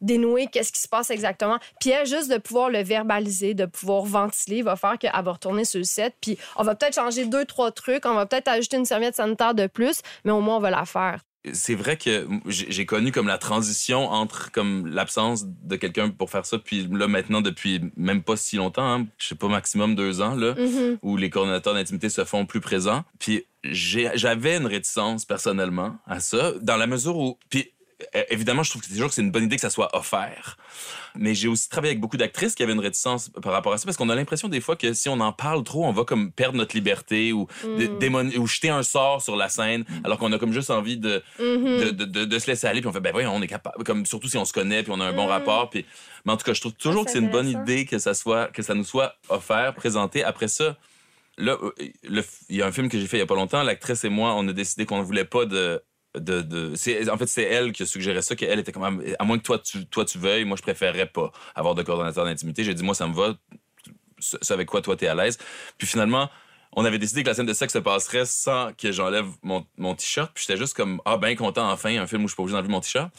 dénouer 0.00 0.46
qu'est-ce 0.46 0.72
qui 0.72 0.80
se 0.80 0.88
passe 0.88 1.10
exactement. 1.10 1.58
Puis 1.80 1.90
elle, 1.90 2.06
juste 2.06 2.30
de 2.30 2.38
pouvoir 2.38 2.70
le 2.70 2.82
verbaliser, 2.82 3.54
de 3.54 3.66
pouvoir 3.66 4.02
ventiler, 4.04 4.62
va 4.62 4.76
faire 4.76 4.98
qu'elle 4.98 5.12
va 5.12 5.32
retourner 5.32 5.64
sur 5.64 5.78
le 5.78 5.84
set. 5.84 6.14
Puis 6.20 6.38
on 6.56 6.62
va 6.64 6.74
peut-être 6.74 6.94
changer 6.94 7.24
deux, 7.26 7.44
trois 7.44 7.70
trucs. 7.70 8.04
On 8.06 8.14
va 8.14 8.26
peut-être 8.26 8.48
ajouter 8.48 8.76
une 8.78 8.84
serviette 8.84 9.14
sanitaire 9.16 9.54
de 9.54 9.66
plus, 9.66 10.00
mais 10.24 10.32
au 10.32 10.40
moins, 10.40 10.56
on 10.56 10.60
va 10.60 10.70
la 10.70 10.84
faire. 10.84 11.20
C'est 11.52 11.74
vrai 11.74 11.96
que 11.96 12.28
j'ai 12.46 12.86
connu 12.86 13.10
comme 13.10 13.26
la 13.26 13.38
transition 13.38 14.08
entre 14.08 14.52
comme 14.52 14.86
l'absence 14.86 15.44
de 15.46 15.74
quelqu'un 15.76 16.08
pour 16.10 16.30
faire 16.30 16.46
ça 16.46 16.58
puis 16.58 16.86
là 16.90 17.08
maintenant 17.08 17.40
depuis 17.40 17.80
même 17.96 18.22
pas 18.22 18.36
si 18.36 18.56
longtemps 18.56 18.84
hein, 18.88 19.06
je 19.18 19.26
sais 19.28 19.34
pas 19.34 19.48
maximum 19.48 19.94
deux 19.96 20.20
ans 20.20 20.34
là 20.36 20.54
Mhm. 20.56 20.98
où 21.02 21.16
les 21.16 21.30
coordonnateurs 21.30 21.74
d'intimité 21.74 22.08
se 22.10 22.24
font 22.24 22.46
plus 22.46 22.60
présents 22.60 23.04
puis 23.18 23.44
j'avais 23.64 24.56
une 24.56 24.66
réticence 24.66 25.24
personnellement 25.24 25.96
à 26.06 26.20
ça 26.20 26.52
dans 26.62 26.76
la 26.76 26.86
mesure 26.86 27.16
où 27.16 27.38
puis 27.50 27.72
évidemment 28.30 28.62
je 28.62 28.70
trouve 28.70 28.82
que 28.82 28.88
toujours 28.88 29.08
que 29.08 29.14
c'est 29.14 29.22
une 29.22 29.30
bonne 29.30 29.44
idée 29.44 29.56
que 29.56 29.62
ça 29.62 29.70
soit 29.70 29.94
offert 29.96 30.56
mais 31.14 31.34
j'ai 31.34 31.48
aussi 31.48 31.68
travaillé 31.68 31.90
avec 31.90 32.00
beaucoup 32.00 32.16
d'actrices 32.16 32.54
qui 32.54 32.62
avaient 32.62 32.72
une 32.72 32.80
réticence 32.80 33.30
par 33.42 33.52
rapport 33.52 33.72
à 33.72 33.78
ça 33.78 33.84
parce 33.84 33.96
qu'on 33.96 34.08
a 34.08 34.14
l'impression 34.14 34.48
des 34.48 34.60
fois 34.60 34.76
que 34.76 34.92
si 34.94 35.08
on 35.08 35.20
en 35.20 35.32
parle 35.32 35.62
trop 35.64 35.84
on 35.84 35.92
va 35.92 36.04
comme 36.04 36.32
perdre 36.32 36.56
notre 36.56 36.74
liberté 36.74 37.32
ou 37.32 37.46
Mm. 37.64 38.38
ou 38.38 38.46
jeter 38.46 38.70
un 38.70 38.82
sort 38.82 39.22
sur 39.22 39.36
la 39.36 39.48
scène 39.48 39.84
alors 40.04 40.18
qu'on 40.18 40.32
a 40.32 40.38
comme 40.38 40.52
juste 40.52 40.70
envie 40.70 40.96
de 40.96 41.22
Mhm. 41.38 41.64
de, 41.80 41.90
de, 41.90 42.04
de, 42.04 42.24
de 42.24 42.38
se 42.38 42.46
laisser 42.46 42.66
aller 42.66 42.80
puis 42.80 42.88
on 42.88 42.92
fait 42.92 43.00
ben 43.00 43.12
voyons 43.12 43.32
on 43.34 43.42
est 43.42 43.46
capable 43.48 43.82
comme 43.84 44.06
surtout 44.06 44.28
si 44.28 44.36
on 44.36 44.44
se 44.44 44.52
connaît 44.52 44.82
puis 44.82 44.92
on 44.94 45.00
a 45.00 45.04
un 45.06 45.12
bon 45.12 45.26
rapport 45.26 45.70
puis 45.70 45.84
mais 46.24 46.32
en 46.32 46.36
tout 46.36 46.44
cas 46.44 46.52
je 46.54 46.60
trouve 46.60 46.72
toujours 46.74 47.04
que 47.04 47.10
c'est 47.10 47.18
c'est 47.18 47.24
une 47.24 47.30
bonne 47.30 47.46
intéressant. 47.48 47.70
idée 47.72 47.84
que 47.86 47.98
ça 47.98 48.14
soit 48.14 48.48
que 48.48 48.62
ça 48.62 48.74
nous 48.74 48.84
soit 48.84 49.14
offert 49.28 49.74
présenté 49.74 50.24
après 50.24 50.48
ça 50.48 50.76
là 51.38 51.56
euh, 51.62 51.72
il 52.48 52.56
y 52.56 52.62
a 52.62 52.66
un 52.66 52.72
film 52.72 52.88
que 52.88 52.98
j'ai 52.98 53.06
fait 53.06 53.16
il 53.16 53.20
y 53.20 53.22
a 53.22 53.26
pas 53.26 53.34
longtemps 53.34 53.62
l'actrice 53.62 54.04
et 54.04 54.08
moi 54.08 54.34
on 54.34 54.46
a 54.48 54.52
décidé 54.52 54.86
qu'on 54.86 54.98
ne 54.98 55.04
voulait 55.04 55.24
pas 55.24 55.44
de 55.46 55.82
en 56.14 57.16
fait 57.18 57.26
c'est 57.26 57.42
elle 57.42 57.72
qui 57.72 57.82
a 57.84 57.86
suggéré 57.86 58.20
ça 58.22 58.36
qu'elle 58.36 58.58
était 58.58 58.72
quand 58.72 58.80
même 58.80 59.02
à 59.18 59.24
moins 59.24 59.38
que 59.38 59.42
toi 59.42 59.58
tu 59.58 59.86
toi 59.86 60.04
tu 60.04 60.18
veuilles 60.18 60.44
moi 60.44 60.56
je 60.56 60.62
préférerais 60.62 61.06
pas 61.06 61.32
avoir 61.54 61.74
de 61.74 61.82
coordonnateur 61.82 62.24
d'intimité 62.24 62.64
j'ai 62.64 62.74
dit 62.74 62.82
moi 62.82 62.94
ça 62.94 63.06
me 63.06 63.14
va 63.14 63.34
ce 64.18 64.52
avec 64.52 64.68
quoi 64.68 64.82
toi 64.82 64.94
t'es 64.94 65.06
à 65.06 65.14
l'aise 65.14 65.38
puis 65.78 65.86
finalement 65.86 66.28
on 66.74 66.84
avait 66.84 66.98
décidé 66.98 67.22
que 67.22 67.28
la 67.28 67.34
scène 67.34 67.46
de 67.46 67.52
sexe 67.52 67.72
se 67.72 67.78
passerait 67.78 68.24
sans 68.24 68.72
que 68.72 68.92
j'enlève 68.92 69.26
mon, 69.42 69.66
mon 69.76 69.94
t-shirt. 69.94 70.30
Puis 70.34 70.44
j'étais 70.46 70.58
juste 70.58 70.74
comme, 70.74 71.00
ah, 71.04 71.18
ben 71.18 71.36
content, 71.36 71.70
enfin, 71.70 71.96
un 71.98 72.06
film 72.06 72.24
où 72.24 72.28
je 72.28 72.32
suis 72.32 72.36
pas 72.36 72.42
obligé 72.42 72.56
d'enlever 72.56 72.72
mon 72.72 72.80
t-shirt. 72.80 73.10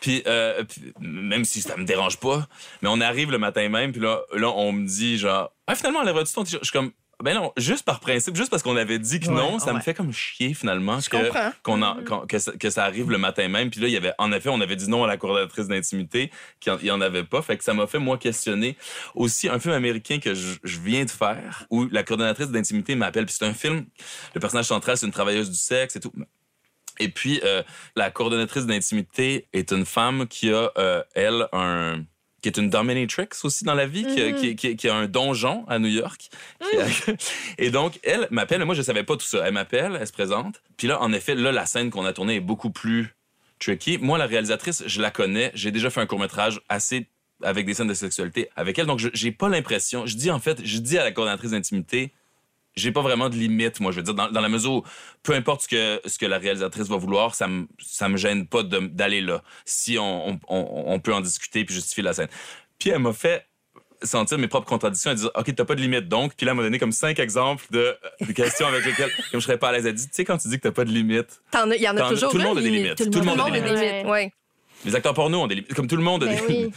Puis, 0.00 0.22
euh, 0.26 0.64
puis, 0.64 0.92
même 1.00 1.44
si 1.44 1.60
ça 1.60 1.76
me 1.76 1.84
dérange 1.84 2.18
pas, 2.18 2.46
mais 2.80 2.88
on 2.88 3.00
arrive 3.00 3.30
le 3.30 3.38
matin 3.38 3.68
même, 3.68 3.92
puis 3.92 4.00
là, 4.00 4.22
là 4.32 4.48
on 4.48 4.72
me 4.72 4.86
dit, 4.86 5.18
genre, 5.18 5.52
ah, 5.66 5.74
finalement, 5.74 6.00
enlèveras-tu 6.00 6.32
ton 6.32 6.44
t-shirt? 6.44 6.62
Je 6.64 6.70
suis 6.70 6.78
comme, 6.78 6.92
ben 7.22 7.34
non, 7.34 7.52
juste 7.56 7.84
par 7.84 7.98
principe, 7.98 8.36
juste 8.36 8.48
parce 8.50 8.62
qu'on 8.62 8.76
avait 8.76 8.98
dit 9.00 9.18
que 9.18 9.26
Ouais, 9.28 9.34
non, 9.34 9.58
ça 9.58 9.72
me 9.72 9.80
fait 9.80 9.92
comme 9.94 10.12
chier, 10.12 10.54
finalement, 10.54 11.00
Je 11.00 11.08
que, 11.10 11.16
qu'on 11.64 11.82
en- 11.82 12.04
qu'on- 12.04 12.26
que, 12.26 12.38
ça, 12.38 12.52
que 12.52 12.70
ça 12.70 12.84
arrive 12.84 13.10
le 13.10 13.18
matin 13.18 13.48
même. 13.48 13.70
Puis 13.70 13.80
là, 13.80 13.88
il 13.88 13.92
y 13.92 13.96
avait, 13.96 14.12
en 14.18 14.30
effet, 14.32 14.48
on 14.50 14.60
avait 14.60 14.76
dit 14.76 14.88
non 14.88 15.02
à 15.02 15.06
la 15.08 15.16
coordonnatrice 15.16 15.66
d'intimité, 15.66 16.30
qu'il 16.60 16.72
n'y 16.82 16.90
en 16.92 17.00
avait 17.00 17.24
pas. 17.24 17.42
Fait 17.42 17.56
que 17.56 17.64
ça 17.64 17.74
m'a 17.74 17.86
fait, 17.88 17.98
moi, 17.98 18.18
questionner 18.18 18.76
aussi 19.16 19.48
un 19.48 19.58
film 19.58 19.74
américain 19.74 20.20
que 20.20 20.34
je, 20.34 20.58
je 20.62 20.78
viens 20.78 21.04
de 21.04 21.10
faire, 21.10 21.66
où 21.70 21.86
la 21.90 22.04
coordonnatrice 22.04 22.50
d'intimité 22.50 22.94
m'appelle. 22.94 23.26
Puis 23.26 23.34
c'est 23.38 23.46
un 23.46 23.54
film, 23.54 23.86
le 24.34 24.40
personnage 24.40 24.66
central, 24.66 24.96
c'est 24.96 25.06
une 25.06 25.12
travailleuse 25.12 25.50
du 25.50 25.56
sexe 25.58 25.96
et 25.96 26.00
tout. 26.00 26.12
Et 27.00 27.08
puis, 27.08 27.40
euh, 27.44 27.62
la 27.96 28.10
coordonnatrice 28.10 28.66
d'intimité 28.66 29.48
est 29.52 29.70
une 29.72 29.84
femme 29.84 30.26
qui 30.28 30.52
a, 30.52 30.70
euh, 30.78 31.02
elle, 31.14 31.46
un 31.52 32.04
qui 32.52 32.60
est 32.60 32.62
une 32.62 32.70
dominatrix 32.70 33.28
aussi 33.44 33.64
dans 33.64 33.74
la 33.74 33.86
vie, 33.86 34.04
qui, 34.04 34.20
a, 34.22 34.32
qui- 34.32 34.56
qui- 34.56 34.76
qui 34.76 34.88
a 34.88 34.94
un 34.94 35.06
donjon 35.06 35.64
à 35.68 35.78
New 35.78 35.88
York. 35.88 36.28
A- 36.60 37.12
et 37.58 37.70
donc, 37.70 37.98
elle 38.02 38.26
m'appelle, 38.30 38.64
moi, 38.64 38.74
je 38.74 38.82
savais 38.82 39.04
pas 39.04 39.16
tout 39.16 39.26
ça. 39.26 39.46
Elle 39.46 39.54
m'appelle, 39.54 39.96
elle 40.00 40.06
se 40.06 40.12
présente. 40.12 40.62
Puis 40.76 40.88
là, 40.88 41.00
en 41.02 41.12
effet, 41.12 41.34
là, 41.34 41.52
la 41.52 41.66
scène 41.66 41.90
qu'on 41.90 42.04
a 42.04 42.12
tournée 42.12 42.36
est 42.36 42.40
beaucoup 42.40 42.70
plus 42.70 43.14
tricky. 43.58 43.98
Moi, 43.98 44.18
la 44.18 44.26
réalisatrice, 44.26 44.82
je 44.86 45.00
la 45.02 45.10
connais. 45.10 45.50
J'ai 45.54 45.70
déjà 45.72 45.90
fait 45.90 46.00
un 46.00 46.06
court-métrage 46.06 46.60
assez 46.68 47.06
avec 47.42 47.66
des 47.66 47.74
scènes 47.74 47.88
de 47.88 47.94
sexualité 47.94 48.48
avec 48.56 48.78
elle. 48.78 48.86
Donc, 48.86 48.98
je- 48.98 49.08
j'ai 49.12 49.30
pas 49.32 49.48
l'impression... 49.48 50.06
Je 50.06 50.16
dis, 50.16 50.30
en 50.30 50.38
fait, 50.40 50.60
je 50.64 50.78
dis 50.78 50.98
à 50.98 51.04
la 51.04 51.12
coordonnatrice 51.12 51.50
d'intimité, 51.52 52.12
j'ai 52.78 52.92
pas 52.92 53.02
vraiment 53.02 53.28
de 53.28 53.34
limite, 53.36 53.80
moi. 53.80 53.92
Je 53.92 53.96
veux 53.96 54.02
dire, 54.02 54.14
dans, 54.14 54.30
dans 54.30 54.40
la 54.40 54.48
mesure 54.48 54.72
où, 54.72 54.82
peu 55.22 55.34
importe 55.34 55.62
ce 55.62 55.68
que, 55.68 56.00
ce 56.08 56.18
que 56.18 56.26
la 56.26 56.38
réalisatrice 56.38 56.88
va 56.88 56.96
vouloir, 56.96 57.34
ça 57.34 57.46
me, 57.48 57.66
ça 57.78 58.08
me 58.08 58.16
gêne 58.16 58.46
pas 58.46 58.62
d'aller 58.62 59.20
là. 59.20 59.42
Si 59.64 59.98
on, 59.98 60.28
on, 60.30 60.38
on- 60.48 60.84
on 60.94 61.00
peut 61.00 61.12
en 61.12 61.20
discuter 61.20 61.64
puis 61.64 61.74
justifier 61.74 62.02
la 62.02 62.12
scène. 62.14 62.28
Puis 62.78 62.90
elle 62.90 63.00
m'a 63.00 63.12
fait 63.12 63.44
sentir 64.02 64.38
mes 64.38 64.46
propres 64.46 64.68
contradictions. 64.68 65.10
Elle 65.10 65.16
dit, 65.16 65.26
OK, 65.34 65.54
t'as 65.56 65.64
pas 65.64 65.74
de 65.74 65.80
limite 65.80 66.06
donc. 66.08 66.34
Puis 66.36 66.46
là, 66.46 66.52
elle 66.52 66.56
m'a 66.56 66.62
donné 66.62 66.78
comme 66.78 66.92
cinq 66.92 67.18
exemples 67.18 67.64
de, 67.72 67.96
de 68.20 68.32
questions 68.32 68.66
avec 68.68 68.84
lesquelles, 68.84 69.10
comme 69.32 69.40
je 69.40 69.44
serais 69.46 69.58
pas 69.58 69.70
à 69.70 69.72
l'aise, 69.72 69.86
elle 69.86 69.94
dit, 69.94 70.06
tu 70.06 70.14
sais, 70.14 70.24
quand 70.24 70.38
tu 70.38 70.46
dis 70.48 70.56
que 70.56 70.62
t'as 70.62 70.70
pas 70.72 70.84
de 70.84 70.90
limite, 70.92 71.40
Il 71.52 71.82
y 71.82 71.88
en 71.88 71.96
a 71.96 72.08
toujours 72.08 72.30
tout 72.30 72.38
le 72.38 72.44
monde 72.44 72.58
a 72.58 72.62
des 72.62 72.70
limite. 72.70 72.98
limites. 73.00 73.12
Tout 73.12 73.18
le 73.18 73.24
monde 73.26 73.40
a 73.40 73.50
des 73.50 73.60
limites. 73.60 73.80
limites. 73.82 74.06
Ouais. 74.06 74.32
Les 74.84 74.94
acteurs 74.94 75.14
porno 75.14 75.40
ont 75.42 75.46
des 75.46 75.56
limites, 75.56 75.74
comme 75.74 75.86
tout 75.88 75.96
le 75.96 76.02
monde 76.02 76.22
a 76.22 76.26
Ben 76.26 76.36
des 76.36 76.42
oui. 76.46 76.52
limites. 76.54 76.74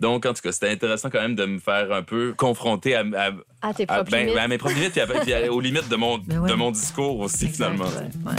Donc, 0.00 0.26
en 0.26 0.34
tout 0.34 0.42
cas, 0.42 0.50
c'était 0.52 0.70
intéressant 0.70 1.08
quand 1.08 1.20
même 1.20 1.36
de 1.36 1.46
me 1.46 1.58
faire 1.58 1.92
un 1.92 2.02
peu 2.02 2.34
confronter 2.36 2.94
à, 2.96 3.00
à, 3.16 3.30
À 3.68 3.72
tes 3.74 3.84
à- 3.84 3.94
propres 3.96 4.10
ben, 4.10 4.26
limites. 4.26 4.48
mes 4.48 4.58
propres 4.58 4.74
limites 4.74 4.92
puis 5.22 5.32
à- 5.32 5.52
aux 5.52 5.60
limites 5.60 5.88
de 5.88 5.96
mon, 5.96 6.18
Ben 6.18 6.38
ouais. 6.40 6.50
de 6.50 6.54
mon 6.54 6.70
discours 6.72 7.20
aussi, 7.20 7.48
finalement. 7.48 7.84
Ouais, 7.84 8.32
ouais. 8.32 8.36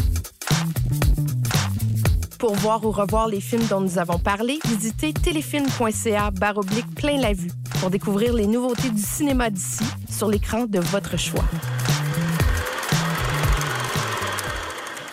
Pour 2.38 2.54
voir 2.56 2.84
ou 2.86 2.92
revoir 2.92 3.28
les 3.30 3.40
films 3.40 3.66
dont 3.70 3.80
nous 3.80 3.98
avons 3.98 4.20
parlé, 4.20 4.60
visitez 4.66 5.14
téléfilm.ca 5.14 6.32
baroblique 6.32 6.94
plein 6.94 7.18
la 7.20 7.32
vue 7.34 7.50
pour 7.80 7.90
découvrir 7.90 8.34
les 8.34 8.46
nouveautés 8.46 8.90
du 8.90 9.02
cinéma 9.02 9.50
d'ici 9.50 9.86
sur 10.10 10.28
l'écran 10.28 10.66
de 10.66 10.80
votre 10.80 11.18
choix. 11.18 11.44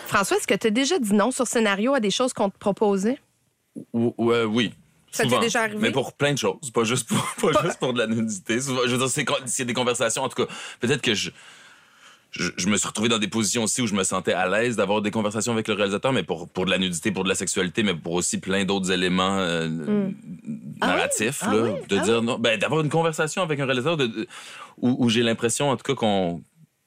François, 0.07 0.37
est-ce 0.37 0.45
que 0.47 0.53
tu 0.53 0.67
as 0.67 0.71
déjà 0.71 0.99
dit 0.99 1.13
non 1.13 1.31
sur 1.31 1.47
scénario 1.47 1.93
à 1.95 1.99
des 1.99 2.11
choses 2.11 2.33
qu'on 2.33 2.49
te 2.49 2.57
proposait? 2.57 3.17
Ou- 3.93 4.13
ou, 4.17 4.31
euh, 4.31 4.45
oui. 4.45 4.73
Ça 5.11 5.25
t'est 5.25 5.39
déjà 5.39 5.61
arrivé? 5.61 5.77
Mais 5.79 5.91
pour 5.91 6.13
plein 6.13 6.33
de 6.33 6.37
choses, 6.39 6.71
pas 6.73 6.83
juste 6.83 7.07
pour, 7.07 7.23
pas 7.53 7.63
juste 7.63 7.77
pour 7.79 7.93
de 7.93 7.99
la 7.99 8.07
nudité. 8.07 8.59
Souvent, 8.59 8.81
je 8.85 8.91
veux 8.95 8.97
dire, 9.07 9.25
c'est, 9.45 9.65
des 9.65 9.73
conversations, 9.73 10.23
en 10.23 10.29
tout 10.29 10.45
cas, 10.45 10.51
peut-être 10.79 11.01
que 11.03 11.13
je, 11.13 11.29
je, 12.31 12.49
je 12.57 12.67
me 12.67 12.77
suis 12.77 12.87
retrouvé 12.87 13.09
dans 13.09 13.19
des 13.19 13.27
positions 13.27 13.63
aussi 13.63 13.83
où 13.83 13.87
je 13.87 13.93
me 13.93 14.03
sentais 14.03 14.33
à 14.33 14.47
l'aise 14.49 14.75
d'avoir 14.75 15.01
des 15.03 15.11
conversations 15.11 15.53
avec 15.53 15.67
le 15.67 15.75
réalisateur, 15.75 16.11
mais 16.13 16.23
pour, 16.23 16.49
pour 16.49 16.65
de 16.65 16.71
la 16.71 16.79
nudité, 16.79 17.11
pour 17.11 17.23
de 17.23 17.29
la 17.29 17.35
sexualité, 17.35 17.83
mais 17.83 17.93
pour 17.93 18.13
aussi 18.13 18.39
plein 18.39 18.65
d'autres 18.65 18.89
éléments 18.91 19.37
euh, 19.37 20.09
narratifs. 20.81 21.39
Ah 21.41 21.53
là, 21.53 21.61
oui? 21.61 21.71
De 21.89 21.97
dire 21.99 22.21
non, 22.23 22.39
ben, 22.39 22.57
d'avoir 22.59 22.81
une 22.81 22.89
conversation 22.89 23.43
avec 23.43 23.59
un 23.59 23.65
réalisateur 23.65 23.97
de, 23.97 24.07
de- 24.07 24.27
où, 24.77 24.95
où 25.05 25.09
j'ai 25.09 25.21
l'impression, 25.21 25.69
en 25.69 25.77
tout 25.77 25.83
cas, 25.83 25.93
qu'on, 25.95 26.41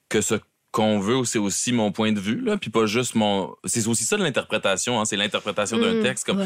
que 0.09 0.19
ce 0.19 0.35
qu'on 0.77 0.99
veut, 0.99 1.25
c'est 1.25 1.39
aussi 1.39 1.71
mon 1.73 1.91
point 1.91 2.11
de 2.13 2.19
vue, 2.19 2.39
là, 2.39 2.55
puis 2.57 2.69
pas 2.69 2.85
juste 2.85 3.15
mon. 3.15 3.53
C'est 3.65 3.87
aussi 3.87 4.03
ça 4.05 4.15
de 4.15 4.23
l'interprétation, 4.23 4.99
hein, 5.01 5.05
c'est 5.05 5.17
l'interprétation 5.17 5.77
d'un 5.79 5.95
Mm. 5.95 6.03
texte. 6.03 6.25
Comme, 6.25 6.37
Ouais. 6.39 6.45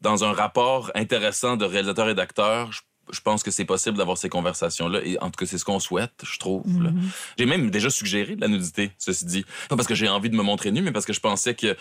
dans 0.00 0.22
un 0.24 0.32
rapport 0.32 0.92
intéressant 0.94 1.56
de 1.56 1.64
réalisateur 1.64 2.08
et 2.08 2.14
d'acteur, 2.14 2.70
je, 2.72 2.80
je 3.12 3.20
pense 3.20 3.42
que 3.42 3.50
c'est 3.50 3.64
possible 3.64 3.98
d'avoir 3.98 4.16
ces 4.16 4.28
conversations-là. 4.28 5.00
Et 5.04 5.18
en 5.20 5.26
tout 5.30 5.38
cas, 5.38 5.46
c'est 5.46 5.58
ce 5.58 5.64
qu'on 5.64 5.80
souhaite, 5.80 6.12
je 6.22 6.38
trouve. 6.38 6.64
là. 6.82 6.90
J'ai 7.36 7.46
même 7.46 7.70
déjà 7.70 7.90
suggéré 7.90 8.36
de 8.36 8.40
la 8.40 8.48
nudité, 8.48 8.92
ceci 8.98 9.24
dit. 9.26 9.44
Pas 9.68 9.74
parce 9.76 9.88
que 9.88 9.94
j'ai 9.96 10.08
envie 10.08 10.30
de 10.30 10.36
me 10.36 10.42
montrer 10.44 10.70
nu, 10.70 10.80
mais 10.80 10.92
parce 10.92 11.04
que 11.04 11.12
je 11.12 11.20
pensais 11.20 11.54
que 11.54 11.76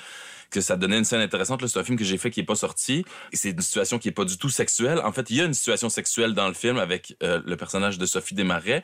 que 0.52 0.62
ça 0.62 0.76
donnait 0.76 0.98
une 1.00 1.04
scène 1.06 1.22
intéressante. 1.22 1.66
C'est 1.66 1.80
un 1.80 1.84
film 1.84 1.98
que 1.98 2.04
j'ai 2.04 2.18
fait 2.18 2.30
qui 2.30 2.42
est 2.42 2.44
pas 2.46 2.56
sorti. 2.56 3.04
C'est 3.34 3.52
une 3.52 3.62
situation 3.62 3.98
qui 3.98 4.10
est 4.10 4.12
pas 4.12 4.26
du 4.26 4.38
tout 4.38 4.50
sexuelle. 4.50 5.00
En 5.04 5.12
fait, 5.12 5.30
il 5.30 5.38
y 5.38 5.42
a 5.42 5.46
une 5.46 5.54
situation 5.54 5.90
sexuelle 5.90 6.34
dans 6.34 6.48
le 6.48 6.54
film 6.54 6.78
avec 6.78 7.16
euh, 7.24 7.42
le 7.46 7.58
personnage 7.58 7.98
de 7.98 8.06
Sophie 8.06 8.36
Desmarais. 8.36 8.84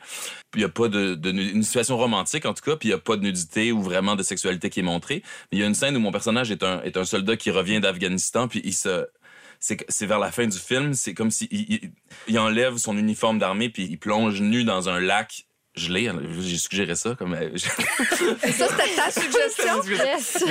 Il 0.54 0.62
y 0.62 0.64
a 0.64 0.68
pas 0.68 0.88
de, 0.88 1.16
une 1.30 1.62
situation 1.62 1.96
romantique 1.96 2.46
en 2.46 2.54
tout 2.54 2.64
cas. 2.64 2.76
Puis 2.76 2.88
il 2.88 2.92
y 2.92 2.94
a 2.94 2.98
pas 2.98 3.16
de 3.16 3.22
nudité 3.22 3.70
ou 3.70 3.82
vraiment 3.82 4.16
de 4.16 4.22
sexualité 4.22 4.70
qui 4.70 4.80
est 4.80 4.82
montrée. 4.82 5.22
Mais 5.52 5.58
il 5.58 5.60
y 5.60 5.62
a 5.62 5.66
une 5.66 5.74
scène 5.74 5.96
où 5.96 6.00
mon 6.00 6.10
personnage 6.12 6.50
est 6.50 6.62
un 6.62 6.82
est 6.82 6.96
un 6.96 7.04
soldat 7.04 7.36
qui 7.36 7.50
revient 7.50 7.80
d'Afghanistan. 7.80 8.48
Puis 8.48 8.62
il 8.64 8.74
se 8.74 9.06
c'est 9.60 10.06
vers 10.06 10.20
la 10.20 10.30
fin 10.30 10.46
du 10.46 10.56
film. 10.56 10.94
C'est 10.94 11.14
comme 11.14 11.30
si 11.30 11.48
il, 11.50 11.66
il- 11.72 11.90
il 12.28 12.38
enlève 12.38 12.76
son 12.76 12.96
uniforme 12.96 13.38
d'armée 13.38 13.68
puis 13.68 13.84
il 13.90 13.98
plonge 13.98 14.40
nu 14.40 14.64
dans 14.64 14.88
un 14.88 15.00
lac 15.00 15.47
gelée. 15.78 16.10
J'ai 16.40 16.58
suggéré 16.58 16.94
ça 16.94 17.14
comme. 17.14 17.34
euh, 17.34 17.56
Ça, 17.56 18.68
c'était 18.68 18.94
ta 18.96 19.10
suggestion? 19.20 19.82
Yes. 19.88 20.44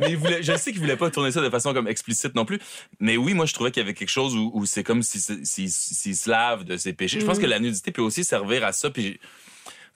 mais 0.00 0.10
il 0.10 0.16
voulait- 0.16 0.42
je 0.42 0.56
sais 0.56 0.72
qu'il 0.72 0.80
voulait 0.80 0.96
pas 0.96 1.10
tourner 1.10 1.30
ça 1.30 1.40
de 1.40 1.50
façon 1.50 1.72
comme 1.74 1.88
explicite 1.88 2.34
non 2.34 2.44
plus. 2.44 2.58
Mais 3.00 3.16
oui, 3.16 3.34
moi, 3.34 3.46
je 3.46 3.54
trouvais 3.54 3.70
qu'il 3.70 3.82
y 3.82 3.84
avait 3.84 3.94
quelque 3.94 4.08
chose 4.10 4.34
où, 4.36 4.50
où 4.54 4.66
c'est 4.66 4.82
comme 4.84 5.02
s'il 5.02 5.20
si, 5.20 5.68
si, 5.70 5.94
s'il 5.94 6.16
se 6.16 6.28
lave 6.30 6.64
de 6.64 6.76
ses 6.76 6.92
péchés. 6.92 7.20
Je 7.20 7.26
pense 7.26 7.38
que 7.38 7.46
la 7.46 7.58
nudité 7.58 7.90
peut 7.92 8.02
aussi 8.02 8.24
servir 8.24 8.64
à 8.64 8.72
ça, 8.72 8.90
puis 8.90 9.20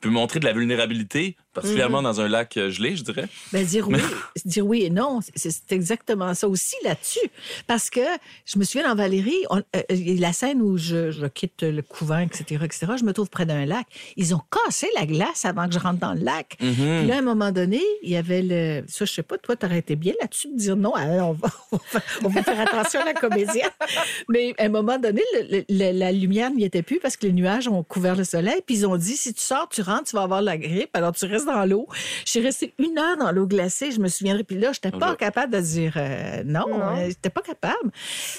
peut 0.01 0.09
montrer 0.09 0.40
de 0.40 0.46
la 0.46 0.53
vulnérabilité, 0.55 1.37
particulièrement 1.52 2.02
dans 2.02 2.20
un 2.20 2.28
lac 2.28 2.56
euh, 2.56 2.70
gelé, 2.70 2.96
je 2.96 3.02
dirais. 3.04 3.26
Ben, 3.52 3.64
dire 3.64 3.88
oui, 3.88 3.98
dire 4.44 4.66
oui 4.66 4.82
et 4.84 4.90
non, 4.90 5.20
c'est 5.34 5.72
exactement 5.72 6.34
ça 6.34 6.48
aussi 6.48 6.76
là-dessus. 6.84 7.18
Parce 7.66 7.90
que 7.90 8.00
je 8.46 8.58
me 8.58 8.64
souviens 8.64 8.88
dans 8.88 8.94
Valérie, 8.94 9.44
on- 9.50 9.58
euh, 9.58 9.82
a 9.88 10.20
la 10.20 10.32
scène 10.32 10.62
où 10.62 10.76
je, 10.78 11.10
je 11.10 11.26
quitte 11.26 11.62
le 11.62 11.82
couvent, 11.82 12.18
etc., 12.18 12.60
etc., 12.64 12.86
je 12.98 13.04
me 13.04 13.12
trouve 13.12 13.28
près 13.30 13.46
d'un 13.46 13.66
lac. 13.66 13.86
Ils 14.16 14.34
ont 14.34 14.40
cassé 14.50 14.88
la 14.96 15.06
glace 15.06 15.44
avant 15.44 15.66
que 15.66 15.74
je 15.74 15.78
rentre 15.78 15.98
dans 16.00 16.14
le 16.14 16.20
lac. 16.20 16.56
Mhm. 16.60 16.74
Puis 16.74 17.06
là, 17.06 17.16
à 17.16 17.18
un 17.18 17.22
moment 17.22 17.50
donné, 17.52 17.80
il 18.02 18.10
y 18.10 18.16
avait 18.16 18.42
le. 18.42 18.84
Ça, 18.88 19.04
je 19.04 19.12
sais 19.12 19.22
pas, 19.22 19.38
toi, 19.38 19.56
t'aurais 19.56 19.78
été 19.78 19.96
bien 19.96 20.14
là-dessus 20.20 20.48
de 20.52 20.56
dire 20.58 20.76
non, 20.76 20.94
hein, 20.96 21.22
on, 21.22 21.32
va, 21.32 21.48
on, 21.72 21.76
va, 21.76 21.82
faire- 22.00 22.02
on 22.24 22.28
va 22.28 22.42
faire 22.42 22.60
attention 22.60 23.00
à 23.00 23.04
la 23.04 23.14
comédienne. 23.14 23.68
Mais 24.28 24.54
à 24.58 24.64
un 24.64 24.68
moment 24.68 24.98
donné, 24.98 25.22
le- 25.34 25.64
le- 25.68 25.98
la 25.98 26.12
lumière 26.12 26.50
n'y 26.50 26.64
était 26.64 26.82
plus 26.82 27.00
parce 27.00 27.16
que 27.16 27.26
les 27.26 27.32
nuages 27.32 27.68
ont 27.68 27.82
couvert 27.82 28.16
le 28.16 28.24
soleil. 28.24 28.60
Puis 28.66 28.76
ils 28.76 28.86
ont 28.86 28.96
dit 28.96 29.16
si 29.16 29.34
tu 29.34 29.42
sors, 29.42 29.68
tu 29.68 29.82
rentres, 29.82 30.04
tu 30.10 30.16
vas 30.16 30.22
avoir 30.22 30.42
la 30.42 30.56
grippe. 30.58 30.90
Alors 30.94 31.12
tu 31.12 31.24
restes 31.26 31.39
dans 31.46 31.64
l'eau. 31.64 31.87
Je 32.24 32.31
suis 32.31 32.40
restée 32.40 32.74
une 32.79 32.98
heure 32.98 33.16
dans 33.16 33.31
l'eau 33.33 33.46
glacée. 33.46 33.90
Je 33.90 34.00
me 34.00 34.09
souviendrai. 34.09 34.44
Puis 34.44 34.59
là, 34.59 34.72
je 34.72 34.79
n'étais 34.85 34.96
pas 34.98 35.14
capable 35.16 35.53
de 35.55 35.61
dire 35.61 35.94
euh, 35.96 36.42
non. 36.44 36.68
Non. 36.68 36.96
euh, 36.96 37.07
J'étais 37.09 37.31
pas 37.31 37.42
capable. 37.42 37.90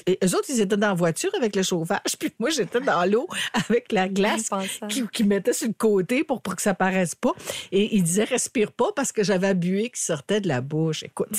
Et 0.07 0.17
eux 0.23 0.35
autres, 0.35 0.45
ils 0.49 0.61
étaient 0.61 0.77
dans 0.77 0.87
la 0.89 0.93
voiture 0.93 1.31
avec 1.35 1.55
le 1.55 1.63
chauffage. 1.63 1.99
Puis 2.19 2.31
moi, 2.39 2.49
j'étais 2.49 2.79
dans 2.81 3.03
l'eau 3.09 3.27
avec 3.53 3.91
la 3.91 4.07
glace 4.07 4.49
qui, 4.89 5.03
qui 5.11 5.23
mettait 5.23 5.53
sur 5.53 5.67
le 5.67 5.73
côté 5.73 6.23
pour, 6.23 6.41
pour 6.41 6.55
que 6.55 6.61
ça 6.61 6.73
paraisse 6.73 7.15
pas. 7.15 7.33
Et 7.71 7.95
ils 7.95 8.03
disaient 8.03 8.23
respire 8.23 8.71
pas 8.71 8.91
parce 8.95 9.11
que 9.11 9.23
j'avais 9.23 9.47
un 9.47 9.53
buée 9.53 9.89
qui 9.93 10.01
sortait 10.01 10.41
de 10.41 10.47
la 10.47 10.61
bouche. 10.61 11.03
Écoute, 11.03 11.29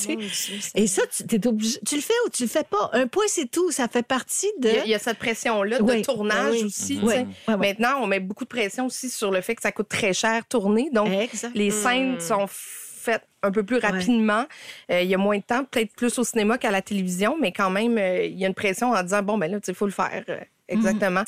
Et 0.75 0.87
ça, 0.87 1.03
tu, 1.15 1.27
t'es 1.27 1.47
obligé- 1.47 1.79
tu 1.87 1.97
le 1.97 2.01
fais 2.03 2.15
ou 2.27 2.31
tu 2.31 2.43
le 2.45 2.49
fais 2.49 2.65
pas? 2.65 2.91
Un 2.93 3.07
point, 3.07 3.25
c'est 3.29 3.51
tout. 3.51 3.71
Ça 3.71 3.89
fait 3.89 4.03
partie 4.03 4.51
de. 4.59 4.69
Il 4.69 4.75
y, 4.75 4.79
a, 4.79 4.85
il 4.85 4.91
y 4.91 4.95
a 4.95 4.99
cette 4.99 5.19
pression-là 5.19 5.79
de 5.79 5.83
Oui, 5.83 6.03
tournage 6.03 6.53
oui. 6.53 6.65
aussi. 6.65 6.97
Mhm. 6.99 7.57
Maintenant, 7.59 8.01
on 8.01 8.07
met 8.07 8.21
beaucoup 8.21 8.45
de 8.45 8.49
pression 8.49 8.87
aussi 8.87 9.11
sur 9.11 9.31
le 9.31 9.41
fait 9.41 9.55
que 9.55 9.63
ça 9.63 9.73
coûte 9.73 9.89
très 9.89 10.13
cher 10.13 10.43
tourner. 10.49 10.91
Donc, 10.93 11.09
Exact. 11.11 11.52
Les 11.55 11.71
scènes 11.71 12.19
sont 12.21 12.47
faites 12.49 13.27
un 13.43 13.51
peu 13.51 13.65
plus 13.65 13.79
rapidement. 13.79 14.47
Euh, 14.91 15.03
il 15.03 15.09
y 15.09 15.15
a 15.15 15.19
moins 15.19 15.37
de 15.39 15.43
temps, 15.43 15.65
peut-être 15.65 15.93
plus 15.97 16.17
au 16.19 16.25
cinéma 16.25 16.57
qu'à 16.59 16.71
la 16.71 16.83
télévision, 16.83 17.37
mais 17.41 17.51
quand 17.53 17.71
même, 17.71 17.99
euh, 17.99 18.25
il 18.25 18.39
y 18.39 18.45
a 18.45 18.49
une 18.49 18.55
pression 18.55 18.93
en 18.93 19.03
disant, 19.03 19.23
bon, 19.23 19.39
ben 19.39 19.51
là, 19.51 19.59
il 19.67 19.75
faut 19.75 19.87
le 19.87 19.93
faire. 19.93 20.23
Euh, 20.29 20.39
exactement. 20.69 21.25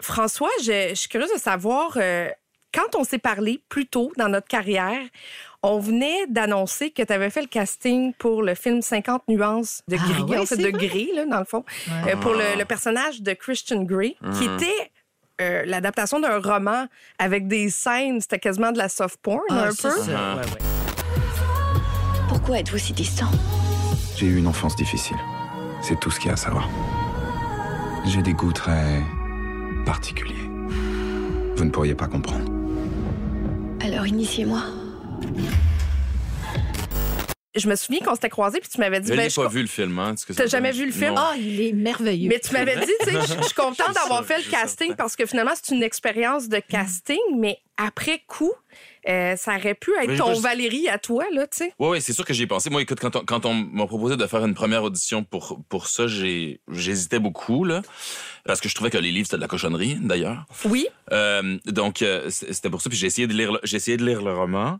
François, 0.00 0.50
je, 0.62 0.88
je 0.90 0.94
suis 0.94 1.08
curieuse 1.08 1.32
de 1.32 1.38
savoir, 1.38 1.92
euh, 1.96 2.28
quand 2.74 2.96
on 2.96 3.04
s'est 3.04 3.18
parlé 3.18 3.60
plus 3.68 3.86
tôt 3.86 4.10
dans 4.16 4.28
notre 4.28 4.48
carrière, 4.48 4.98
on 5.62 5.78
venait 5.78 6.26
d'annoncer 6.28 6.90
que 6.90 7.02
tu 7.02 7.12
avais 7.12 7.30
fait 7.30 7.42
le 7.42 7.46
casting 7.46 8.12
pour 8.14 8.42
le 8.42 8.56
film 8.56 8.82
50 8.82 9.28
nuances 9.28 9.82
de 9.86 9.96
Ah, 10.00 10.04
gris, 10.08 10.22
ouais, 10.24 10.38
en 10.38 10.46
fait, 10.46 10.56
c'est 10.56 10.62
de 10.62 10.76
vrai? 10.76 10.86
gris, 10.88 11.10
là, 11.14 11.24
dans 11.26 11.38
le 11.38 11.44
fond, 11.44 11.64
Ouais. 11.86 12.14
euh, 12.14 12.16
pour 12.16 12.32
le, 12.32 12.58
le 12.58 12.64
personnage 12.64 13.22
de 13.22 13.32
Christian 13.34 13.82
Grey, 13.84 14.16
qui 14.36 14.46
était 14.46 14.90
euh, 15.40 15.62
l'adaptation 15.66 16.20
d'un 16.20 16.38
roman 16.40 16.86
avec 17.18 17.48
des 17.48 17.70
scènes, 17.70 18.20
c'était 18.20 18.38
quasiment 18.38 18.72
de 18.72 18.78
la 18.78 18.88
soft 18.88 19.18
porn, 19.22 19.40
Ah, 19.50 19.64
un 19.64 19.68
peu. 19.68 19.72
ça. 19.74 19.88
Ouais, 19.88 20.40
ouais. 20.40 20.42
Pourquoi 22.28 22.58
êtes-vous 22.58 22.78
si 22.78 22.92
distant? 22.92 23.30
J'ai 24.16 24.26
eu 24.26 24.36
une 24.38 24.46
enfance 24.46 24.76
difficile. 24.76 25.16
C'est 25.80 25.98
tout 25.98 26.10
ce 26.10 26.18
qu'il 26.18 26.28
y 26.28 26.30
a 26.30 26.34
à 26.34 26.36
savoir. 26.36 26.68
J'ai 28.06 28.22
des 28.22 28.34
goûts 28.34 28.52
très 28.52 29.00
particuliers. 29.84 30.48
Vous 31.56 31.64
ne 31.64 31.70
pourriez 31.70 31.94
pas 31.94 32.06
comprendre. 32.08 32.44
Alors 33.84 34.06
initiez-moi. 34.06 34.60
Je 37.54 37.68
me 37.68 37.76
souviens 37.76 38.00
qu'on 38.00 38.14
s'était 38.14 38.30
croisés, 38.30 38.60
puis 38.60 38.70
tu 38.70 38.78
m'avais 38.80 39.00
dit... 39.00 39.08
Je 39.08 39.14
ben, 39.14 39.24
l'ai 39.24 39.34
pas 39.34 39.48
vu 39.48 39.60
le 39.60 39.66
film. 39.66 39.98
Hein, 39.98 40.14
T'as 40.34 40.46
jamais 40.46 40.72
vu 40.72 40.86
le 40.86 40.92
film? 40.92 41.14
Ah, 41.18 41.34
il 41.36 41.60
est 41.60 41.72
merveilleux. 41.72 42.28
Mais 42.28 42.40
tu 42.40 42.52
m'avais 42.52 42.76
dit, 42.76 42.92
tu 43.00 43.10
sais, 43.10 43.12
je 43.12 43.42
suis 43.42 43.54
contente 43.54 43.92
d'avoir 43.94 44.24
fait 44.24 44.38
le 44.38 44.50
casting 44.50 44.94
parce 44.94 45.16
que 45.16 45.26
finalement, 45.26 45.52
c'est 45.60 45.74
une 45.74 45.82
expérience 45.82 46.48
de 46.48 46.58
casting, 46.60 47.18
mais 47.36 47.58
après 47.76 48.22
coup, 48.26 48.52
euh, 49.08 49.36
ça 49.36 49.56
aurait 49.56 49.74
pu 49.74 49.90
être 50.02 50.16
ton 50.16 50.38
Valérie 50.38 50.88
à 50.88 50.98
toi, 50.98 51.24
là, 51.32 51.46
tu 51.46 51.58
sais. 51.58 51.72
Oui, 51.78 51.88
oui, 51.90 52.00
c'est 52.00 52.12
sûr 52.12 52.24
que 52.24 52.32
j'y 52.32 52.44
ai 52.44 52.46
pensé. 52.46 52.70
Moi, 52.70 52.82
écoute, 52.82 53.00
quand 53.00 53.16
on, 53.16 53.24
quand 53.24 53.46
on 53.46 53.54
m'a 53.54 53.86
proposé 53.86 54.16
de 54.16 54.26
faire 54.26 54.44
une 54.44 54.54
première 54.54 54.84
audition 54.84 55.24
pour, 55.24 55.60
pour 55.68 55.88
ça, 55.88 56.06
j'hésitais 56.06 57.18
beaucoup, 57.18 57.64
là. 57.64 57.82
Parce 58.44 58.60
que 58.60 58.68
je 58.68 58.74
trouvais 58.74 58.90
que 58.90 58.98
les 58.98 59.12
livres, 59.12 59.26
c'était 59.26 59.36
de 59.36 59.42
la 59.42 59.48
cochonnerie, 59.48 59.98
d'ailleurs. 60.00 60.46
Oui. 60.64 60.86
Euh, 61.12 61.58
donc, 61.66 62.02
euh, 62.02 62.28
c'était 62.30 62.70
pour 62.70 62.80
ça. 62.80 62.90
Puis 62.90 62.98
j'ai 62.98 63.06
essayé 63.06 63.26
de 63.26 63.34
lire, 63.34 63.58
essayé 63.62 63.96
de 63.96 64.04
lire 64.04 64.22
le 64.22 64.34
roman. 64.34 64.78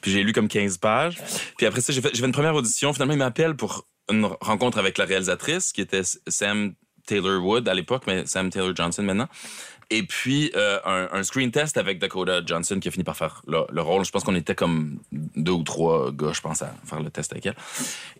Puis 0.00 0.10
j'ai 0.12 0.22
lu 0.22 0.32
comme 0.32 0.48
15 0.48 0.78
pages. 0.78 1.18
Puis 1.56 1.66
après 1.66 1.80
ça, 1.80 1.92
j'ai 1.92 2.00
fait, 2.00 2.16
fait 2.16 2.24
une 2.24 2.32
première 2.32 2.54
audition. 2.54 2.92
Finalement, 2.92 3.14
il 3.14 3.18
m'appelle 3.18 3.56
pour 3.56 3.86
une 4.10 4.28
rencontre 4.40 4.78
avec 4.78 4.98
la 4.98 5.04
réalisatrice, 5.04 5.72
qui 5.72 5.80
était 5.80 6.02
Sam 6.28 6.74
Taylor 7.06 7.42
Wood 7.44 7.68
à 7.68 7.74
l'époque, 7.74 8.04
mais 8.06 8.26
Sam 8.26 8.50
Taylor 8.50 8.74
Johnson 8.74 9.02
maintenant. 9.02 9.28
Et 9.90 10.02
puis, 10.02 10.50
euh, 10.56 10.78
un, 10.84 11.08
un 11.12 11.22
screen 11.22 11.50
test 11.50 11.76
avec 11.76 11.98
Dakota 11.98 12.40
Johnson 12.44 12.78
qui 12.80 12.88
a 12.88 12.90
fini 12.90 13.04
par 13.04 13.16
faire 13.16 13.42
le, 13.46 13.60
le 13.70 13.82
rôle. 13.82 14.04
Je 14.04 14.10
pense 14.10 14.24
qu'on 14.24 14.34
était 14.34 14.54
comme 14.54 14.98
deux 15.12 15.52
ou 15.52 15.62
trois 15.62 16.10
gars, 16.12 16.32
je 16.32 16.40
pense, 16.40 16.62
à 16.62 16.74
faire 16.84 17.00
le 17.00 17.10
test 17.10 17.32
avec 17.32 17.46
elle. 17.46 17.56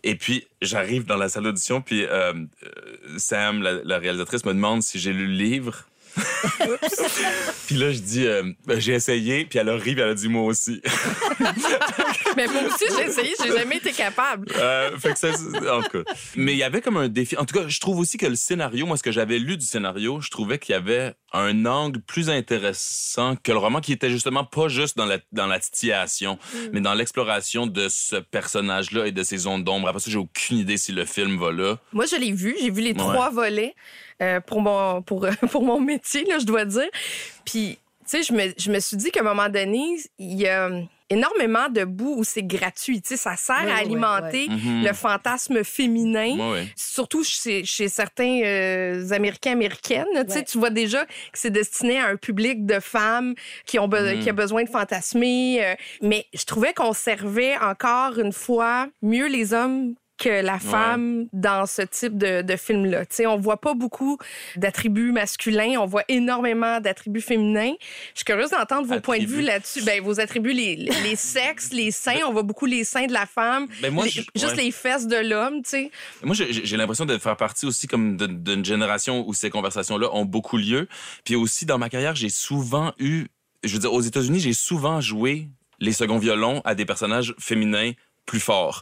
Et 0.03 0.15
puis, 0.15 0.47
j'arrive 0.61 1.05
dans 1.05 1.17
la 1.17 1.29
salle 1.29 1.43
d'audition, 1.43 1.81
puis 1.81 2.05
euh, 2.05 2.33
euh, 2.33 3.17
Sam, 3.17 3.61
la, 3.61 3.83
la 3.83 3.97
réalisatrice, 3.97 4.45
me 4.45 4.53
demande 4.53 4.83
si 4.83 4.99
j'ai 4.99 5.13
lu 5.13 5.27
le 5.27 5.33
livre. 5.33 5.85
puis 7.67 7.75
là, 7.75 7.91
je 7.91 7.99
dis, 7.99 8.25
euh, 8.25 8.43
Ben, 8.65 8.79
j'ai 8.79 8.93
essayé, 8.93 9.45
puis 9.45 9.59
elle 9.59 9.69
a 9.69 9.73
ri, 9.73 9.93
puis 9.93 10.01
elle 10.01 10.09
a 10.09 10.13
dit, 10.13 10.29
moi 10.29 10.43
aussi. 10.43 10.81
Mais 12.37 12.47
moi 12.47 12.63
aussi, 12.67 12.85
j'ai 12.97 13.05
essayé, 13.07 13.33
j'ai 13.43 13.51
jamais 13.51 13.77
été 13.77 13.91
capable. 13.91 14.47
Euh, 14.55 14.97
fait 14.97 15.13
que 15.13 15.19
ça, 15.19 15.29
en 15.71 15.81
tout 15.81 16.03
cas. 16.03 16.11
Mais 16.35 16.53
il 16.53 16.57
y 16.57 16.63
avait 16.63 16.81
comme 16.81 16.97
un 16.97 17.09
défi. 17.09 17.37
En 17.37 17.45
tout 17.45 17.57
cas, 17.57 17.67
je 17.67 17.79
trouve 17.79 17.99
aussi 17.99 18.17
que 18.17 18.25
le 18.25 18.35
scénario, 18.35 18.85
moi, 18.85 18.97
ce 18.97 19.03
que 19.03 19.11
j'avais 19.11 19.39
lu 19.39 19.57
du 19.57 19.65
scénario, 19.65 20.21
je 20.21 20.29
trouvais 20.29 20.57
qu'il 20.59 20.73
y 20.73 20.77
avait 20.77 21.15
un 21.39 21.65
angle 21.65 22.01
plus 22.01 22.29
intéressant 22.29 23.35
que 23.35 23.51
le 23.51 23.57
roman, 23.57 23.81
qui 23.81 23.93
était 23.93 24.09
justement 24.09 24.43
pas 24.43 24.67
juste 24.67 24.97
dans 24.97 25.05
la, 25.05 25.17
dans 25.31 25.47
la 25.47 25.59
titillation, 25.59 26.37
mais 26.73 26.81
dans 26.81 26.93
l'exploration 26.93 27.67
de 27.67 27.87
ce 27.89 28.15
personnage-là 28.17 29.07
et 29.07 29.11
de 29.11 29.23
ses 29.23 29.37
zones 29.37 29.63
d'ombre. 29.63 29.87
Après 29.87 29.99
ça, 29.99 30.09
j'ai 30.11 30.17
aucune 30.17 30.57
idée 30.57 30.77
si 30.77 30.91
le 30.91 31.05
film 31.05 31.37
va 31.39 31.51
là. 31.51 31.77
Moi, 31.93 32.05
je 32.05 32.15
l'ai 32.15 32.31
vu. 32.31 32.55
J'ai 32.61 32.69
vu 32.71 32.81
les 32.81 32.91
Ouais. 32.91 32.97
trois 32.97 33.29
volets 33.29 33.75
euh, 34.21 34.39
pour, 34.39 34.61
mon, 34.61 35.01
pour, 35.01 35.27
pour 35.51 35.63
mon 35.63 35.79
métier, 35.79 36.23
là, 36.25 36.39
je 36.39 36.45
dois 36.45 36.65
dire. 36.65 36.87
Puis, 37.45 37.77
tu 38.01 38.05
sais, 38.05 38.23
je 38.23 38.33
me, 38.33 38.53
je 38.57 38.71
me 38.71 38.79
suis 38.79 38.95
dit 38.97 39.11
qu'à 39.11 39.21
un 39.21 39.23
moment 39.23 39.49
donné, 39.49 39.97
il 40.19 40.39
y 40.39 40.47
a 40.47 40.69
énormément 41.09 41.69
de 41.69 41.83
bouts 41.83 42.15
où 42.17 42.23
c'est 42.23 42.43
gratuit. 42.43 43.01
Tu 43.01 43.09
sais, 43.09 43.17
ça 43.17 43.35
sert 43.35 43.55
Oui, 43.63 43.71
à 43.71 43.75
oui, 43.75 43.81
alimenter 43.81 44.47
Mhm. 44.49 44.83
le 44.85 44.93
fantasme 44.93 45.63
féminin. 45.63 46.35
Surtout 46.75 47.23
chez, 47.23 47.63
chez 47.65 47.87
certains 47.89 48.41
euh, 48.43 49.09
Américains, 49.11 49.51
Américaines. 49.51 50.05
Tu 50.25 50.31
sais, 50.31 50.37
Ouais. 50.39 50.43
tu 50.45 50.57
vois 50.57 50.69
déjà 50.71 51.05
que 51.05 51.11
c'est 51.33 51.51
destiné 51.51 51.99
à 51.99 52.07
un 52.07 52.15
public 52.15 52.65
de 52.65 52.79
femmes 52.79 53.35
qui, 53.65 53.77
ont 53.79 53.87
be- 53.87 54.15
Mhm. 54.15 54.19
qui 54.23 54.29
a 54.29 54.33
besoin 54.33 54.63
de 54.63 54.69
fantasmer. 54.69 55.63
euh, 55.63 55.75
mais 56.01 56.25
je 56.33 56.43
trouvais 56.45 56.73
qu'on 56.73 56.93
servait 56.93 57.55
encore 57.57 58.17
une 58.19 58.33
fois 58.33 58.87
mieux 59.01 59.27
les 59.27 59.53
hommes 59.53 59.93
que 60.17 60.29
la 60.41 60.59
femme 60.59 61.27
dans 61.33 61.65
ce 61.65 61.81
type 61.81 62.17
de, 62.17 62.41
de 62.41 62.55
film-là. 62.55 63.05
Tu 63.05 63.15
sais, 63.17 63.25
on 63.27 63.37
voit 63.37 63.59
pas 63.59 63.73
beaucoup 63.73 64.17
d'attributs 64.55 65.11
masculins, 65.11 65.75
on 65.79 65.85
voit 65.85 66.03
énormément 66.07 66.79
d'attributs 66.79 67.19
féminins. 67.21 67.73
Je 68.13 68.19
suis 68.19 68.25
curieuse 68.25 68.51
d'entendre 68.51 68.87
vos 68.87 68.99
points 69.01 69.19
de 69.19 69.25
vue 69.25 69.41
là-dessus. 69.41 69.81
Ben, 69.83 70.01
vos 70.01 70.19
attributs, 70.21 70.53
les, 70.53 70.75
les 71.03 71.15
sexes, 71.17 71.71
les 71.73 71.91
seins, 71.91 72.19
on 72.27 72.31
voit 72.31 72.43
beaucoup 72.43 72.65
les 72.65 72.83
seins 72.85 73.07
de 73.07 73.13
la 73.13 73.25
femme, 73.25 73.67
Ben, 73.81 73.93
moi, 73.93 74.05
les- 74.05 74.11
je- 74.11 74.21
juste 74.35 74.55
ouais. 74.55 74.63
les 74.63 74.71
fesses 74.71 75.07
de 75.07 75.17
l'homme, 75.17 75.61
tu 75.63 75.69
sais. 75.71 75.91
Moi, 76.23 76.33
j'ai 76.35 76.77
l'impression 76.77 77.05
de 77.05 77.17
faire 77.17 77.35
partie 77.35 77.65
aussi 77.65 77.87
comme 77.87 78.15
d'une 78.17 78.63
génération 78.63 79.27
où 79.27 79.33
ces 79.33 79.49
conversations-là 79.49 80.09
ont 80.13 80.25
beaucoup 80.25 80.57
lieu. 80.57 80.87
Puis 81.25 81.35
aussi, 81.35 81.65
dans 81.65 81.77
ma 81.77 81.89
carrière, 81.89 82.15
j'ai 82.15 82.29
souvent 82.29 82.93
eu, 82.99 83.25
je 83.63 83.73
veux 83.73 83.79
dire, 83.79 83.91
aux 83.93 84.01
États-Unis, 84.01 84.39
j'ai 84.39 84.53
souvent 84.53 85.01
joué 85.01 85.49
les 85.81 85.91
seconds 85.91 86.19
violons 86.19 86.61
à 86.63 86.73
des 86.73 86.85
personnages 86.85 87.35
féminins 87.37 87.91
plus 88.25 88.39
forts. 88.39 88.81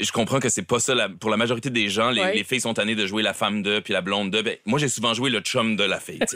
Je 0.00 0.10
comprends 0.12 0.40
que 0.40 0.48
c'est 0.48 0.62
pas 0.62 0.78
ça 0.80 0.94
la- 0.94 1.08
pour 1.08 1.30
la 1.30 1.36
majorité 1.36 1.68
des 1.70 1.88
gens. 1.88 2.10
Les, 2.10 2.20
Ouais. 2.22 2.34
les 2.34 2.44
filles 2.44 2.60
sont 2.60 2.74
tannées 2.74 2.94
de 2.94 3.06
jouer 3.06 3.22
la 3.22 3.34
femme 3.34 3.62
de 3.62 3.80
puis 3.80 3.92
la 3.92 4.00
blonde 4.00 4.30
de. 4.30 4.40
Ben, 4.42 4.56
moi, 4.66 4.78
j'ai 4.78 4.88
souvent 4.88 5.12
joué 5.14 5.28
le 5.30 5.40
chum 5.40 5.76
de 5.76 5.84
la 5.84 6.00
fille. 6.00 6.20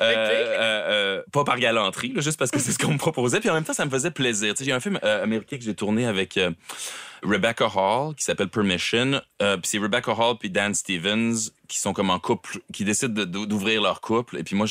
Euh, 0.00 0.02
euh, 0.02 1.18
euh, 1.18 1.22
pas 1.30 1.44
par 1.44 1.58
galanterie, 1.58 2.12
là, 2.14 2.22
juste 2.22 2.38
parce 2.38 2.50
que 2.50 2.58
c'est 2.58 2.72
ce 2.72 2.78
qu'on 2.78 2.92
me 2.94 2.98
proposait. 2.98 3.38
Puis 3.40 3.50
en 3.50 3.54
même 3.54 3.64
temps, 3.64 3.74
ça 3.74 3.84
me 3.84 3.90
faisait 3.90 4.10
plaisir. 4.10 4.54
J'ai 4.58 4.72
un 4.72 4.80
film 4.80 4.98
américain 5.02 5.58
que 5.58 5.62
j'ai 5.62 5.74
tourné 5.74 6.06
avec 6.06 6.38
Rebecca 7.22 7.66
Hall 7.66 8.14
qui 8.14 8.24
s'appelle 8.24 8.48
Permission. 8.48 9.20
Puis 9.38 9.48
c'est 9.64 9.78
Rebecca 9.78 10.12
Hall 10.12 10.36
puis 10.38 10.48
Dan 10.50 10.72
Stevens 10.74 11.50
qui 11.70 11.78
sont 11.78 11.92
comme 11.92 12.10
en 12.10 12.18
couple, 12.18 12.58
qui 12.72 12.84
décident 12.84 13.14
de- 13.14 13.24
de- 13.24 13.44
d'ouvrir 13.46 13.80
leur 13.80 14.00
couple. 14.00 14.36
Et 14.38 14.42
puis 14.42 14.56
moi, 14.56 14.66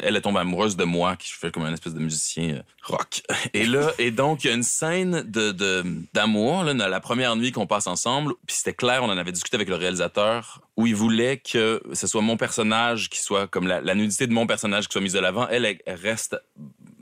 elle, 0.00 0.14
elle 0.16 0.22
tombe 0.22 0.38
amoureuse 0.38 0.76
de 0.76 0.84
moi, 0.84 1.16
qui 1.16 1.28
je 1.30 1.36
fais 1.36 1.50
comme 1.50 1.64
un 1.64 1.72
espèce 1.74 1.92
de 1.94 1.98
musicien 2.00 2.48
euh, 2.54 2.62
rock. 2.84 3.22
Et 3.54 3.66
là, 3.66 3.90
et 3.98 4.10
donc, 4.10 4.44
il 4.44 4.46
y 4.46 4.50
a 4.50 4.54
une 4.54 4.62
scène 4.62 5.22
d'amour, 6.14 6.64
la 6.64 7.00
première 7.00 7.36
nuit 7.36 7.52
qu'on 7.52 7.66
passe 7.66 7.86
ensemble. 7.86 8.34
Puis 8.46 8.56
c'était 8.56 8.74
clair, 8.74 9.02
on 9.02 9.06
en 9.10 9.18
avait 9.18 9.32
discuté 9.32 9.56
avec 9.56 9.68
le 9.68 9.74
réalisateur, 9.74 10.60
où 10.76 10.86
il 10.86 10.94
voulait 10.94 11.38
que 11.38 11.82
ce 11.92 12.06
soit 12.06 12.20
mon 12.22 12.36
personnage 12.36 13.08
qui 13.10 13.20
soit 13.20 13.46
comme 13.48 13.66
la, 13.66 13.94
nudité 13.94 14.26
de 14.26 14.32
mon 14.32 14.46
personnage 14.46 14.86
qui 14.88 14.92
soit 14.92 15.00
mise 15.00 15.12
de 15.12 15.18
l'avant. 15.20 15.46
Elle, 15.48 15.78
reste 15.86 16.36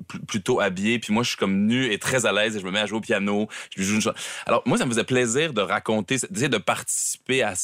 pl- 0.09 0.21
plutôt 0.27 0.61
habillé, 0.61 0.99
puis 0.99 1.13
moi, 1.13 1.23
je 1.23 1.29
suis 1.31 1.39
comme 1.39 1.67
nu 1.67 1.93
et 1.93 1.99
très 1.99 2.27
à 2.27 2.33
l'aise 2.33 2.57
et 2.57 2.61
je 2.61 2.65
me 2.67 2.71
mets 2.71 2.81
à 2.81 2.87
jouer 2.87 2.99
au 2.99 3.01
piano. 3.03 3.49
Alors, 4.47 4.63
moi, 4.67 4.79
ça 4.79 4.85
me 4.87 4.91
faisait 4.91 5.05
plaisir 5.05 5.53
de 5.53 5.61
raconter, 5.61 6.17
d'essayer 6.31 6.49
de 6.49 6.59
participer 6.59 7.43
à, 7.43 7.55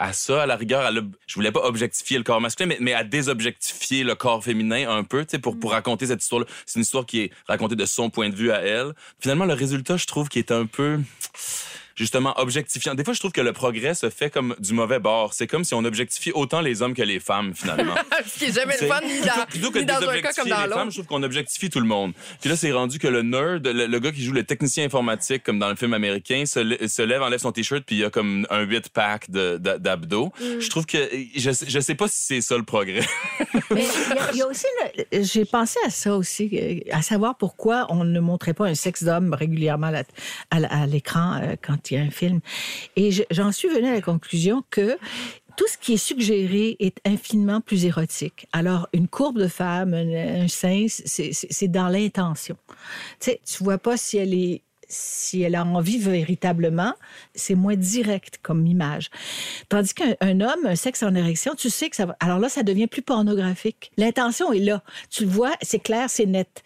à 0.00 0.12
ça, 0.12 0.42
à 0.42 0.46
la 0.46 0.56
rigueur. 0.56 0.80
À 0.80 0.90
l'ob- 0.90 1.14
je 1.28 1.34
voulais 1.36 1.52
pas 1.52 1.60
objectifier 1.60 2.18
le 2.18 2.24
corps 2.24 2.40
masculin, 2.40 2.66
mais, 2.66 2.78
mais 2.80 2.94
à 2.94 3.04
désobjectifier 3.04 4.02
le 4.02 4.16
corps 4.16 4.42
féminin 4.42 4.90
un 4.90 5.04
peu, 5.04 5.24
tu 5.24 5.32
sais, 5.32 5.38
pour, 5.38 5.58
pour 5.60 5.70
raconter 5.70 6.06
cette 6.06 6.22
histoire-là. 6.22 6.46
C'est 6.66 6.76
une 6.78 6.82
histoire 6.82 7.06
qui 7.06 7.20
est 7.20 7.30
racontée 7.46 7.76
de 7.76 7.86
son 7.86 8.10
point 8.10 8.28
de 8.28 8.34
vue 8.34 8.50
à 8.50 8.60
elle. 8.62 8.94
Finalement, 9.20 9.44
le 9.44 9.54
résultat, 9.54 9.96
je 9.96 10.06
trouve, 10.06 10.28
qui 10.28 10.40
est 10.40 10.50
un 10.50 10.66
peu 10.66 10.98
justement 11.94 12.32
objectifiant. 12.38 12.94
Des 12.94 13.04
fois, 13.04 13.14
je 13.14 13.18
trouve 13.20 13.32
que 13.32 13.40
le 13.40 13.52
progrès 13.52 13.94
se 13.94 14.10
fait 14.10 14.30
comme 14.30 14.54
du 14.58 14.72
mauvais 14.72 14.98
bord. 14.98 15.34
C'est 15.34 15.46
comme 15.46 15.64
si 15.64 15.74
on 15.74 15.84
objectifie 15.84 16.32
autant 16.32 16.60
les 16.60 16.82
hommes 16.82 16.94
que 16.94 17.02
les 17.02 17.20
femmes, 17.20 17.52
finalement. 17.54 17.94
Ce 18.26 18.38
qui 18.38 18.44
est 18.46 18.52
jamais 18.54 18.74
le 18.80 18.86
fun, 18.86 19.00
ni 19.04 19.20
dans, 19.20 19.46
plutôt 19.48 19.70
que 19.70 19.78
ni 19.78 19.84
dans 19.84 20.08
un 20.08 20.20
cas 20.20 20.32
comme 20.32 20.48
dans 20.48 20.56
femmes, 20.56 20.70
l'autre. 20.70 20.90
je 20.90 20.94
trouve 20.96 21.06
qu'on 21.06 21.22
objectifie 21.22 21.70
tout 21.70 21.80
le 21.80 21.86
monde. 21.86 22.12
Puis 22.40 22.50
là, 22.50 22.56
c'est 22.56 22.72
rendu 22.72 22.98
que 22.98 23.08
le 23.08 23.22
nerd, 23.22 23.66
le, 23.66 23.86
le 23.86 23.98
gars 23.98 24.12
qui 24.12 24.22
joue 24.24 24.32
le 24.32 24.44
technicien 24.44 24.84
informatique, 24.84 25.42
comme 25.42 25.58
dans 25.58 25.68
le 25.68 25.76
film 25.76 25.94
américain, 25.94 26.44
se, 26.46 26.60
lè- 26.60 26.88
se 26.88 27.02
lève, 27.02 27.22
enlève 27.22 27.40
son 27.40 27.52
t-shirt, 27.52 27.82
puis 27.84 27.96
il 27.96 27.98
y 28.00 28.04
a 28.04 28.10
comme 28.10 28.46
un 28.50 28.64
8-pack 28.64 29.30
de- 29.30 29.56
d'a- 29.58 29.78
d'abdos. 29.78 30.32
Mm. 30.40 30.60
Je 30.60 30.70
trouve 30.70 30.86
que 30.86 30.98
je, 31.36 31.50
je 31.66 31.80
sais 31.80 31.94
pas 31.94 32.08
si 32.08 32.18
c'est 32.24 32.40
ça 32.40 32.56
le 32.56 32.62
progrès. 32.64 33.00
Mais 33.70 33.82
il 33.82 34.16
y 34.16 34.18
a- 34.18 34.30
il 34.32 34.38
y, 34.38 34.42
a 34.42 34.46
aussi, 34.46 34.66
j'ai 35.12 35.44
pensé 35.44 35.78
à 35.86 35.90
ça 35.90 36.16
aussi, 36.16 36.50
euh, 36.52 36.78
à 36.92 37.02
savoir 37.02 37.36
pourquoi 37.36 37.86
on 37.90 38.04
ne 38.04 38.20
montrait 38.20 38.54
pas 38.54 38.66
un 38.66 38.74
sexe 38.74 39.02
d'homme 39.04 39.34
régulièrement 39.34 39.92
à, 40.50 40.86
l'écran 40.86 41.40
euh, 41.42 41.56
il 41.90 41.94
y 41.94 41.96
a 41.98 42.02
un 42.02 42.10
film. 42.10 42.40
Et 42.96 43.10
je- 43.12 43.22
j'en 43.30 43.52
suis 43.52 43.68
venue 43.68 43.88
à 43.88 43.94
la 43.94 44.00
conclusion 44.00 44.64
que 44.70 44.98
tout 45.56 45.66
ce 45.70 45.76
qui 45.78 45.94
est 45.94 45.98
suggéré 45.98 46.76
est 46.80 46.96
infiniment 47.06 47.60
plus 47.60 47.84
érotique. 47.84 48.46
Alors, 48.52 48.88
une 48.92 49.08
courbe 49.08 49.38
de 49.38 49.48
femme, 49.48 49.94
un, 49.94 50.42
un 50.44 50.48
sein, 50.48 50.86
c'est 50.88 51.68
dans 51.68 51.88
l'intention. 51.88 52.56
Tu 53.20 53.30
sais, 53.30 53.40
tu 53.44 53.62
vois 53.64 53.78
pas 53.78 53.96
si 53.96 54.16
elle 54.18 54.34
est 54.34 54.62
si 54.92 55.42
elle 55.42 55.54
a 55.54 55.64
envie 55.64 55.98
véritablement, 55.98 56.94
c'est 57.34 57.54
moins 57.54 57.76
direct 57.76 58.40
comme 58.42 58.66
image. 58.66 59.08
Tandis 59.68 59.94
qu'un 59.94 60.14
un 60.20 60.40
homme, 60.40 60.66
un 60.66 60.74
sexe 60.74 61.04
en 61.04 61.14
érection, 61.14 61.54
tu 61.54 61.70
sais 61.70 61.88
que 61.90 61.94
ça 61.94 62.06
va. 62.06 62.16
Alors 62.18 62.40
là, 62.40 62.48
ça 62.48 62.64
devient 62.64 62.88
plus 62.88 63.02
pornographique. 63.02 63.92
L'intention 63.96 64.52
est 64.52 64.58
là. 64.58 64.82
Tu 65.08 65.26
le 65.26 65.30
vois, 65.30 65.52
c'est 65.62 65.78
clair, 65.78 66.10
c'est 66.10 66.26
net. 66.26 66.64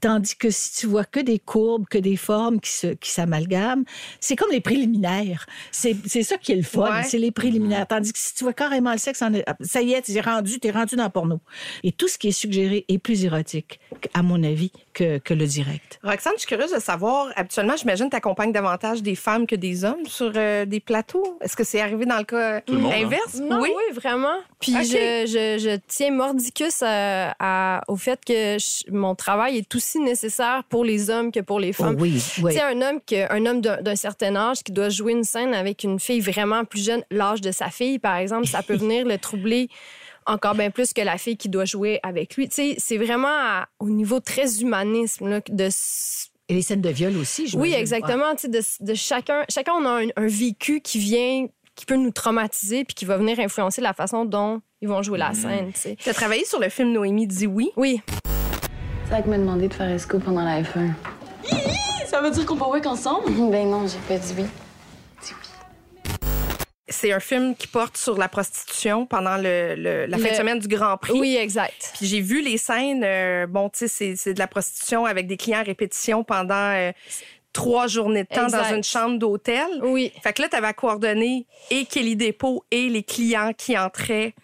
Tandis 0.00 0.36
que 0.36 0.50
si 0.50 0.74
tu 0.80 0.86
vois 0.86 1.04
que 1.04 1.18
des 1.18 1.38
courbes, 1.38 1.86
que 1.88 1.98
des 1.98 2.16
formes 2.16 2.60
qui 2.60 2.70
se- 2.70 2.94
qui 2.94 3.10
s'amalgament, 3.10 3.84
c'est 4.20 4.36
comme 4.36 4.50
les 4.52 4.60
préliminaires. 4.60 5.46
C'est 5.72 5.96
c'est 6.06 6.22
ça 6.22 6.36
qui 6.36 6.52
est 6.52 6.56
le 6.56 6.62
fun, 6.62 6.90
Ouais. 6.92 7.02
c'est 7.04 7.18
les 7.18 7.30
préliminaires. 7.32 7.86
Tandis 7.86 8.12
que 8.12 8.18
si 8.18 8.34
tu 8.34 8.44
vois 8.44 8.52
carrément 8.52 8.92
le 8.92 8.98
sexe, 8.98 9.22
en, 9.22 9.32
ça 9.62 9.80
y 9.82 9.94
est, 9.94 10.02
t'es 10.02 10.20
rendu, 10.20 10.60
t'es 10.60 10.70
rendu 10.70 10.94
dans 10.94 11.04
le 11.04 11.10
porno. 11.10 11.40
Et 11.82 11.90
tout 11.92 12.06
ce 12.06 12.18
qui 12.18 12.28
est 12.28 12.32
suggéré 12.32 12.84
est 12.88 12.98
plus 12.98 13.24
érotique, 13.24 13.80
à 14.14 14.22
mon 14.22 14.42
avis, 14.44 14.70
que, 14.92 15.18
que 15.18 15.32
le 15.34 15.46
direct. 15.46 15.98
Roxane, 16.02 16.32
je 16.36 16.40
suis 16.40 16.48
curieuse 16.48 16.72
de 16.72 16.80
savoir, 16.80 17.28
habituellement, 17.36 17.76
j'imagine 17.76 18.06
que 18.06 18.10
tu 18.10 18.16
accompagnes 18.16 18.52
davantage 18.52 19.02
des 19.02 19.14
femmes 19.14 19.46
que 19.46 19.56
des 19.56 19.84
hommes 19.84 20.04
sur 20.06 20.32
euh, 20.36 20.64
des 20.66 20.80
plateaux. 20.80 21.38
Est-ce 21.40 21.56
que 21.56 21.64
c'est 21.64 21.80
arrivé 21.80 22.04
dans 22.04 22.18
le 22.18 22.24
cas 22.24 22.60
le 22.68 22.74
monde, 22.78 22.92
hein? 22.92 23.04
inverse? 23.04 23.34
Non, 23.36 23.60
oui. 23.62 23.70
vraiment. 23.94 24.36
Puis 24.60 24.72
je, 24.72 25.24
je, 25.26 25.58
je 25.62 25.78
tiens 25.86 26.10
mordicus 26.10 26.82
à- 26.82 27.34
à- 27.38 27.82
au 27.88 27.96
fait 27.96 28.20
que 28.24 28.58
je- 28.58 28.90
mon 28.92 29.14
travail 29.14 29.58
est 29.58 29.68
aussi 29.78 29.98
nécessaire 30.00 30.62
pour 30.68 30.84
les 30.84 31.08
hommes 31.10 31.32
que 31.32 31.40
pour 31.40 31.58
les 31.58 31.72
femmes. 31.72 31.96
Oh 31.98 32.02
oui, 32.02 32.22
oui. 32.42 32.52
Tu 32.52 32.58
sais, 32.58 32.64
un 32.64 32.80
homme, 32.82 33.00
que, 33.06 33.32
un 33.32 33.46
homme 33.46 33.60
d'un 33.60 33.96
certain 33.96 34.36
âge 34.36 34.62
qui 34.62 34.72
doit 34.72 34.88
jouer 34.90 35.12
une 35.12 35.24
scène 35.24 35.54
avec 35.54 35.82
une 35.84 35.98
fille 35.98 36.20
vraiment 36.20 36.64
plus 36.64 36.84
jeune, 36.84 37.02
l'âge 37.10 37.40
de 37.40 37.50
sa 37.52 37.70
fille, 37.70 37.98
par 37.98 38.16
exemple, 38.16 38.46
ça 38.46 38.62
peut 38.62 38.76
venir 38.84 39.06
le 39.06 39.16
troubler 39.18 39.68
encore 40.26 40.54
bien 40.54 40.70
plus 40.70 40.92
que 40.92 41.00
la 41.00 41.16
fille 41.16 41.36
qui 41.38 41.48
doit 41.48 41.64
jouer 41.64 42.00
avec 42.02 42.36
lui. 42.36 42.48
Tu 42.48 42.54
sais, 42.56 42.74
c'est 42.78 42.98
vraiment 42.98 43.28
à- 43.28 43.68
au 43.78 43.88
niveau 43.88 44.20
très 44.20 44.60
humanisme 44.60 45.28
là, 45.30 45.40
de 45.48 45.68
Et 46.50 46.54
les 46.54 46.60
scènes 46.62 46.82
de 46.82 46.90
viol 46.90 47.16
aussi, 47.16 47.46
je 47.46 47.56
oui, 47.56 47.72
exactement. 47.72 48.34
Tu 48.34 48.42
sais, 48.42 48.48
de, 48.48 48.60
de 48.84 48.94
chacun, 48.94 49.44
chacun, 49.48 49.72
on 49.80 49.86
a 49.86 50.02
un, 50.04 50.08
un 50.16 50.26
vécu 50.26 50.80
qui 50.82 50.98
vient, 50.98 51.46
qui 51.74 51.86
peut 51.86 51.96
nous 51.96 52.10
traumatiser, 52.10 52.84
puis 52.84 52.94
qui 52.94 53.04
va 53.06 53.16
venir 53.16 53.38
influencer 53.40 53.80
la 53.80 53.94
façon 53.94 54.24
dont 54.26 54.60
ils 54.82 54.88
vont 54.88 55.02
jouer 55.02 55.18
la 55.18 55.32
scène. 55.34 55.72
Tu 55.72 55.80
sais. 55.80 55.96
Tu 55.98 56.08
as 56.10 56.14
travaillé 56.14 56.44
sur 56.44 56.60
le 56.60 56.68
film 56.68 56.92
Noémie 56.92 57.26
dit 57.26 57.46
oui? 57.46 57.70
Oui, 57.76 58.00
Zach 59.10 59.26
m'a 59.26 59.38
demandé 59.38 59.68
de 59.68 59.74
faire 59.74 59.88
esco 59.90 60.18
pendant 60.18 60.42
la 60.44 60.62
F1. 60.62 60.90
Ça 62.06 62.20
veut 62.20 62.30
dire 62.30 62.44
qu'on 62.46 62.56
peut 62.56 62.64
work 62.64 62.86
ensemble? 62.86 63.30
Ben 63.50 63.68
non, 63.68 63.86
j'ai 63.86 63.98
pas 64.06 64.18
dit 64.18 64.34
oui. 64.38 64.44
C'est 66.90 67.12
un 67.12 67.20
film 67.20 67.54
qui 67.54 67.66
porte 67.66 67.96
sur 67.98 68.16
la 68.16 68.28
prostitution 68.28 69.04
pendant 69.06 69.36
le, 69.36 69.74
le- 69.76 70.06
la 70.06 70.16
fin 70.16 70.24
Le- 70.24 70.30
de 70.30 70.34
semaine 70.36 70.58
du 70.58 70.68
Grand 70.68 70.96
Prix. 70.96 71.18
oui, 71.20 71.36
exact. 71.36 71.92
Puis 71.96 72.06
j'ai 72.06 72.20
vu 72.22 72.40
les 72.42 72.56
scènes, 72.56 73.04
euh, 73.04 73.46
bon, 73.46 73.68
tu 73.68 73.80
sais, 73.80 73.88
c'est- 73.88 74.16
c'est 74.16 74.32
de 74.34 74.38
la 74.38 74.46
prostitution 74.46 75.04
avec 75.04 75.26
des 75.26 75.36
clients 75.36 75.58
à 75.60 75.62
répétition 75.62 76.24
pendant 76.24 76.54
euh, 76.54 76.90
trois 77.52 77.88
journées 77.88 78.22
de 78.24 78.28
temps 78.34 78.44
Exact. 78.44 78.70
dans 78.70 78.76
une 78.76 78.82
chambre 78.84 79.18
d'hôtel. 79.18 79.66
Oui. 79.82 80.12
Fait 80.22 80.32
que 80.32 80.40
là, 80.42 80.48
tu 80.48 80.56
avais 80.56 80.72
coordonné 80.72 81.46
et 81.70 81.84
Kelly 81.84 82.16
Dépôt 82.16 82.64
et 82.70 82.88
les 82.88 83.02
clients 83.02 83.52
qui 83.56 83.76
entraient 83.78 84.34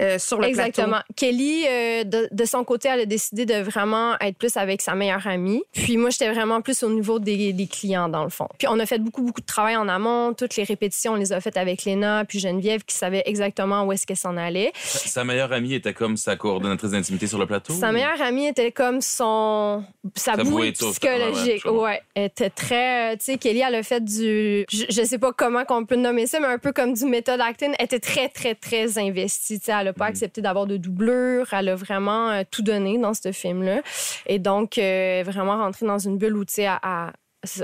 euh, 0.00 0.18
sur 0.18 0.38
le 0.38 0.46
Exactement. 0.46 0.98
Kelly, 1.16 1.64
euh, 1.68 2.04
de, 2.04 2.28
de 2.30 2.44
son 2.44 2.64
côté, 2.64 2.88
elle 2.88 3.00
a 3.00 3.06
décidé 3.06 3.46
de 3.46 3.54
vraiment 3.54 4.18
être 4.20 4.36
plus 4.36 4.56
avec 4.56 4.82
sa 4.82 4.94
meilleure 4.94 5.26
amie. 5.26 5.62
Puis 5.72 5.96
moi, 5.96 6.10
j'étais 6.10 6.30
vraiment 6.30 6.60
plus 6.60 6.82
au 6.82 6.90
niveau 6.90 7.18
des, 7.18 7.52
des 7.52 7.66
clients, 7.66 8.08
dans 8.08 8.24
le 8.24 8.30
fond. 8.30 8.48
Puis 8.58 8.68
on 8.68 8.78
a 8.78 8.86
fait 8.86 8.98
beaucoup, 8.98 9.22
beaucoup 9.22 9.40
de 9.40 9.46
travail 9.46 9.76
en 9.76 9.88
amont. 9.88 10.34
Toutes 10.34 10.56
les 10.56 10.64
répétitions, 10.64 11.12
on 11.12 11.16
les 11.16 11.32
a 11.32 11.40
faites 11.40 11.56
avec 11.56 11.84
Léna, 11.84 12.24
puis 12.26 12.38
Geneviève, 12.38 12.84
qui 12.84 12.94
savait 12.94 13.22
exactement 13.26 13.84
où 13.84 13.92
est-ce 13.92 14.06
qu'elle 14.06 14.16
s'en 14.16 14.36
allait. 14.36 14.72
Sa 14.74 14.98
sa 15.16 15.24
meilleure 15.24 15.52
amie 15.52 15.74
était 15.74 15.94
comme 15.94 16.16
sa 16.16 16.36
coordonnatrice 16.36 16.90
d'intimité 16.90 17.26
sur 17.26 17.38
le 17.38 17.46
plateau. 17.46 17.72
Sa 17.72 17.90
meilleure 17.90 18.20
amie 18.20 18.46
était 18.46 18.70
comme 18.72 19.00
son 19.00 19.82
sa 20.14 20.36
Sa 20.36 20.44
bouée 20.44 20.50
bouée 20.50 20.72
de 20.72 20.76
sauvetage. 20.76 21.02
Ouais, 21.10 21.24
ouais, 21.24 21.30
psychologique. 21.32 21.64
Ouais, 21.64 22.02
elle 22.14 22.24
était 22.26 22.50
très 22.50 23.12
euh, 23.14 23.16
tu 23.16 23.24
sais 23.24 23.38
Kelly 23.38 23.62
elle 23.66 23.74
a 23.74 23.82
fait 23.82 24.04
du 24.04 24.64
je, 24.70 24.84
je 24.88 25.02
sais 25.04 25.18
pas 25.18 25.32
comment 25.32 25.64
qu'on 25.64 25.84
peut 25.86 25.96
nommer 25.96 26.26
ça 26.26 26.38
mais 26.38 26.46
un 26.46 26.58
peu 26.58 26.72
comme 26.72 26.92
du 26.92 27.04
méthode 27.06 27.40
acting, 27.40 27.72
elle 27.78 27.84
était 27.86 27.98
très 27.98 28.28
très 28.28 28.54
très 28.54 28.98
investie, 28.98 29.58
tu 29.58 29.66
sais, 29.66 29.72
elle 29.86 29.90
a 29.90 29.92
pas 29.92 30.06
Mm. 30.06 30.08
accepté 30.08 30.40
d'avoir 30.42 30.66
de 30.66 30.76
doublure, 30.76 31.46
elle 31.52 31.68
a 31.68 31.74
vraiment 31.76 32.30
euh, 32.30 32.42
tout 32.50 32.62
donné 32.62 32.98
dans 32.98 33.14
ce 33.14 33.32
film 33.32 33.62
là 33.62 33.80
et 34.26 34.38
donc 34.38 34.78
euh, 34.78 35.22
vraiment 35.24 35.56
rentré 35.58 35.86
dans 35.86 35.98
une 35.98 36.18
bulle 36.18 36.36
où 36.36 36.44
tu 36.44 36.54
sais 36.54 36.66
à, 36.66 36.78
à- 36.82 37.12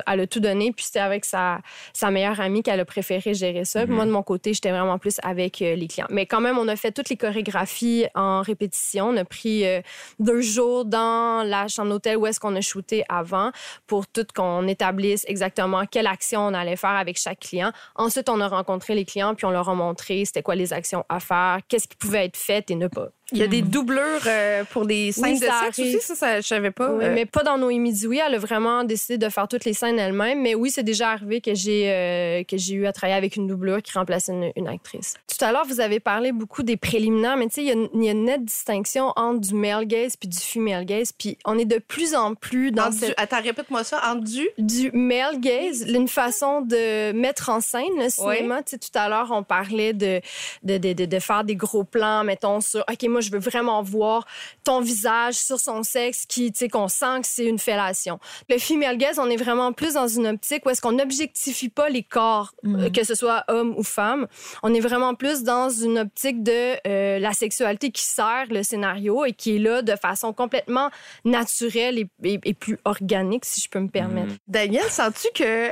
elle 0.06 0.20
a 0.20 0.26
tout 0.26 0.40
donné, 0.40 0.72
puis 0.72 0.84
c'était 0.84 1.00
avec 1.00 1.24
sa, 1.24 1.60
sa 1.92 2.10
meilleure 2.10 2.40
amie 2.40 2.62
qu'elle 2.62 2.80
a 2.80 2.84
préféré 2.84 3.34
gérer 3.34 3.64
ça. 3.64 3.84
Puis 3.84 3.94
moi, 3.94 4.04
de 4.04 4.10
mon 4.10 4.22
côté, 4.22 4.54
j'étais 4.54 4.70
vraiment 4.70 4.98
plus 4.98 5.16
avec 5.22 5.60
euh, 5.62 5.74
les 5.74 5.88
clients. 5.88 6.06
Mais 6.10 6.26
quand 6.26 6.40
même, 6.40 6.58
on 6.58 6.68
a 6.68 6.76
fait 6.76 6.92
toutes 6.92 7.08
les 7.08 7.16
chorégraphies 7.16 8.06
en 8.14 8.42
répétition. 8.42 9.08
On 9.08 9.16
a 9.16 9.24
pris 9.24 9.66
euh, 9.66 9.80
deux 10.18 10.40
jours 10.40 10.84
dans 10.84 11.46
la 11.46 11.68
chambre 11.68 11.90
d'hôtel 11.90 12.16
où 12.16 12.26
est-ce 12.26 12.40
qu'on 12.40 12.54
a 12.56 12.60
shooté 12.60 13.04
avant 13.08 13.50
pour 13.86 14.06
tout 14.06 14.26
qu'on 14.34 14.66
établisse 14.68 15.24
exactement 15.26 15.84
quelle 15.86 16.06
action 16.06 16.46
on 16.46 16.54
allait 16.54 16.76
faire 16.76 16.90
avec 16.90 17.18
chaque 17.18 17.40
client. 17.40 17.72
Ensuite, 17.96 18.28
on 18.28 18.40
a 18.40 18.48
rencontré 18.48 18.94
les 18.94 19.04
clients, 19.04 19.34
puis 19.34 19.46
on 19.46 19.50
leur 19.50 19.68
a 19.68 19.74
montré 19.74 20.24
c'était 20.24 20.42
quoi 20.42 20.54
les 20.54 20.72
actions 20.72 21.04
à 21.08 21.20
faire, 21.20 21.58
qu'est-ce 21.68 21.88
qui 21.88 21.96
pouvait 21.96 22.24
être 22.26 22.36
fait 22.36 22.70
et 22.70 22.74
ne 22.74 22.88
pas. 22.88 23.08
Il 23.32 23.38
y 23.38 23.42
a 23.42 23.46
des 23.46 23.62
doublures 23.62 24.02
euh, 24.26 24.64
pour 24.70 24.86
des 24.86 25.12
scènes 25.12 25.24
Oui, 25.24 25.40
de 25.40 25.44
sexe 25.46 25.78
aussi, 25.78 26.00
ça, 26.00 26.14
ça, 26.14 26.40
je 26.40 26.46
savais 26.46 26.70
pas. 26.70 26.90
Oui, 26.92 27.04
Euh, 27.04 27.14
mais 27.14 27.26
pas 27.26 27.42
dans 27.42 27.56
Noémie 27.58 27.92
Dioui. 27.92 28.18
Elle 28.24 28.34
a 28.34 28.38
vraiment 28.38 28.84
décidé 28.84 29.18
de 29.18 29.28
faire 29.28 29.48
toutes 29.48 29.64
les 29.64 29.72
scènes 29.72 29.98
elle-même. 29.98 30.40
Mais 30.42 30.54
oui, 30.54 30.70
c'est 30.70 30.82
déjà 30.82 31.10
arrivé 31.10 31.40
que 31.40 31.54
j'ai 31.54 31.90
euh, 31.90 32.44
que 32.44 32.56
j'ai 32.56 32.74
eu 32.74 32.86
à 32.86 32.92
travailler 32.92 33.16
avec 33.16 33.36
une 33.36 33.46
doublure 33.46 33.82
qui 33.82 33.92
remplaçait 33.92 34.32
une, 34.32 34.52
une 34.56 34.68
actrice. 34.68 35.14
Tout 35.26 35.44
à 35.44 35.52
l'heure, 35.52 35.64
vous 35.66 35.80
avez 35.80 36.00
parlé 36.00 36.32
beaucoup 36.32 36.62
des 36.62 36.76
préliminaires, 36.76 37.36
mais 37.36 37.46
tu 37.46 37.54
sais, 37.54 37.62
il 37.62 37.68
y 37.68 37.70
a 37.70 37.74
une- 37.74 37.88
il 37.94 38.04
y, 38.04 38.08
a 38.08 38.12
une 38.12 38.24
nette 38.24 38.44
distinction 38.44 39.12
entre 39.16 39.40
du 39.40 39.54
male 39.54 39.86
gaze 39.86 40.16
puis 40.16 40.28
du 40.28 40.38
female 40.38 40.84
gaze. 40.84 41.12
Puis 41.12 41.38
on 41.44 41.58
est 41.58 41.64
de 41.64 41.78
plus 41.78 42.14
en 42.14 42.34
plus 42.34 42.70
dans 42.72 42.84
entre 42.84 42.92
du- 42.92 42.98
cette 42.98 43.14
Attends, 43.18 43.40
répète-moi 43.42 43.84
ça. 43.84 44.00
En 44.10 44.14
du... 44.16 44.48
du 44.58 44.90
male 44.92 45.40
gaze, 45.40 45.84
une 45.88 46.08
façon 46.08 46.60
de 46.60 47.12
mettre 47.12 47.48
en 47.50 47.60
scène 47.60 47.84
le 47.98 48.08
cinéma. 48.10 48.62
Tu 48.62 48.70
sais, 48.72 48.78
tout 48.78 48.90
à 48.98 49.08
l'heure, 49.08 49.30
on 49.32 49.42
parlait 49.42 49.92
de, 49.92 50.20
de, 50.62 50.78
de, 50.78 50.92
de, 50.92 51.04
de 51.06 51.18
faire 51.18 51.44
des 51.44 51.56
gros 51.56 51.84
plans, 51.84 52.24
mettons, 52.24 52.60
sur 52.60 52.80
OK, 52.90 53.02
moi, 53.08 53.20
je 53.22 53.30
veux 53.30 53.38
vraiment 53.38 53.82
voir 53.82 54.26
ton 54.64 54.80
visage 54.80 55.34
sur 55.34 55.58
son 55.58 55.82
sexe 55.82 56.26
qui, 56.26 56.52
tu 56.52 56.58
sais, 56.58 56.68
qu'on 56.68 56.88
sent 56.88 57.20
que 57.22 57.26
c'est 57.26 57.46
une 57.46 57.58
fellation. 57.58 58.18
Le 58.50 58.58
female 58.58 58.96
gaze, 58.98 59.18
on 59.18 59.30
est 59.30 59.36
vraiment 59.36 59.72
plus 59.72 59.94
dans 59.94 60.08
une 60.08 60.26
optique 60.26 60.66
où 60.66 60.70
est-ce 60.70 60.80
qu'on 60.80 60.92
n'objectifie 60.92 61.68
pas 61.68 61.88
les 61.88 62.02
corps, 62.02 62.52
euh, 62.66 62.90
que 62.90 63.04
ce 63.04 63.14
soit 63.14 63.44
homme 63.48 63.74
ou 63.76 63.82
femme. 63.82 64.26
On 64.62 64.74
est 64.74 64.80
vraiment 64.80 65.14
plus 65.14 65.42
dans 65.42 65.70
une 65.70 65.98
optique 65.98 66.42
de 66.42 66.76
euh, 66.86 67.18
la 67.18 67.32
sexualité 67.32 67.90
qui 67.90 68.02
sert 68.04 68.46
le 68.50 68.62
scénario 68.62 69.24
et 69.24 69.32
qui 69.32 69.56
est 69.56 69.58
là 69.58 69.82
de 69.82 69.94
façon 69.96 70.32
complètement 70.32 70.90
naturelle 71.24 71.98
et, 71.98 72.08
et- 72.24 72.40
et 72.44 72.54
plus 72.54 72.78
organique, 72.84 73.44
si 73.44 73.60
je 73.60 73.68
peux 73.68 73.80
me 73.80 73.88
permettre. 73.88 74.32
Daniel, 74.48 74.84
sens-tu 74.90 75.28
que 75.34 75.70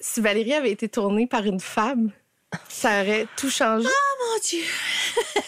si 0.00 0.20
Valérie 0.20 0.54
avait 0.54 0.70
été 0.70 0.88
tournée 0.88 1.26
par 1.26 1.44
une 1.44 1.60
femme, 1.60 2.10
ça 2.68 3.02
aurait 3.02 3.26
tout 3.36 3.50
changé? 3.50 3.84
Mon 3.86 4.40
Dieu! 4.48 4.62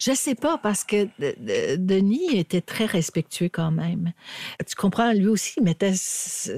Je 0.00 0.12
sais 0.14 0.34
pas, 0.34 0.58
parce 0.58 0.82
que 0.82 1.04
de- 1.04 1.34
de- 1.38 1.76
Denis 1.76 2.36
était 2.38 2.60
très 2.60 2.86
respectueux 2.86 3.48
quand 3.52 3.70
même. 3.70 4.12
Tu 4.66 4.74
comprends, 4.74 5.12
lui 5.12 5.28
aussi, 5.28 5.60
mettait 5.60 5.90
s- 5.90 6.50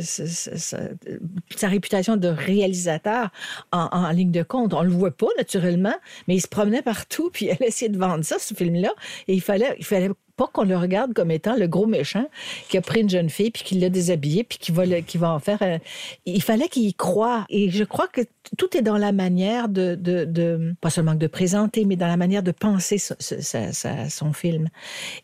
sa, 1.57 1.68
réputation 1.68 2.16
de 2.16 2.28
réalisateur 2.28 3.28
en, 3.72 4.11
ligne 4.12 4.30
de 4.30 4.43
compte. 4.43 4.72
On 4.72 4.82
le 4.82 4.90
voit 4.90 5.11
pas, 5.11 5.26
naturellement, 5.36 5.95
mais 6.26 6.36
il 6.36 6.40
se 6.40 6.49
promenait 6.49 6.82
partout, 6.82 7.30
puis 7.30 7.51
allait 7.51 7.68
essayer 7.68 7.90
de 7.90 7.99
vendre 7.99 8.24
ça, 8.24 8.38
ce 8.38 8.55
film-là. 8.55 8.93
Et 9.28 9.34
il 9.34 9.43
fallait, 9.43 9.74
il 9.78 9.84
fallait 9.84 10.11
pas 10.36 10.47
qu'on 10.47 10.64
le 10.64 10.76
regarde 10.78 11.12
comme 11.12 11.30
étant 11.30 11.57
le 11.57 11.66
gros 11.68 11.86
méchant 11.86 12.26
qui 12.70 12.78
a 12.78 12.80
pris 12.80 13.03
une 13.03 13.11
jeune 13.11 13.28
fille 13.28 13.51
puis 13.51 13.62
qui 13.64 13.74
l'a 13.78 13.90
déshabillée 13.90 14.45
puis 14.45 14.57
qui 14.59 14.72
va, 14.72 14.86
qui 15.03 15.18
va 15.18 15.30
en 15.30 15.38
faire. 15.40 15.61
un- 15.61 15.78
Il 16.24 16.43
fallait 16.43 16.68
qu'il 16.68 16.84
y 16.86 16.95
croie. 16.95 17.45
Et 17.51 17.70
je 17.70 17.84
crois 17.84 18.09
que 18.09 18.22
tout 18.57 18.76
est 18.76 18.82
dans 18.82 18.99
la 18.99 19.12
manière 19.12 19.68
de, 19.68 20.74
pas 20.80 20.90
seulement 20.90 21.14
de 21.14 21.26
présenter, 21.26 21.84
mais 21.84 21.97
dans 21.97 22.07
la 22.07 22.16
manière 22.16 22.43
de 22.43 22.51
penser 22.51 22.99
son 22.99 24.32
film. 24.32 24.68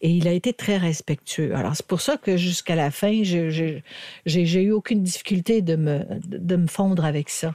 Et 0.00 0.10
il 0.10 0.28
a 0.28 0.32
été 0.32 0.52
très 0.52 0.76
respectueux. 0.76 1.54
Alors 1.54 1.76
c'est 1.76 1.86
pour 1.86 2.00
ça 2.00 2.16
que 2.16 2.36
jusqu'à 2.36 2.74
la 2.74 2.90
fin, 2.90 3.22
j'ai 3.22 4.62
eu 4.62 4.72
aucune 4.72 5.02
difficulté 5.02 5.62
de 5.62 5.76
me, 5.76 6.66
fondre 6.68 7.04
avec 7.04 7.30
ça. 7.30 7.54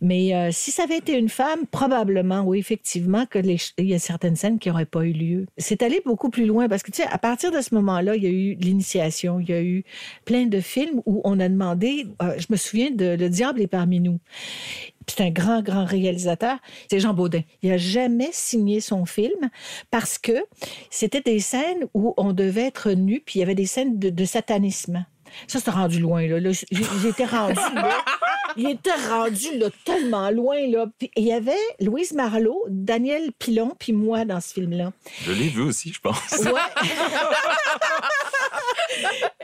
Mais 0.00 0.34
euh, 0.34 0.50
si 0.50 0.70
ça 0.70 0.84
avait 0.84 0.98
été 0.98 1.16
une 1.18 1.28
femme, 1.28 1.66
probablement, 1.70 2.42
oui, 2.42 2.58
effectivement, 2.58 3.26
que 3.26 3.38
il 3.38 3.86
y 3.86 3.94
a 3.94 3.98
certaines 3.98 4.36
scènes 4.36 4.58
qui 4.58 4.68
n'auraient 4.68 4.86
pas 4.86 5.04
eu 5.04 5.12
lieu. 5.12 5.46
C'est 5.58 5.82
allé 5.82 6.00
beaucoup 6.04 6.30
plus 6.30 6.46
loin 6.46 6.68
parce 6.68 6.82
que, 6.82 6.90
tu 6.90 7.02
sais, 7.02 7.08
à 7.08 7.18
partir 7.18 7.52
de 7.52 7.60
ce 7.60 7.74
moment-là, 7.74 8.16
il 8.16 8.22
y 8.22 8.26
a 8.26 8.30
eu 8.30 8.54
l'initiation, 8.54 9.40
il 9.40 9.48
y 9.48 9.52
a 9.52 9.62
eu 9.62 9.84
plein 10.24 10.46
de 10.46 10.60
films 10.60 11.02
où 11.06 11.20
on 11.24 11.38
a 11.38 11.48
demandé, 11.48 12.06
euh, 12.22 12.34
je 12.38 12.46
me 12.50 12.56
souviens 12.56 12.90
de 12.90 13.16
Le 13.16 13.28
diable 13.28 13.60
est 13.60 13.66
parmi 13.66 14.00
nous. 14.00 14.18
C'est 15.08 15.22
un 15.22 15.30
grand, 15.30 15.62
grand 15.62 15.84
réalisateur. 15.84 16.58
C'est 16.90 17.00
Jean 17.00 17.14
Baudin. 17.14 17.42
Il 17.62 17.70
n'a 17.70 17.78
jamais 17.78 18.30
signé 18.32 18.80
son 18.80 19.06
film 19.06 19.50
parce 19.90 20.18
que 20.18 20.44
c'était 20.90 21.20
des 21.20 21.40
scènes 21.40 21.86
où 21.94 22.14
on 22.16 22.32
devait 22.32 22.66
être 22.66 22.90
nu, 22.90 23.20
puis 23.24 23.38
il 23.38 23.40
y 23.40 23.42
avait 23.42 23.54
des 23.54 23.66
scènes 23.66 23.98
de, 23.98 24.10
de 24.10 24.24
satanisme. 24.24 25.06
Ça, 25.46 25.60
c'est 25.60 25.70
rendu 25.70 26.00
loin, 26.00 26.26
là. 26.26 26.40
Là, 26.40 26.50
J'étais 27.02 27.24
rendu, 27.24 27.60
là. 27.74 28.04
Il 28.56 28.70
était 28.70 28.94
rendu, 29.08 29.58
là, 29.58 29.68
tellement 29.84 30.30
loin, 30.30 30.66
là. 30.68 30.86
Puis 30.98 31.10
il 31.16 31.24
y 31.24 31.32
avait 31.32 31.52
Louise 31.80 32.12
Marlowe, 32.12 32.64
Daniel 32.68 33.32
Pilon, 33.38 33.74
puis 33.78 33.92
moi 33.92 34.24
dans 34.24 34.40
ce 34.40 34.54
film-là. 34.54 34.92
Je 35.22 35.32
l'ai 35.32 35.48
vu 35.48 35.62
aussi, 35.62 35.92
je 35.92 36.00
pense. 36.00 36.38
Ouais. 36.38 36.60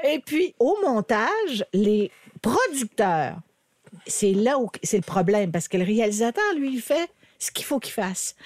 Et 0.04 0.18
puis, 0.20 0.54
au 0.58 0.76
montage, 0.82 1.64
les 1.72 2.10
producteurs, 2.40 3.38
c'est 4.06 4.32
là 4.32 4.58
où 4.58 4.68
c'est 4.82 4.96
le 4.96 5.02
problème, 5.02 5.52
parce 5.52 5.68
que 5.68 5.76
le 5.76 5.84
réalisateur, 5.84 6.44
lui, 6.56 6.74
il 6.74 6.80
fait 6.80 7.10
ce 7.38 7.50
qu'il 7.50 7.64
faut 7.64 7.80
qu'il 7.80 7.92
fasse. 7.92 8.36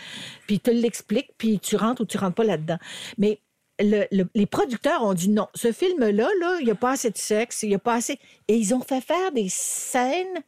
Puis 0.46 0.56
il 0.56 0.60
te 0.60 0.70
l'explique, 0.70 1.30
puis 1.38 1.58
tu 1.60 1.76
rentres 1.76 2.02
ou 2.02 2.06
tu 2.06 2.18
rentres 2.18 2.34
pas 2.34 2.44
là-dedans. 2.44 2.78
Mais 3.18 3.40
le- 3.78 4.06
le- 4.10 4.28
les 4.34 4.46
producteurs 4.46 5.02
ont 5.04 5.12
dit 5.14 5.28
non, 5.28 5.48
ce 5.54 5.70
film-là, 5.72 6.28
là, 6.40 6.56
il 6.60 6.64
n'y 6.64 6.70
a 6.70 6.74
pas 6.74 6.92
assez 6.92 7.10
de 7.10 7.18
sexe, 7.18 7.62
il 7.62 7.68
n'y 7.68 7.74
a 7.74 7.78
pas 7.78 7.94
assez. 7.94 8.18
Et 8.48 8.56
ils 8.56 8.74
ont 8.74 8.80
fait 8.80 9.02
faire 9.02 9.32
des 9.32 9.48
scènes 9.50 10.42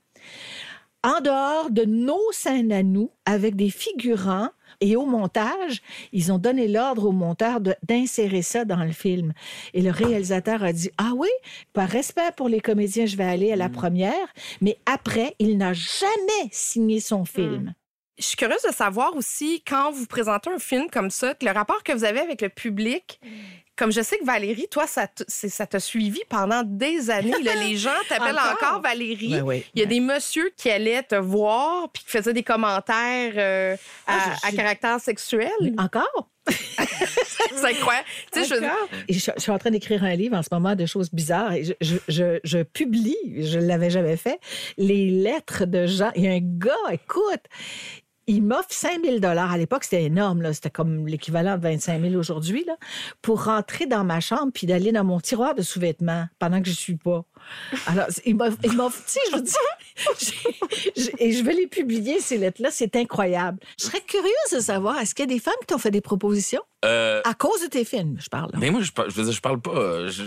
en 1.05 1.21
dehors 1.21 1.71
de 1.71 1.85
nos 1.85 2.33
scènes 2.33 2.73
à 2.73 2.83
nous, 2.83 3.11
avec 3.27 3.55
des 3.55 3.71
figurants. 3.71 4.49
Et 4.81 4.97
au 4.97 5.07
montage, 5.07 5.83
ils 6.13 6.31
ont 6.33 6.39
donné 6.39 6.69
l'ordre 6.69 7.07
au 7.07 7.13
monteur 7.13 7.61
d'insérer 7.83 8.43
ça 8.43 8.65
dans 8.65 8.85
le 8.85 8.93
film. 8.93 9.33
Et 9.75 9.83
le 9.83 9.91
réalisateur 9.91 10.63
a 10.63 10.73
dit, 10.73 10.91
ah 10.99 11.13
oui, 11.17 11.29
par 11.73 11.89
respect 11.89 12.31
pour 12.37 12.49
les 12.49 12.61
comédiens, 12.61 13.07
je 13.07 13.17
vais 13.17 13.25
aller 13.25 13.53
à 13.53 13.57
la 13.57 13.69
première. 13.69 14.13
Mais 14.61 14.79
après, 14.87 15.35
il 15.39 15.59
n'a 15.59 15.73
jamais 15.73 16.49
signé 16.53 17.01
son 17.01 17.25
film. 17.25 17.75
Je 18.19 18.25
suis 18.25 18.37
curieuse 18.37 18.63
de 18.63 18.73
savoir 18.73 19.15
aussi, 19.17 19.63
quand 19.67 19.93
vous 19.93 20.07
présentez 20.07 20.51
un 20.51 20.59
film 20.59 20.89
comme 20.91 21.11
ça, 21.11 21.35
que 21.35 21.45
le 21.45 21.53
rapport 21.53 21.85
que 21.85 21.93
vous 21.93 22.05
avez 22.05 22.19
avec 22.21 22.43
le 22.43 22.49
public, 22.49 23.21
comme 23.79 23.93
je 23.93 24.03
sais 24.03 24.19
que 24.19 24.25
Valérie, 24.25 24.67
toi, 24.71 24.87
ça 24.87 25.07
t- 25.07 25.25
c'est- 25.29 25.49
ça 25.49 25.67
t'a 25.67 25.81
suivi 25.81 26.21
pendant 26.29 26.63
des 26.65 27.11
années. 27.11 27.33
là. 27.43 27.55
les 27.55 27.77
gens 27.77 27.91
t'appellent 28.09 28.33
Encore? 28.37 28.53
encore 28.71 28.83
Valérie. 28.83 29.31
Ben 29.31 29.43
oui. 29.43 29.65
Il 29.75 29.81
y 29.81 29.83
a 29.83 29.87
des 29.87 30.01
messieurs 30.01 30.51
qui 30.57 30.69
allaient 30.71 31.03
te 31.03 31.15
voir 31.15 31.89
puis 31.93 32.03
qui 32.05 32.11
faisaient 32.11 32.33
des 32.33 32.43
commentaires 32.43 33.33
euh, 33.37 33.77
à, 34.07 34.17
Ah, 34.43 34.49
à 34.49 34.53
caractère 34.53 35.01
sexuel. 35.01 35.51
Encore? 35.79 36.29
c'est 36.49 37.65
incroyable. 37.67 38.07
Tu 38.33 38.45
sais, 38.45 38.47
je 39.09 39.13
je, 39.13 39.31
je 39.37 39.41
suis 39.41 39.51
en 39.53 39.59
train 39.59 39.71
d'écrire 39.71 40.03
un 40.03 40.15
livre 40.15 40.37
en 40.37 40.43
ce 40.43 40.49
moment 40.51 40.75
de 40.75 40.87
choses 40.87 41.11
bizarres 41.13 41.53
et 41.53 41.65
je, 41.65 41.75
je, 41.81 41.97
je- 42.09 42.41
je 42.43 42.63
publie, 42.63 43.17
je 43.39 43.59
ne 43.59 43.67
l'avais 43.67 43.91
jamais 43.91 44.17
fait, 44.17 44.41
les 44.79 45.11
lettres 45.11 45.67
de 45.67 45.87
gens. 45.87 46.11
Il 46.17 46.25
y 46.25 46.29
a 46.29 46.33
un 46.33 46.41
gars, 46.41 46.73
écoute, 46.91 47.43
il 48.29 48.43
m'offre 48.43 48.69
5 48.71 49.05
000 49.05 49.25
À 49.25 49.57
l'époque, 49.57 49.85
c'était 49.85 50.05
énorme. 50.05 50.53
C'était 50.53 50.71
comme 50.71 51.09
l'équivalent 51.09 51.57
de 51.57 51.63
25 51.63 52.01
000 52.03 52.15
aujourd'hui 52.15 52.65
pour 53.23 53.45
rentrer 53.45 53.87
dans 53.87 54.05
ma 54.05 54.21
chambre 54.21 54.53
puis 54.53 54.67
d'aller 54.67 54.93
dans 54.93 55.05
mon 55.05 55.19
tiroir 55.19 55.55
de 55.55 55.63
sous-vêtements 55.63 56.27
pendant 56.39 56.61
que 56.63 56.69
je 56.69 56.75
suis 56.75 56.97
pas. 56.97 57.25
Alors, 57.87 58.07
il 58.25 58.37
m'a 58.37 58.49
il 58.65 58.73
m'a- 58.73 58.89
tu 58.91 58.97
sais, 59.07 59.21
je 59.33 59.39
j'ai- 60.19 60.33
j'ai- 60.97 61.15
et 61.19 61.33
je 61.33 61.43
vais 61.45 61.55
les 61.55 61.67
publier, 61.67 62.21
ces 62.21 62.39
lettres-là. 62.39 62.71
C'est 62.71 62.95
incroyable. 62.97 63.59
Je 63.79 63.85
serais 63.87 64.01
curieuse 64.01 64.33
de 64.53 64.61
savoir, 64.61 64.99
est-ce 64.99 65.15
qu'il 65.15 65.25
y 65.29 65.29
a 65.33 65.35
des 65.35 65.41
femmes 65.41 65.55
qui 65.61 65.67
t'ont 65.67 65.79
fait 65.79 65.91
des 65.91 66.01
propositions? 66.01 66.63
Euh, 66.85 67.21
À 67.25 67.35
cause 67.35 67.61
de 67.63 67.67
tes 67.67 67.85
films, 67.85 68.17
je 68.23 68.29
parle. 68.29 68.51
là. 68.53 68.59
Mais 68.61 68.71
moi, 68.71 68.81
je, 68.83 68.91
je 69.09 69.15
veux 69.15 69.25
dire, 69.25 69.33
je 69.33 69.41
parle 69.41 69.61
pas. 69.61 69.73
euh, 69.73 70.09
Je, 70.11 70.23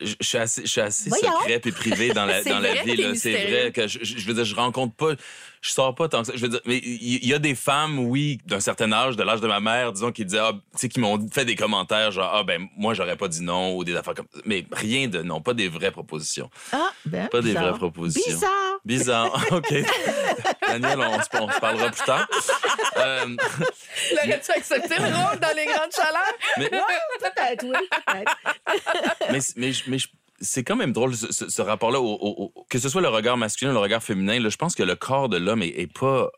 je- 0.00 0.06
je 0.20 0.26
suis 0.26 0.38
assez, 0.38 0.62
je 0.62 0.68
suis 0.68 0.80
assez 0.80 1.10
secret 1.10 1.60
et 1.64 1.72
privé 1.72 2.10
dans 2.10 2.24
la, 2.26 2.42
dans 2.44 2.60
la 2.60 2.74
vie. 2.84 3.16
C'est 3.18 3.32
vrai 3.32 3.72
que 3.72 3.88
je, 3.88 3.98
je- 4.04 4.26
veux 4.26 4.34
dire, 4.34 4.44
je 4.44 4.54
rencontre 4.54 4.94
pas. 4.94 5.14
Je 5.62 5.70
sors 5.70 5.92
pas 5.96 6.08
tant 6.08 6.20
que 6.20 6.28
ça. 6.28 6.32
Je 6.36 6.42
veux 6.42 6.48
dire, 6.48 6.60
mais 6.64 6.76
il 6.78 7.16
il 7.24 7.26
y, 7.28 7.34
a 7.34 7.40
des 7.40 7.56
femmes, 7.56 7.98
oui, 7.98 8.38
d'un 8.46 8.60
certain 8.60 8.92
âge, 8.92 9.16
de 9.16 9.24
l'âge 9.24 9.40
de 9.40 9.48
ma 9.48 9.58
mère, 9.58 9.92
disons, 9.92 10.12
qui 10.12 10.24
disaient, 10.24 10.38
ah, 10.40 10.52
tu 10.52 10.60
sais, 10.78 10.88
qui 10.88 11.00
m'ont 11.00 11.18
fait 11.32 11.44
des 11.44 11.56
commentaires 11.56 12.12
genre, 12.12 12.30
ah, 12.32 12.44
ben, 12.44 12.68
moi, 12.76 12.94
j'aurais 12.94 13.16
pas 13.16 13.26
dit 13.26 13.42
non 13.42 13.74
ou 13.76 13.82
des 13.82 13.96
affaires 13.96 14.14
comme 14.14 14.26
ça. 14.32 14.40
Mais 14.44 14.64
rien 14.70 15.08
de 15.08 15.22
non, 15.22 15.40
pas 15.40 15.54
des 15.54 15.68
vraies 15.68 15.90
propositions. 15.90 16.50
Ah, 16.72 16.90
ben, 17.04 17.28
Pas 17.28 17.40
des 17.40 17.52
vraies 17.52 17.72
propositions. 17.74 18.32
Bizarre. 18.34 18.80
Bizarre. 18.84 19.44
OK. 19.52 19.74
Daniel, 20.68 20.98
on, 21.00 21.20
se- 21.20 21.40
on 21.42 21.50
se 21.50 21.60
parlera 21.60 21.90
plus 21.90 22.04
tard. 22.04 22.26
Euh, 22.96 23.36
L'aurais-tu 24.12 24.50
accepté 24.52 24.94
le 24.98 25.04
rôle 25.04 25.38
dans 25.40 25.56
les 25.56 25.66
grandes 25.66 25.92
chaleurs? 25.94 26.34
mais, 26.58 26.68
Peut-être, 26.68 27.64
oui, 27.64 27.88
peut-être. 28.06 28.36
mais, 29.32 29.38
mais, 29.56 29.72
je- 29.72 29.90
mais 29.90 29.98
je- 29.98 30.08
c'est 30.40 30.64
quand 30.64 30.76
même 30.76 30.92
drôle, 30.92 31.14
ce, 31.16 31.32
ce- 31.32 31.48
ce 31.48 31.62
rapport-là, 31.62 32.00
au- 32.00 32.14
au- 32.14 32.52
au- 32.54 32.64
que 32.68 32.78
ce 32.78 32.88
soit 32.88 33.00
le 33.02 33.08
regard 33.08 33.36
masculin 33.36 33.70
ou 33.70 33.74
le 33.74 33.80
regard 33.80 34.02
féminin. 34.02 34.38
Là, 34.40 34.48
je 34.48 34.56
pense 34.56 34.74
que 34.74 34.82
le 34.82 34.94
corps 34.96 35.28
de 35.28 35.36
l'homme 35.38 35.62
est, 35.62 35.68
est 35.78 35.92
pas. 35.92 36.30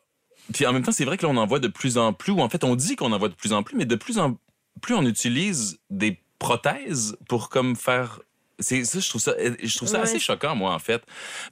Puis 0.53 0.65
en 0.65 0.73
même 0.73 0.83
temps, 0.83 0.91
c'est 0.91 1.05
vrai 1.05 1.17
que 1.17 1.25
là, 1.25 1.31
on 1.31 1.37
en 1.37 1.45
voit 1.45 1.59
de 1.59 1.67
plus 1.67 1.97
en 1.97 2.13
plus, 2.13 2.31
ou 2.31 2.41
en 2.41 2.49
fait, 2.49 2.63
on 2.63 2.75
dit 2.75 2.95
qu'on 2.95 3.11
en 3.11 3.17
voit 3.17 3.29
de 3.29 3.35
plus 3.35 3.53
en 3.53 3.61
plus, 3.63 3.75
mais 3.75 3.85
de 3.85 3.95
plus 3.95 4.17
en 4.19 4.37
plus, 4.81 4.95
on 4.95 5.05
utilise 5.05 5.79
des 5.89 6.21
prothèses 6.39 7.17
pour 7.27 7.49
comme 7.49 7.75
faire. 7.75 8.19
C'est 8.59 8.83
ça, 8.83 8.99
je 8.99 9.09
trouve 9.09 9.21
ça, 9.21 9.33
je 9.63 9.75
trouve 9.77 9.87
ça 9.87 9.97
Ouais. 9.97 10.03
assez 10.03 10.19
choquant, 10.19 10.55
moi, 10.55 10.73
en 10.73 10.79
fait. 10.79 11.01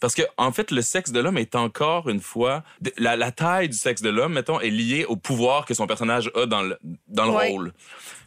Parce 0.02 0.14
que, 0.14 0.24
en 0.38 0.52
fait, 0.52 0.72
le 0.72 0.82
sexe 0.82 1.12
de 1.12 1.20
l'homme 1.20 1.38
est 1.38 1.56
encore 1.56 2.10
une 2.10 2.20
fois. 2.22 2.64
de- 2.82 2.92
La, 2.98 3.16
la 3.16 3.32
taille 3.32 3.70
du 3.70 3.78
sexe 3.78 4.02
de 4.02 4.10
l'homme, 4.10 4.34
mettons, 4.34 4.60
est 4.60 4.70
liée 4.70 5.06
au 5.06 5.16
pouvoir 5.16 5.66
que 5.66 5.74
son 5.74 5.88
personnage 5.88 6.30
a 6.36 6.46
dans 6.46 6.62
le, 6.62 6.78
dans 7.08 7.26
le 7.26 7.32
Ouais. 7.32 7.50
rôle. 7.50 7.74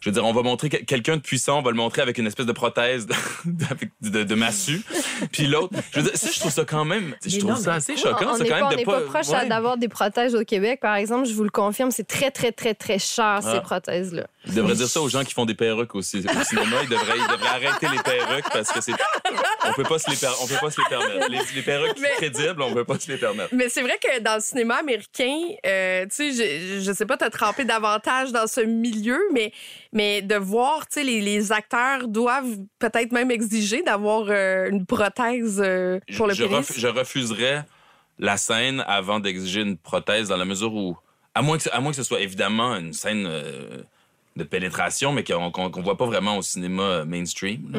Je 0.01 0.09
veux 0.09 0.15
dire, 0.15 0.25
on 0.25 0.33
va 0.33 0.43
montrer 0.43 0.71
que- 0.71 0.79
quelqu'un 0.79 1.17
de 1.17 1.21
puissant, 1.21 1.59
on 1.59 1.63
va 1.63 1.71
le 1.71 1.77
montrer 1.77 2.01
avec 2.01 2.17
une 2.17 2.27
espèce 2.27 2.47
de 2.47 2.53
prothèse 2.53 3.07
de, 3.07 3.15
avec- 3.71 3.91
de, 4.01 4.23
de 4.25 4.35
massue. 4.35 4.81
Puis 5.33 5.47
l'autre, 5.47 5.75
je 5.93 6.01
veux 6.01 6.07
dire, 6.09 6.17
ça, 6.17 6.29
je 6.33 6.39
trouve 6.41 6.53
ça 6.53 6.65
quand 6.65 6.85
même, 6.87 7.15
je 7.25 7.39
trouve 7.39 7.51
non, 7.51 7.57
ça 7.57 7.75
assez 7.75 7.93
On- 7.93 7.97
choquant. 7.97 8.31
on 8.33 8.37
c'est 8.37 8.45
n'est 8.45 8.49
quand 8.49 8.61
pas, 8.61 8.71
de 8.71 8.77
n'est 8.77 8.85
pas 8.85 9.01
proche 9.03 9.29
à- 9.29 9.43
ouais. 9.43 9.49
d'avoir 9.49 9.77
des 9.77 9.89
protèges 9.89 10.33
au 10.35 10.43
Québec, 10.45 10.81
par 10.81 10.95
exemple. 10.97 11.27
Je 11.29 11.35
vous 11.35 11.45
le 11.45 11.51
confirme, 11.51 11.91
c'est 11.91 12.07
très, 12.07 12.31
très, 12.31 12.51
très, 12.53 12.73
très 12.75 12.99
cher, 12.99 13.41
Ah. 13.45 13.53
ces 13.55 13.61
prothèses-là. 13.61 14.27
Je 14.47 14.53
devrais 14.53 14.75
dire 14.75 14.89
ça 14.89 15.03
aux 15.03 15.09
gens 15.11 15.23
qui 15.23 15.35
font 15.35 15.45
des 15.45 15.55
perruques 15.55 15.95
aussi 15.95 16.19
au 16.19 16.45
cinéma. 16.45 16.77
Ils 16.83 16.89
devraient, 16.89 17.19
ils 17.19 17.33
devraient 17.37 17.49
arrêter 17.67 17.89
les 17.93 18.03
perruques 18.03 18.47
parce 18.53 18.70
que 18.73 18.81
c'est, 18.81 18.93
on 19.65 19.73
peut 19.73 19.83
pas 19.83 19.99
se 19.99 20.11
les, 20.11 20.17
per- 20.17 20.33
on 20.43 20.47
peut 20.47 20.57
pas 20.61 20.71
se 20.71 20.81
les 20.81 20.87
permettre. 20.89 21.29
Les, 21.31 21.39
les 21.55 21.63
perruques 21.63 21.99
Mais- 22.01 22.09
crédibles, 22.17 22.63
on 22.63 22.73
peut 22.75 22.85
pas 22.85 22.99
se 22.99 23.11
les 23.11 23.19
permettre. 23.19 23.55
Mais 23.55 23.69
c'est 23.69 23.83
vrai 23.83 23.99
que 24.03 24.21
dans 24.21 24.35
le 24.37 24.41
cinéma 24.41 24.77
américain, 24.77 25.37
euh, 25.67 26.05
tu 26.07 26.33
sais, 26.33 26.33
je, 26.33 26.81
je 26.81 26.93
sais 26.93 27.07
pas, 27.07 27.17
t'as 27.17 27.31
trempé 27.31 27.65
davantage 27.65 28.33
dans 28.33 28.47
ce 28.47 28.61
milieu, 28.61 29.19
mais, 29.33 29.53
mais 29.93 30.23
de 30.23 30.37
voir, 30.37 30.87
tu 30.87 30.95
sais, 31.01 31.05
les, 31.05 31.21
les 31.21 31.53
acteurs 31.53 32.09
doivent 32.09 32.57
peut-être 32.79 33.13
même 33.13 33.31
exiger 33.31 33.83
d'avoir 33.83 34.27
euh, 34.29 34.69
une 34.71 34.87
prothèse 34.87 35.61
euh, 35.65 35.99
pour 36.17 36.27
le 36.27 36.35
je, 36.35 36.45
ref- 36.45 36.79
je 36.79 36.87
refuserais 36.89 37.65
la 38.19 38.37
scène 38.37 38.85
avant 38.87 39.19
d'exiger 39.21 39.63
une 39.63 39.77
prothèse 39.79 40.29
dans 40.29 40.37
la 40.37 40.45
mesure 40.45 40.75
où, 40.75 40.97
à 41.35 41.43
moins 41.43 41.57
que, 41.57 41.63
ce- 41.65 41.71
à 41.71 41.81
moins 41.81 41.91
que 41.93 41.97
ce 41.97 42.03
soit 42.03 42.21
évidemment 42.21 42.77
une 42.77 42.93
scène 42.93 43.27
euh, 43.27 43.79
de 44.37 44.45
pénétration, 44.45 45.13
mais 45.13 45.25
qu'on 45.25 45.51
qu'on 45.51 45.83
voit 45.83 45.97
pas 45.97 46.07
vraiment 46.07 46.37
au 46.39 46.43
cinéma 46.43 47.05
mainstream. 47.05 47.73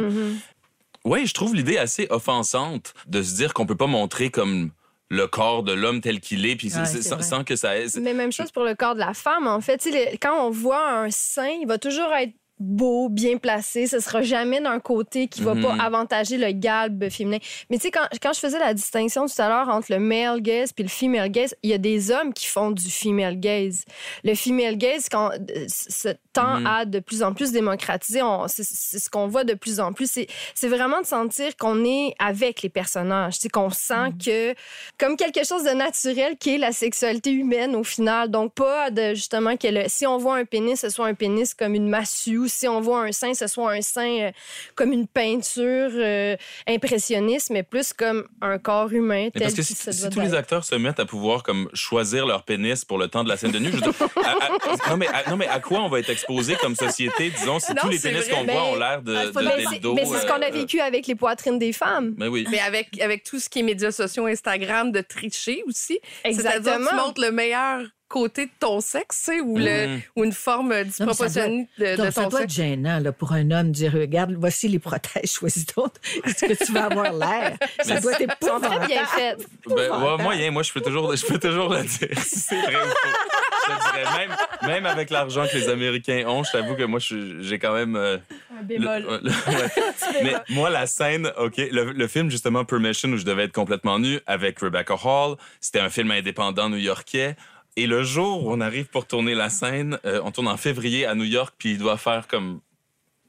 Oui, 1.06 1.26
je 1.26 1.34
trouve 1.34 1.56
l'idée 1.56 1.78
assez 1.78 2.08
offensante 2.10 2.94
de 3.08 3.22
se 3.24 3.36
dire 3.36 3.54
qu'on 3.54 3.66
peut 3.66 3.78
pas 3.78 3.88
montrer 3.88 4.30
comme 4.30 4.72
le 5.10 5.28
corps 5.28 5.64
de 5.64 5.74
l'homme 5.74 6.00
tel 6.00 6.20
qu'il 6.22 6.46
est, 6.46 6.56
puis 6.56 6.70
c'est- 6.70 6.80
Ouais, 6.80 6.86
c'est- 6.86 7.02
c'est 7.02 7.22
sans, 7.24 7.44
que 7.44 7.56
ça 7.58 7.78
ait... 7.78 7.88
Mais 8.00 8.14
même 8.14 8.32
chose 8.32 8.52
pour 8.52 8.64
le 8.64 8.76
corps 8.76 8.94
de 8.96 9.00
la 9.00 9.14
femme, 9.14 9.46
en 9.48 9.60
fait. 9.60 9.86
Quand 10.22 10.46
on 10.48 10.50
voit 10.52 10.90
un 10.90 11.12
sein, 11.12 11.50
il 11.62 11.68
va 11.68 11.78
toujours 11.78 12.14
être 12.14 12.34
beau, 12.62 13.10
bien 13.10 13.38
placé. 13.38 13.88
Ce 13.88 14.00
sera 14.00 14.22
jamais 14.22 14.62
d'un 14.62 14.80
côté 14.80 15.28
qui 15.28 15.42
va 15.42 15.54
Mhm. 15.56 15.64
pas 15.64 15.76
avantager 15.84 16.38
le 16.38 16.52
galbe 16.52 17.10
féminin. 17.10 17.40
Mais 17.70 17.78
tu 17.78 17.84
sais, 17.84 17.92
quand, 17.92 18.08
quand 18.22 18.34
je 18.34 18.40
faisais 18.40 18.60
la 18.60 18.74
distinction 18.74 19.26
tout 19.26 19.42
à 19.42 19.50
l'heure 19.50 19.70
entre 19.70 19.92
le 19.92 20.00
male 20.00 20.42
gaze 20.42 20.72
puis 20.72 20.84
le 20.84 20.90
female 20.90 21.30
gaze, 21.30 21.56
il 21.64 21.70
y 21.70 21.74
a 21.74 21.78
des 21.78 22.12
hommes 22.12 22.34
qui 22.34 22.46
font 22.46 22.72
du 22.72 22.90
female 22.90 23.40
gaze. 23.40 23.84
Le 24.24 24.36
female 24.36 24.78
gaze, 24.78 25.08
quand 25.10 25.32
euh, 25.32 25.66
ce 25.68 26.10
tend 26.34 26.60
Mhm. 26.60 26.68
à 26.68 26.86
de 26.86 27.00
plus 27.00 27.24
en 27.24 27.34
plus 27.34 27.52
démocratiser, 27.52 28.22
c'est 28.48 28.64
c'est 28.64 29.00
ce 29.00 29.10
qu'on 29.10 29.28
voit 29.28 29.44
de 29.44 29.54
plus 29.54 29.80
en 29.80 29.92
plus. 29.94 30.10
C'est- 30.10 30.28
C'est 30.56 30.68
vraiment 30.70 31.02
de 31.02 31.06
sentir 31.06 31.56
qu'on 31.58 31.84
est 31.84 32.14
avec 32.20 32.62
les 32.62 32.70
personnages, 32.70 33.34
sais, 33.36 33.50
qu'on 33.50 33.70
sent 33.70 34.12
que 34.24 34.54
comme 34.98 35.18
quelque 35.18 35.44
chose 35.46 35.64
de 35.64 35.72
naturel 35.72 36.38
qui 36.38 36.56
est 36.56 36.58
la 36.58 36.72
sexualité 36.72 37.32
humaine 37.32 37.76
au 37.76 37.84
final. 37.84 38.30
Donc 38.30 38.54
pas 38.54 38.92
de 38.92 39.14
justement 39.14 39.58
que 39.58 39.68
le- 39.68 39.86
si 39.88 40.06
on 40.08 40.18
voit 40.18 40.36
un 40.38 40.46
pénis, 40.46 40.80
ce 40.80 40.90
soit 40.90 41.08
un 41.08 41.14
pénis 41.14 41.54
comme 41.54 41.74
une 41.76 41.88
massue 41.90 42.38
si 42.52 42.68
on 42.68 42.82
voit 42.82 43.02
un 43.04 43.12
sein, 43.12 43.34
ce 43.34 43.48
soit 43.48 43.72
un 43.72 43.82
sein 43.82 44.20
euh, 44.22 44.32
comme 44.76 44.92
une 44.92 45.08
peinture 45.08 45.90
euh, 45.94 46.36
impressionniste, 46.68 47.50
mais 47.50 47.64
plus 47.64 47.94
comme 47.94 48.28
un 48.42 48.58
corps 48.58 48.92
humain 48.92 49.26
Mais 49.26 49.32
tel 49.32 49.42
parce 49.44 49.54
que 49.56 49.62
si, 49.62 49.76
tous 50.10 50.20
les 50.20 50.34
acteurs 50.34 50.64
se 50.64 50.76
mettent 50.76 51.00
à 51.00 51.06
pouvoir 51.06 51.44
comme 51.44 51.70
choisir 51.74 52.26
leur 52.26 52.44
pénis 52.44 52.86
pour 52.86 52.98
le 52.98 53.08
temps 53.08 53.24
de 53.24 53.30
la 53.30 53.38
scène 53.38 53.52
de 53.52 53.60
nuit, 53.60 53.72
je 53.72 53.78
veux 53.78 53.82
dire, 53.82 53.94
à- 54.24 54.46
à- 54.46 54.90
non, 54.90 54.98
mais 54.98 55.08
à, 55.08 55.30
non 55.30 55.38
mais 55.38 55.48
à 55.48 55.60
quoi 55.60 55.80
on 55.82 55.90
va 55.90 56.00
être 56.00 56.10
exposé 56.10 56.56
comme 56.56 56.76
société, 56.76 57.30
disons, 57.32 57.60
si 57.60 57.72
Non, 57.74 57.82
tous 57.84 57.90
les 57.90 58.00
pénis 58.00 58.28
qu'on 58.28 58.44
mais- 58.44 58.54
voit 58.54 58.64
ont 58.66 58.76
l'air 58.76 59.02
de, 59.02 59.16
Ah, 59.16 59.26
de, 59.26 59.32
mais 59.34 59.42
Mais 59.44 59.64
c'est- 59.64 59.94
mais 59.94 60.06
ce 60.20 60.26
qu'on 60.28 60.42
a 60.42 60.48
euh, 60.48 60.52
vécu 60.52 60.80
avec 60.80 61.08
les 61.08 61.16
poitrines 61.16 61.60
des 61.60 61.74
femmes. 61.74 62.14
Ben 62.18 62.28
oui. 62.28 62.46
Mais 62.50 62.60
avec, 62.60 63.00
avec 63.02 63.24
tout 63.24 63.40
ce 63.40 63.50
qui 63.50 63.60
est 63.60 63.64
médias 63.64 63.92
sociaux, 63.92 64.26
Instagram, 64.26 64.92
de 64.92 65.02
tricher 65.02 65.64
aussi. 65.68 66.00
C'est-à-dire, 66.24 66.52
Exactement. 66.52 66.90
tu 66.90 66.96
montres 66.96 67.22
le 67.22 67.32
meilleur 67.32 67.82
côté 68.12 68.46
de 68.48 68.52
ton 68.60 68.82
sexe, 68.82 69.18
tu 69.26 69.32
sais, 69.34 69.40
ou, 69.42 69.58
le, 69.58 69.98
ou 70.16 70.24
une 70.24 70.34
forme 70.34 70.70
doit- 70.70 70.84
disproportionnée 70.84 71.68
de, 71.80 71.96
Donc, 71.96 72.06
de 72.08 72.12
ça 72.12 72.24
ton 72.24 72.30
doit 72.30 72.42
être 72.44 72.50
sexe. 72.52 72.56
gênant 72.70 73.00
là, 73.00 73.12
pour 73.12 73.32
un 73.32 73.50
homme 73.52 73.68
de 73.68 73.72
dire 73.74 73.94
regarde, 73.94 74.36
voici 74.38 74.68
les 74.68 74.80
protèges, 74.80 75.32
choisis 75.40 75.66
d'autres. 75.66 76.00
Est-ce 76.26 76.46
que 76.46 76.66
tu 76.66 76.72
vas 76.74 76.86
avoir 76.86 77.14
l'air? 77.14 77.58
Ça 77.84 78.00
doit 78.00 78.12
être 78.14 78.20
sont 78.44 78.60
très 78.60 78.68
épouvantable. 78.68 78.88
bien 78.88 79.06
faites. 79.06 79.48
Ben, 79.68 79.90
ouais, 80.04 80.18
moyen, 80.24 80.52
moi, 80.52 80.64
je 80.64 80.72
peux 80.74 80.82
toujours, 80.82 81.16
je 81.16 81.26
peux 81.26 81.40
toujours 81.40 81.70
le 81.74 81.84
dire. 81.84 82.18
Si 82.24 82.40
c'est 82.40 82.62
vrai 82.62 82.76
ou 82.76 82.88
faux? 82.90 83.18
Je 83.68 83.74
te 83.74 83.92
dirais, 84.04 84.18
même, 84.28 84.36
même 84.68 84.86
avec 84.88 85.10
l'argent 85.12 85.46
que 85.50 85.56
les 85.56 85.70
Américains 85.70 86.24
ont, 86.28 86.44
je 86.44 86.52
t'avoue 86.52 86.76
que 86.76 86.84
moi, 86.84 87.00
j'ai 87.00 87.60
quand 87.60 87.74
même. 87.74 87.96
euh, 87.96 88.18
Un 88.60 88.64
bémol. 88.64 89.06
ouais, 89.06 89.20
le- 89.22 89.30
ouais. 89.30 89.70
Mais 90.24 90.34
moi, 90.50 90.70
la 90.72 90.88
scène, 90.88 91.32
OK, 91.38 91.58
le, 91.58 91.92
le 91.92 92.08
film, 92.08 92.32
justement, 92.32 92.66
Permission, 92.66 93.10
où 93.10 93.18
je 93.18 93.24
devais 93.24 93.44
être 93.44 93.54
complètement 93.54 94.00
nu 94.00 94.20
avec 94.26 94.60
Rebecca 94.60 94.96
Hall, 95.04 95.36
c'était 95.60 95.80
un 95.80 95.90
film 95.90 96.10
indépendant 96.12 96.70
new-yorkais. 96.70 97.36
Et 97.78 97.88
le 97.88 98.04
jour 98.04 98.46
où 98.46 98.52
on 98.52 98.60
arrive 98.62 98.88
pour 98.88 99.08
tourner 99.08 99.34
la 99.34 99.50
scène, 99.50 99.98
euh, 100.06 100.20
on 100.24 100.32
tourne 100.32 100.48
en 100.48 100.58
février 100.58 101.06
à 101.06 101.16
New 101.16 101.24
York, 101.24 101.56
puis 101.58 101.72
il 101.72 101.78
doit 101.78 101.98
faire 101.98 102.28
comme 102.28 102.60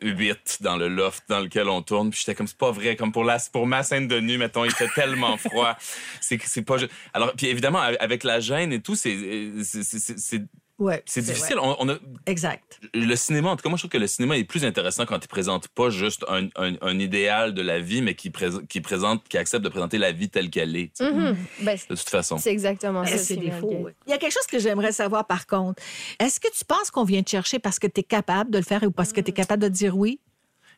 8 0.03 0.59
dans 0.63 0.77
le 0.77 0.89
loft 0.89 1.23
dans 1.29 1.39
lequel 1.39 1.69
on 1.69 1.81
tourne. 1.81 2.11
Puis 2.11 2.19
j'étais 2.21 2.35
comme, 2.35 2.49
c'est 2.49 2.59
pas 2.59 2.73
vrai. 2.73 2.97
Comme 2.97 3.13
pour, 3.13 3.23
la, 3.23 3.39
pour 3.53 3.67
ma 3.69 3.85
scène 3.85 4.09
de 4.09 4.19
nuit, 4.21 4.39
mettons, 4.39 4.65
il 4.65 4.73
fait 4.73 4.89
tellement 4.97 5.37
froid. 5.37 5.77
C'est 6.21 6.41
c'est 6.45 6.63
pas... 6.63 6.77
Alors, 7.13 7.33
puis 7.35 7.47
évidemment, 7.47 7.79
avec 7.79 8.25
la 8.25 8.41
gêne 8.41 8.73
et 8.73 8.81
tout, 8.83 8.97
c'est 8.97 9.17
c'est- 9.63 9.85
c'est- 10.19 10.43
Ouais, 10.79 11.03
c'est 11.07 11.23
difficile. 11.23 11.57
On, 11.61 11.77
on 11.79 11.89
a, 11.91 11.95
Exact. 12.27 12.81
le 12.95 13.15
cinéma, 13.15 13.51
en 13.51 13.57
tout 13.57 13.63
cas, 13.63 13.69
moi, 13.69 13.77
je 13.77 13.83
trouve 13.83 13.91
que 13.91 13.99
le 13.99 14.07
cinéma 14.09 14.37
est 14.37 14.45
plus 14.45 14.65
intéressant 14.65 15.07
quand 15.07 15.19
il 15.23 15.29
présente 15.29 15.69
pas 15.69 15.91
juste 15.91 16.25
un, 16.29 16.47
un- 16.57 16.75
un 16.81 16.99
idéal 16.99 17.55
de 17.55 17.63
la 17.63 17.79
vie, 17.79 18.03
mais 18.03 18.15
qui, 18.15 18.33
qui 18.69 18.81
présente, 18.81 19.29
qui 19.29 19.39
accepte 19.39 19.63
de 19.63 19.69
présenter 19.69 19.99
la 19.99 20.11
vie 20.13 20.29
telle 20.29 20.51
qu'elle 20.51 20.75
est. 20.77 20.91
Ben, 21.01 21.77
de 21.77 21.95
toute 21.95 22.09
façon. 22.09 22.39
c'est 22.39 22.51
exactement 22.51 23.05
ça. 23.05 23.15
Eh, 23.15 23.19
c'est 23.19 23.37
Mel 23.37 23.51
défaut. 23.51 23.69
Gay. 23.71 23.83
oui. 23.85 23.93
Il 24.07 24.11
y 24.11 24.13
a 24.15 24.19
quelque 24.19 24.33
chose 24.33 24.47
que 24.51 24.59
j'aimerais 24.59 24.93
savoir 24.93 25.27
par 25.27 25.47
contre. 25.47 25.81
Est-ce 26.19 26.41
que 26.41 26.49
tu 26.57 26.65
penses 26.65 26.91
qu'on 26.91 27.05
vient 27.05 27.23
te 27.23 27.31
chercher 27.31 27.59
parce 27.59 27.79
que 27.79 27.87
tu 27.87 28.01
es 28.01 28.05
capable 28.05 28.51
de 28.51 28.59
le 28.59 28.65
faire 28.65 28.83
ou 28.83 28.91
parce 28.91 29.13
que 29.13 29.21
tu 29.21 29.31
es 29.31 29.35
capable 29.35 29.63
de 29.63 29.69
dire 29.69 29.97
oui? 29.97 30.21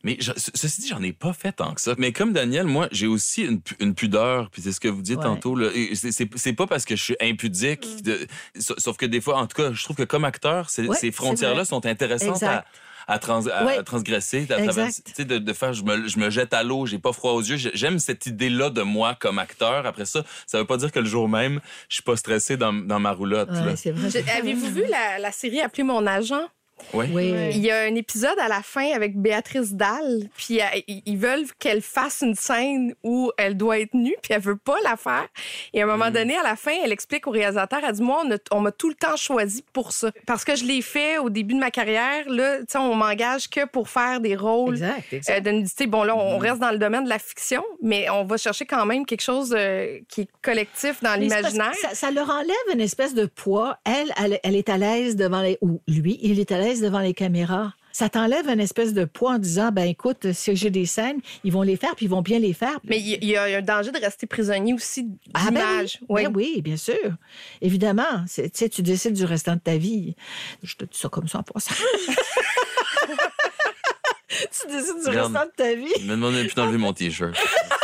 Mais 0.04 0.16
je- 0.20 0.32
ce- 0.36 0.50
ceci 0.54 0.82
dit, 0.82 0.88
j'en 0.88 1.02
ai 1.02 1.12
pas 1.12 1.32
fait 1.32 1.50
tant 1.52 1.74
que 1.74 1.80
ça. 1.80 1.94
Mais 1.98 2.12
comme 2.12 2.32
Daniel, 2.32 2.66
moi, 2.66 2.86
j'ai 2.92 3.06
aussi 3.08 3.42
une, 3.42 3.60
pu- 3.60 3.74
une 3.80 3.94
pudeur. 3.94 4.50
Puis 4.50 4.62
c'est 4.62 4.70
ce 4.72 4.78
que 4.78 4.86
vous 4.88 5.02
dites 5.02 5.16
Ouais. 5.18 5.24
tantôt. 5.24 5.58
C'est 5.94 6.12
c'est- 6.12 6.28
c'est 6.36 6.52
pas 6.52 6.66
parce 6.66 6.84
que 6.84 6.94
je 6.94 7.02
suis 7.02 7.16
impudique. 7.20 8.02
de- 8.04 8.26
sa- 8.58 8.74
sauf 8.78 8.96
que 8.96 9.06
des 9.06 9.20
fois, 9.20 9.38
en 9.38 9.46
tout 9.46 9.56
cas, 9.60 9.72
je 9.72 9.82
trouve 9.82 9.96
que 9.96 10.02
comme 10.04 10.24
acteur, 10.24 10.70
ces, 10.70 10.86
Ouais, 10.86 10.94
ces 10.94 11.00
c'est 11.06 11.12
frontières-là 11.12 11.64
sont 11.64 11.84
intéressantes 11.86 12.42
à, 12.42 12.46
Exact. 12.46 12.66
à, 13.06 13.18
trans- 13.18 13.46
à 13.46 13.64
Ouais. 13.64 13.82
transgresser. 13.82 14.46
À 14.50 14.62
travers, 14.62 14.88
tu 14.88 15.12
sais, 15.14 15.24
de, 15.24 15.38
de 15.38 15.52
faire, 15.52 15.72
je 15.72 15.82
me, 15.82 16.06
je 16.08 16.18
me 16.18 16.28
jette 16.30 16.52
à 16.54 16.62
l'eau, 16.62 16.84
j'ai 16.86 16.98
pas 16.98 17.12
froid 17.12 17.32
aux 17.32 17.40
yeux. 17.42 17.56
J'ai- 17.56 17.70
J'aime 17.74 17.98
cette 17.98 18.26
idée-là 18.26 18.70
de 18.70 18.82
moi 18.82 19.14
comme 19.18 19.38
acteur. 19.38 19.86
Après 19.86 20.04
ça, 20.04 20.22
ça 20.46 20.58
veut 20.58 20.66
pas 20.66 20.76
dire 20.76 20.92
que 20.92 20.98
le 21.00 21.06
jour 21.06 21.28
même, 21.28 21.60
je 21.88 21.94
suis 21.94 22.02
pas 22.02 22.16
stressé 22.16 22.56
dans, 22.56 22.72
dans 22.72 23.00
ma 23.00 23.12
roulotte. 23.12 23.50
là. 23.50 23.64
Ouais, 23.66 23.76
c'est 23.76 23.90
vrai. 23.92 24.10
Je- 24.10 24.38
Avez-vous 24.38 24.70
vu 24.70 24.84
la, 24.90 25.18
la 25.18 25.32
série 25.32 25.60
appelée 25.60 25.84
Mon 25.84 26.06
agent? 26.06 26.42
Ouais. 26.92 27.08
Oui. 27.12 27.34
Il 27.52 27.60
y 27.60 27.70
a 27.70 27.82
un 27.82 27.94
épisode 27.94 28.38
à 28.38 28.48
la 28.48 28.62
fin 28.62 28.92
avec 28.92 29.16
Béatrice 29.16 29.72
Dalle, 29.72 30.28
puis 30.36 30.60
euh, 30.60 30.64
ils 30.86 31.16
veulent 31.16 31.46
qu'elle 31.58 31.82
fasse 31.82 32.22
une 32.22 32.34
scène 32.34 32.94
où 33.02 33.30
elle 33.36 33.56
doit 33.56 33.78
être 33.78 33.94
nue, 33.94 34.16
puis 34.22 34.32
elle 34.32 34.40
veut 34.40 34.56
pas 34.56 34.76
la 34.82 34.96
faire. 34.96 35.26
Et 35.72 35.80
à 35.80 35.84
un 35.84 35.88
moment 35.88 36.10
donné, 36.10 36.36
à 36.36 36.42
la 36.42 36.56
fin, 36.56 36.72
elle 36.84 36.92
explique 36.92 37.26
au 37.26 37.30
réalisateur, 37.30 37.80
elle 37.86 37.94
dit, 37.94 38.02
moi, 38.02 38.24
on, 38.50 38.60
m'a 38.60 38.72
tout 38.72 38.88
le 38.88 38.94
temps 38.94 39.16
choisi 39.16 39.64
pour 39.72 39.92
ça. 39.92 40.10
Parce 40.26 40.44
que 40.44 40.56
je 40.56 40.64
l'ai 40.64 40.82
fait 40.82 41.18
au 41.18 41.30
début 41.30 41.54
de 41.54 41.60
ma 41.60 41.70
carrière, 41.70 42.28
là, 42.28 42.58
tu 42.58 42.64
sais, 42.68 42.78
on 42.78 42.94
m'engage 42.94 43.48
que 43.48 43.66
pour 43.66 43.88
faire 43.88 44.20
des 44.20 44.36
rôles 44.36 44.74
Exact, 44.74 45.04
euh, 45.12 45.16
exact. 45.16 45.40
de 45.40 45.50
nudité. 45.50 45.86
Bon, 45.86 46.02
là, 46.04 46.16
on 46.16 46.38
reste 46.38 46.58
dans 46.58 46.70
le 46.70 46.78
domaine 46.78 47.04
de 47.04 47.08
la 47.08 47.18
fiction, 47.18 47.64
mais 47.82 48.08
on 48.10 48.24
va 48.24 48.36
chercher 48.36 48.66
quand 48.66 48.86
même 48.86 49.06
quelque 49.06 49.22
chose 49.22 49.54
euh, 49.56 49.98
qui 50.08 50.22
est 50.22 50.28
collectif 50.42 51.02
dans 51.02 51.18
l'imaginaire. 51.18 51.74
Ça, 51.80 51.94
ça 51.94 52.10
leur 52.10 52.30
enlève 52.30 52.54
une 52.72 52.80
espèce 52.80 53.14
de 53.14 53.26
poids. 53.26 53.78
Elle, 53.84 54.12
elle, 54.22 54.40
elle 54.42 54.56
est 54.56 54.68
à 54.68 54.76
l'aise 54.76 55.16
devant 55.16 55.40
les... 55.40 55.58
Ou 55.60 55.80
lui, 55.88 56.18
il 56.22 56.40
est 56.40 56.52
à 56.52 56.58
l'aise 56.58 56.63
devant 56.80 57.00
les 57.00 57.14
caméras. 57.14 57.72
Ça 57.92 58.08
t'enlève 58.08 58.48
une 58.48 58.58
espèce 58.58 58.92
de 58.92 59.04
poids 59.04 59.34
en 59.34 59.38
disant, 59.38 59.70
ben 59.70 59.84
écoute, 59.84 60.32
si 60.32 60.56
j'ai 60.56 60.70
des 60.70 60.84
scènes, 60.84 61.20
ils 61.44 61.52
vont 61.52 61.62
les 61.62 61.76
faire, 61.76 61.94
puis 61.94 62.06
ils 62.06 62.08
vont 62.08 62.22
bien 62.22 62.40
les 62.40 62.52
faire. 62.52 62.80
Mais 62.82 62.98
il 62.98 63.24
y, 63.24 63.36
a 63.36 63.44
un 63.44 63.62
danger 63.62 63.92
de 63.92 64.00
rester 64.00 64.26
prisonnier 64.26 64.74
aussi 64.74 65.06
Ah 65.32 65.50
ben 65.52 65.60
d'image. 65.60 66.00
oui. 66.08 66.24
Ben 66.24 66.32
oui, 66.34 66.60
bien 66.62 66.76
sûr. 66.76 67.12
Évidemment. 67.60 68.24
C'est- 68.26 68.50
Tu 68.50 68.58
sais, 68.58 68.68
tu 68.68 68.82
décides 68.82 69.12
du 69.14 69.24
restant 69.24 69.54
de 69.54 69.60
ta 69.60 69.76
vie. 69.76 70.16
Je 70.64 70.74
te 70.74 70.84
dis 70.84 70.98
ça 70.98 71.08
comme 71.08 71.28
ça 71.28 71.38
en 71.38 71.42
passant. 71.44 71.72
tu 74.28 74.66
décides 74.68 75.00
du 75.04 75.08
Regarde. 75.10 75.32
restant 75.32 75.46
de 75.46 75.52
ta 75.56 75.74
vie. 75.74 76.04
Me 76.04 76.10
demandez 76.16 76.44
plus 76.46 76.54
d'enlever 76.54 76.78
mon 76.78 76.92
T-shirt. 76.92 77.36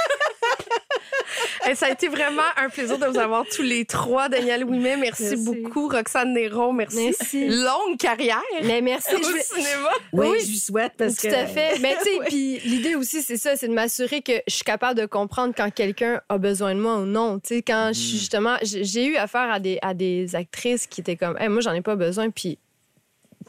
Hey, 1.71 1.77
ça 1.77 1.87
a 1.87 1.91
été 1.91 2.09
vraiment 2.09 2.43
un 2.57 2.69
plaisir 2.69 2.99
de 2.99 3.07
vous 3.07 3.19
avoir 3.19 3.45
tous 3.47 3.63
les 3.63 3.85
trois. 3.85 4.29
Daniel 4.29 4.65
Ouimet, 4.65 4.97
merci, 4.97 5.23
Merci. 5.23 5.37
beaucoup. 5.37 5.87
Roxane 5.89 6.33
Néron, 6.35 6.73
merci. 6.73 7.05
Merci. 7.17 7.47
Longue 7.49 7.97
carrière 7.97 8.43
Mais 8.65 8.81
merci. 8.81 9.15
au 9.15 9.19
je 9.19 9.41
cinéma. 9.41 9.89
Oui, 10.13 10.27
Oui. 10.33 10.41
je 10.41 10.59
souhaite 10.59 10.95
parce 10.99 11.15
Tout 11.15 11.29
que. 11.29 11.33
à 11.35 11.47
fait. 11.47 11.79
Mais 11.81 11.97
tu 11.99 12.05
sais, 12.11 12.11
Oui. 12.19 12.27
puis 12.27 12.59
l'idée 12.69 12.97
aussi, 12.97 13.23
c'est 13.23 13.37
ça, 13.37 13.55
c'est 13.55 13.69
de 13.69 13.73
m'assurer 13.73 14.21
que 14.21 14.33
je 14.49 14.53
suis 14.55 14.65
capable 14.65 14.99
de 14.99 15.07
comprendre 15.07 15.55
quand 15.57 15.73
quelqu'un 15.73 16.21
a 16.29 16.39
besoin 16.39 16.75
de 16.75 16.81
moi 16.81 16.97
ou 16.97 17.05
non. 17.05 17.39
Tu 17.39 17.55
sais, 17.55 17.63
quand 17.63 17.91
je 17.93 18.01
suis 18.01 18.19
justement, 18.19 18.57
j'ai 18.63 18.83
j'ai 18.83 19.07
eu 19.07 19.17
affaire 19.17 19.49
à 19.53 19.61
des, 19.61 19.79
à 19.83 19.95
des 19.95 20.35
actrices 20.35 20.89
qui 20.89 21.01
étaient 21.03 21.15
comme, 21.17 21.37
Hey, 21.39 21.49
moi, 21.49 21.61
j'en 21.61 21.73
ai 21.73 21.83
pas 21.83 21.95
besoin, 21.95 22.31
puis 22.31 22.59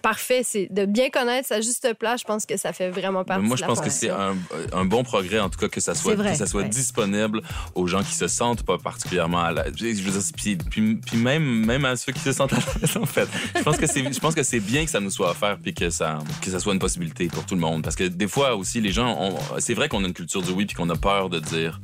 parfait, 0.01 0.41
c'est 0.43 0.67
de 0.71 0.85
bien 0.85 1.09
connaître 1.09 1.47
sa 1.47 1.61
juste 1.61 1.93
place. 1.97 2.21
Je 2.21 2.25
pense 2.25 2.45
que 2.45 2.57
ça 2.57 2.73
fait 2.73 2.89
vraiment 2.89 3.23
partie 3.23 3.43
Moi, 3.45 3.55
de 3.55 3.57
je 3.57 3.61
la 3.61 3.67
pense 3.67 3.81
que 3.81 3.89
c'est 3.89 4.09
un, 4.09 4.35
un 4.73 4.85
bon 4.85 5.03
progrès, 5.03 5.39
en 5.39 5.49
tout 5.49 5.59
cas, 5.59 5.67
que 5.69 5.79
ça 5.79 5.95
soit, 5.95 6.15
vrai, 6.15 6.31
que 6.31 6.37
ça 6.37 6.45
soit 6.47 6.61
ouais. 6.63 6.69
disponible 6.69 7.41
aux 7.75 7.87
gens 7.87 8.03
qui 8.03 8.13
se 8.13 8.27
sentent 8.27 8.63
pas 8.63 8.77
particulièrement 8.77 9.41
à 9.41 9.51
l'aise. 9.51 9.73
Je 9.77 9.85
veux 10.03 10.11
dire, 10.11 10.21
puis, 10.35 10.55
puis, 10.57 10.95
puis 10.95 11.17
même, 11.17 11.65
même 11.65 11.85
à 11.85 11.95
ceux 11.95 12.11
qui 12.11 12.19
se 12.19 12.31
sentent 12.31 12.53
à 12.53 12.57
l'aise, 12.57 12.97
en 12.97 13.05
fait. 13.05 13.27
Je 13.55 13.61
pense 13.61 13.77
que 13.77 13.87
c'est, 13.87 14.11
je 14.13 14.19
pense 14.19 14.35
que 14.35 14.43
c'est 14.43 14.59
bien 14.59 14.85
que 14.85 14.91
ça 14.91 14.99
nous 14.99 15.11
soit 15.11 15.31
offert 15.31 15.57
puis 15.61 15.73
que 15.73 15.89
ça, 15.89 16.19
que 16.41 16.49
ça 16.49 16.59
soit 16.59 16.73
une 16.73 16.79
possibilité 16.79 17.27
pour 17.27 17.45
tout 17.45 17.55
le 17.55 17.61
monde. 17.61 17.83
Parce 17.83 17.95
que 17.95 18.03
des 18.05 18.27
fois 18.27 18.55
aussi, 18.55 18.81
les 18.81 18.91
gens, 18.91 19.15
ont- 19.19 19.39
c'est 19.59 19.73
vrai 19.73 19.89
qu'on 19.89 20.03
a 20.03 20.07
une 20.07 20.13
culture 20.13 20.41
du 20.41 20.51
oui 20.51 20.65
puis 20.65 20.75
qu'on 20.75 20.89
a 20.89 20.95
peur 20.95 21.29
de 21.29 21.39
dire, 21.39 21.79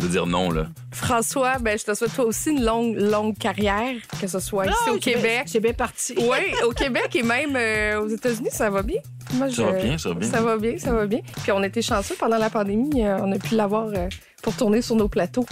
de 0.00 0.08
dire 0.08 0.26
non, 0.26 0.50
là. 0.50 0.66
François, 0.92 1.58
ben, 1.58 1.78
je 1.78 1.84
te 1.84 1.94
souhaite 1.94 2.14
toi 2.14 2.24
aussi 2.24 2.50
une 2.50 2.64
longue, 2.64 2.96
longue 2.96 3.36
carrière, 3.38 3.94
que 4.20 4.26
ce 4.26 4.40
soit 4.40 4.66
ici 4.66 4.74
Ah, 4.88 4.92
au 4.92 4.98
Québec. 4.98 5.42
C'est 5.46 5.60
bien 5.60 5.72
parti. 5.72 6.14
Oui, 6.18 6.38
au 6.66 6.70
Québec 6.72 7.14
et 7.14 7.22
même 7.22 7.54
euh, 7.56 8.00
aux 8.00 8.08
États-Unis, 8.08 8.48
ça 8.50 8.70
va 8.70 8.82
bien. 8.82 9.00
Moi, 9.34 9.50
Ça 9.50 9.62
va 9.64 9.72
bien, 9.72 9.96
ça 9.98 10.08
va 10.08 10.14
bien. 10.16 10.28
Ça 10.30 10.40
va 10.40 10.56
bien, 10.56 10.78
ça 10.78 10.92
va 10.92 11.06
bien. 11.06 11.20
Puis 11.42 11.52
on 11.52 11.62
était 11.62 11.82
chanceux 11.82 12.16
pendant 12.18 12.38
la 12.38 12.50
pandémie, 12.50 13.04
euh, 13.04 13.18
on 13.22 13.30
a 13.32 13.38
pu 13.38 13.54
l'avoir 13.54 13.86
euh, 13.88 14.08
pour 14.42 14.54
tourner 14.56 14.82
sur 14.82 14.96
nos 14.96 15.08
plateaux. 15.08 15.46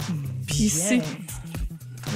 Ici. 0.57 1.01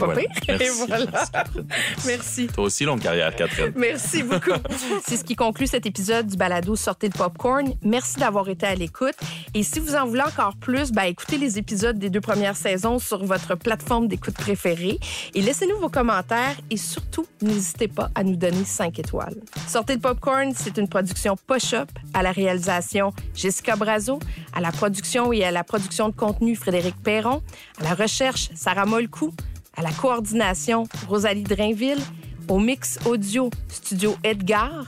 Pas 0.07 0.13
Voilà. 0.13 0.21
pire. 0.21 0.29
Merci. 0.47 0.63
Et 0.65 0.69
voilà. 0.69 1.05
Merci, 1.11 1.31
Catherine. 1.31 1.67
Merci. 2.05 2.47
Toi 2.47 2.63
aussi, 2.65 2.83
longue 2.85 3.01
carrière, 3.01 3.35
Catherine. 3.35 3.73
Merci 3.75 4.23
beaucoup. 4.23 4.51
C'est 5.07 5.17
ce 5.17 5.23
qui 5.23 5.35
conclut 5.35 5.67
cet 5.67 5.85
épisode 5.85 6.27
du 6.27 6.37
balado 6.37 6.75
Sortez 6.75 7.07
le 7.07 7.13
popcorn. 7.17 7.73
Merci 7.83 8.17
d'avoir 8.19 8.49
été 8.49 8.65
à 8.65 8.75
l'écoute. 8.75 9.15
Et 9.53 9.63
si 9.63 9.79
vous 9.79 9.95
en 9.95 10.05
voulez 10.05 10.21
encore 10.21 10.55
plus, 10.55 10.91
ben, 10.91 11.03
écoutez 11.03 11.37
les 11.37 11.57
épisodes 11.57 11.97
des 11.97 12.09
deux 12.09 12.21
premières 12.21 12.55
saisons 12.55 12.99
sur 12.99 13.23
votre 13.25 13.55
plateforme 13.55 14.07
d'écoute 14.07 14.33
préférée 14.35 14.99
et 15.33 15.41
laissez-nous 15.41 15.77
vos 15.79 15.89
commentaires 15.89 16.55
et 16.69 16.77
surtout, 16.77 17.25
n'hésitez 17.41 17.87
pas 17.87 18.09
à 18.15 18.23
nous 18.23 18.35
donner 18.35 18.63
5 18.65 18.99
étoiles. 18.99 19.35
Sortez 19.67 19.93
le 19.95 19.99
popcorn, 19.99 20.53
c'est 20.55 20.77
une 20.77 20.87
production 20.87 21.35
Push-Up 21.47 21.89
à 22.13 22.23
la 22.23 22.31
réalisation 22.31 23.13
Jessica 23.35 23.75
Brazo, 23.75 24.19
à 24.53 24.61
la 24.61 24.71
production 24.71 25.31
et 25.33 25.43
à 25.43 25.51
la 25.51 25.63
production 25.63 26.09
de 26.09 26.15
contenu 26.15 26.55
Frédéric 26.55 26.95
Perron, 27.03 27.41
à 27.79 27.83
la 27.83 27.93
recherche 27.93 28.49
Sarah 28.55 28.85
Molcou, 28.85 29.33
à 29.75 29.81
la 29.81 29.91
coordination 29.91 30.87
Rosalie 31.07 31.43
Drainville, 31.43 32.01
au 32.49 32.59
mix 32.59 32.99
audio 33.05 33.49
Studio 33.67 34.15
Edgar, 34.23 34.85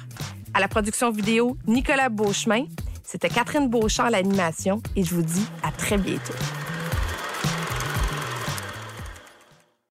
à 0.54 0.60
la 0.60 0.68
production 0.68 1.12
vidéo 1.12 1.58
Nicolas 1.68 2.10
Beauchemin. 2.10 2.66
C'était 3.04 3.30
Catherine 3.30 3.70
Beauchamp 3.70 4.06
à 4.06 4.10
l'animation 4.10 4.82
et 4.96 5.04
je 5.04 5.14
vous 5.14 5.22
dis 5.22 5.46
à 5.64 5.72
très 5.72 5.98
bientôt. 5.98 6.34